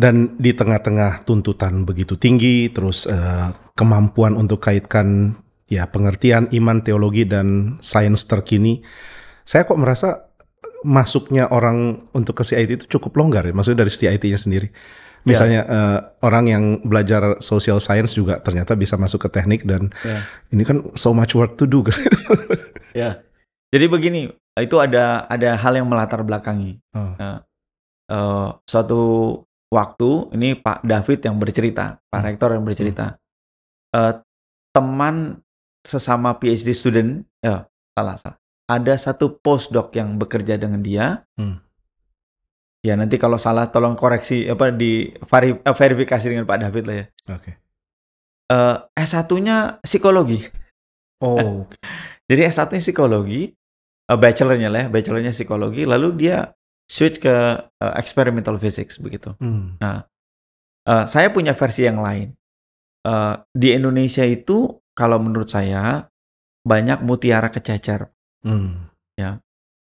Dan 0.01 0.41
di 0.41 0.57
tengah-tengah 0.57 1.29
tuntutan 1.29 1.85
begitu 1.85 2.16
tinggi, 2.16 2.73
terus 2.73 3.05
eh, 3.05 3.49
kemampuan 3.77 4.33
untuk 4.33 4.64
kaitkan 4.64 5.37
ya 5.68 5.85
pengertian 5.93 6.49
iman, 6.57 6.81
teologi 6.81 7.29
dan 7.29 7.77
sains 7.85 8.25
terkini, 8.25 8.81
saya 9.45 9.68
kok 9.68 9.77
merasa 9.77 10.33
masuknya 10.81 11.53
orang 11.53 12.09
untuk 12.16 12.41
ke 12.41 12.45
CIT 12.49 12.71
itu 12.81 12.87
cukup 12.97 13.21
longgar 13.21 13.45
ya, 13.45 13.53
maksudnya 13.53 13.85
dari 13.85 13.93
CIT-nya 13.93 14.41
sendiri. 14.41 14.68
Misalnya 15.25 15.61
eh, 15.64 15.99
orang 16.25 16.45
yang 16.47 16.64
belajar 16.81 17.37
social 17.39 17.77
science 17.79 18.16
juga 18.16 18.41
ternyata 18.41 18.73
bisa 18.73 18.97
masuk 18.97 19.27
ke 19.27 19.29
teknik 19.31 19.68
dan 19.68 19.93
Ya. 20.01 20.25
ini 20.49 20.64
kan 20.64 20.81
so 20.97 21.12
much 21.12 21.37
work 21.37 21.57
to 21.57 21.68
do. 21.68 21.85
Ya. 22.91 23.23
Jadi 23.71 23.87
begini, 23.87 24.27
itu 24.59 24.77
ada 24.83 25.31
ada 25.31 25.55
hal 25.55 25.79
yang 25.79 25.87
melatar 25.87 26.27
belakangi. 26.27 26.83
Oh. 26.91 27.14
Nah, 27.14 27.47
eh, 28.11 28.49
suatu 28.66 29.01
waktu 29.71 30.35
ini 30.35 30.59
Pak 30.59 30.83
David 30.83 31.23
yang 31.23 31.39
bercerita, 31.39 32.03
Pak 32.11 32.18
Hmm. 32.18 32.27
Rektor 32.27 32.51
yang 32.59 32.66
bercerita, 32.66 33.14
Eh, 33.91 34.14
teman 34.71 35.43
sesama 35.83 36.34
PhD 36.34 36.71
student, 36.71 37.26
ya 37.42 37.67
salah 37.91 38.14
salah, 38.18 38.38
ada 38.67 38.95
satu 38.95 39.34
postdoc 39.34 39.91
yang 39.95 40.14
bekerja 40.14 40.55
dengan 40.55 40.79
dia. 40.79 41.26
Hmm. 41.34 41.59
Ya 42.81 42.97
nanti 42.97 43.21
kalau 43.21 43.37
salah 43.37 43.69
tolong 43.69 43.93
koreksi 43.93 44.49
apa 44.49 44.73
di 44.73 45.13
eh, 45.13 45.77
verifikasi 45.77 46.25
dengan 46.25 46.49
Pak 46.49 46.59
David 46.65 46.85
lah 46.89 46.97
ya. 46.97 47.07
Oke. 47.37 47.51
Eh, 48.51 48.77
S1-nya 48.97 49.85
psikologi. 49.85 50.41
Oh, 51.21 51.69
Jadi 52.31 52.47
S1-nya 52.47 52.81
psikologi, 52.81 53.51
eh, 54.09 54.19
bachelornya 54.19 54.71
lah 54.71 54.81
ya, 54.85 54.89
bachelornya 54.89 55.35
psikologi, 55.35 55.83
lalu 55.83 56.15
dia 56.17 56.55
switch 56.91 57.23
ke 57.23 57.35
eh, 57.59 57.95
experimental 57.99 58.59
physics 58.59 58.99
begitu. 58.99 59.37
Hmm. 59.39 59.79
Eh, 59.79 61.05
saya 61.07 61.29
punya 61.31 61.55
versi 61.55 61.87
yang 61.87 62.03
lain. 62.03 62.35
Eh, 63.07 63.35
di 63.55 63.77
Indonesia 63.77 64.27
itu 64.27 64.83
kalau 64.97 65.23
menurut 65.23 65.47
saya 65.53 66.07
banyak 66.67 67.03
mutiara 67.07 67.53
kececer. 67.53 68.11
Hmm. 68.41 68.91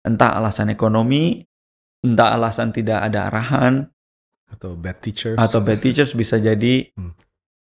Entah 0.02 0.34
alasan 0.34 0.74
ekonomi, 0.74 1.46
entah 2.02 2.34
alasan 2.34 2.70
tidak 2.70 2.98
ada 3.00 3.30
arahan, 3.30 3.86
Atau 4.50 4.74
bad 4.74 5.00
teachers. 5.00 5.38
atau 5.38 5.62
bad 5.62 5.78
teachers 5.78 6.12
bisa 6.12 6.36
jadi. 6.36 6.86
Hmm. 6.98 7.14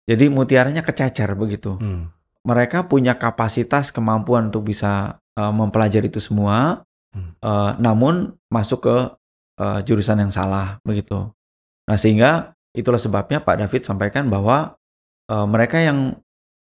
Jadi 0.08 0.26
mutiaranya 0.26 0.82
kececer 0.82 1.30
begitu. 1.38 1.78
Hmm. 1.78 2.10
Mereka 2.42 2.90
punya 2.90 3.14
kapasitas 3.14 3.94
kemampuan 3.94 4.50
untuk 4.50 4.66
bisa 4.66 5.20
eh, 5.38 5.52
mempelajari 5.54 6.10
itu 6.10 6.18
semua, 6.18 6.82
Hmm. 7.14 7.30
eh, 7.38 7.72
namun 7.78 8.34
masuk 8.48 8.82
ke 8.82 8.96
eh, 9.60 9.80
jurusan 9.84 10.18
yang 10.18 10.32
salah 10.32 10.80
begitu. 10.82 11.30
Nah 11.86 11.94
sehingga 11.94 12.30
itulah 12.72 12.98
sebabnya 12.98 13.38
Pak 13.38 13.60
David 13.60 13.82
sampaikan 13.84 14.26
bahwa 14.26 14.74
eh, 15.28 15.46
mereka 15.46 15.78
yang 15.78 16.16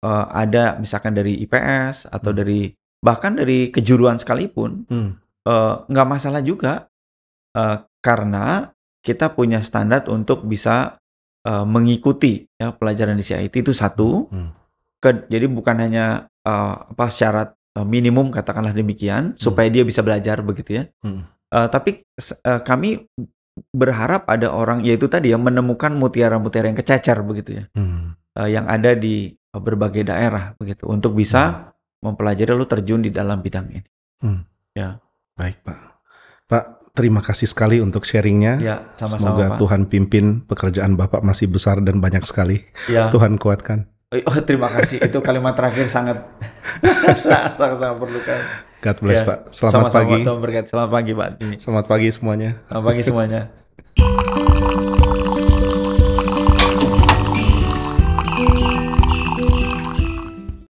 eh, 0.04 0.26
ada 0.34 0.76
misalkan 0.76 1.16
dari 1.16 1.40
IPS 1.40 2.10
atau 2.10 2.34
Hmm. 2.34 2.40
dari 2.44 2.60
bahkan 3.00 3.40
dari 3.40 3.72
kejuruan 3.72 4.20
sekalipun 4.20 4.84
Hmm. 4.90 5.16
nggak 5.88 6.08
masalah 6.10 6.44
juga 6.44 6.89
eh, 7.60 7.78
karena 8.00 8.72
kita 9.04 9.36
punya 9.36 9.60
standar 9.60 10.08
untuk 10.08 10.48
bisa 10.48 10.96
eh, 11.44 11.66
mengikuti 11.68 12.48
ya 12.56 12.72
pelajaran 12.72 13.20
di 13.20 13.26
CIT 13.28 13.52
itu 13.60 13.76
satu. 13.76 14.32
Hmm. 14.32 14.56
Ke- 15.00 15.28
jadi 15.28 15.52
bukan 15.52 15.76
hanya 15.84 16.06
eh, 16.48 16.76
apa 16.96 17.12
syarat 17.12 17.52
minimum 17.80 18.28
katakanlah 18.28 18.76
demikian 18.76 19.40
supaya 19.40 19.72
dia 19.72 19.88
bisa 19.88 20.04
belajar 20.04 20.44
begitu 20.44 20.80
ya. 20.80 20.84
Hmm. 21.04 21.24
Eh, 21.50 21.68
tapi 21.68 22.04
eh, 22.20 22.62
kami 22.64 23.04
berharap 23.72 24.24
ada 24.32 24.56
orang 24.56 24.84
yaitu 24.88 25.12
tadi 25.12 25.36
yang 25.36 25.44
menemukan 25.44 25.92
mutiara-mutiara 25.92 26.72
yang 26.72 26.80
kececer 26.80 27.20
begitu 27.28 27.60
ya, 27.60 27.66
Hmm. 27.76 28.16
eh, 28.40 28.50
yang 28.56 28.68
ada 28.72 28.96
di 28.96 29.36
berbagai 29.50 30.06
daerah 30.08 30.56
begitu 30.56 30.88
untuk 30.88 31.18
bisa 31.18 31.74
mempelajari 32.00 32.56
lalu 32.56 32.68
terjun 32.70 33.02
di 33.04 33.12
dalam 33.12 33.44
bidang 33.44 33.68
ini. 33.74 33.90
Hmm. 34.24 34.42
Ya. 34.72 35.00
Baik 35.36 35.60
Pak. 35.64 35.80
Pak, 36.48 36.66
terima 37.00 37.24
kasih 37.24 37.48
sekali 37.48 37.80
untuk 37.80 38.04
sharingnya. 38.04 38.60
Ya, 38.60 38.76
sama-sama 39.00 39.40
Semoga 39.40 39.46
Pak. 39.56 39.58
Tuhan 39.64 39.82
pimpin 39.88 40.26
pekerjaan 40.44 41.00
Bapak 41.00 41.24
masih 41.24 41.48
besar 41.48 41.80
dan 41.80 42.04
banyak 42.04 42.28
sekali. 42.28 42.68
Ya. 42.92 43.08
Tuhan 43.08 43.40
kuatkan. 43.40 43.88
Oh, 44.12 44.38
terima 44.44 44.68
kasih. 44.68 45.00
Itu 45.00 45.24
kalimat 45.24 45.56
terakhir 45.56 45.88
sangat 45.88 46.20
sangat 47.24 47.56
sangat 47.56 47.96
perlukan. 47.96 48.40
God 48.80 48.98
bless 49.00 49.22
Ya. 49.24 49.28
Pak. 49.32 49.40
Selamat 49.56 49.72
Sama-sama, 49.72 49.96
pagi. 49.96 50.18
Tuhan 50.28 50.40
berkati. 50.44 50.68
Selamat 50.68 50.92
pagi 50.92 51.12
Pak. 51.16 51.30
Selamat 51.64 51.86
pagi 51.88 52.08
semuanya. 52.12 52.50
Selamat 52.68 52.86
pagi 52.92 53.02
semuanya. 53.08 53.42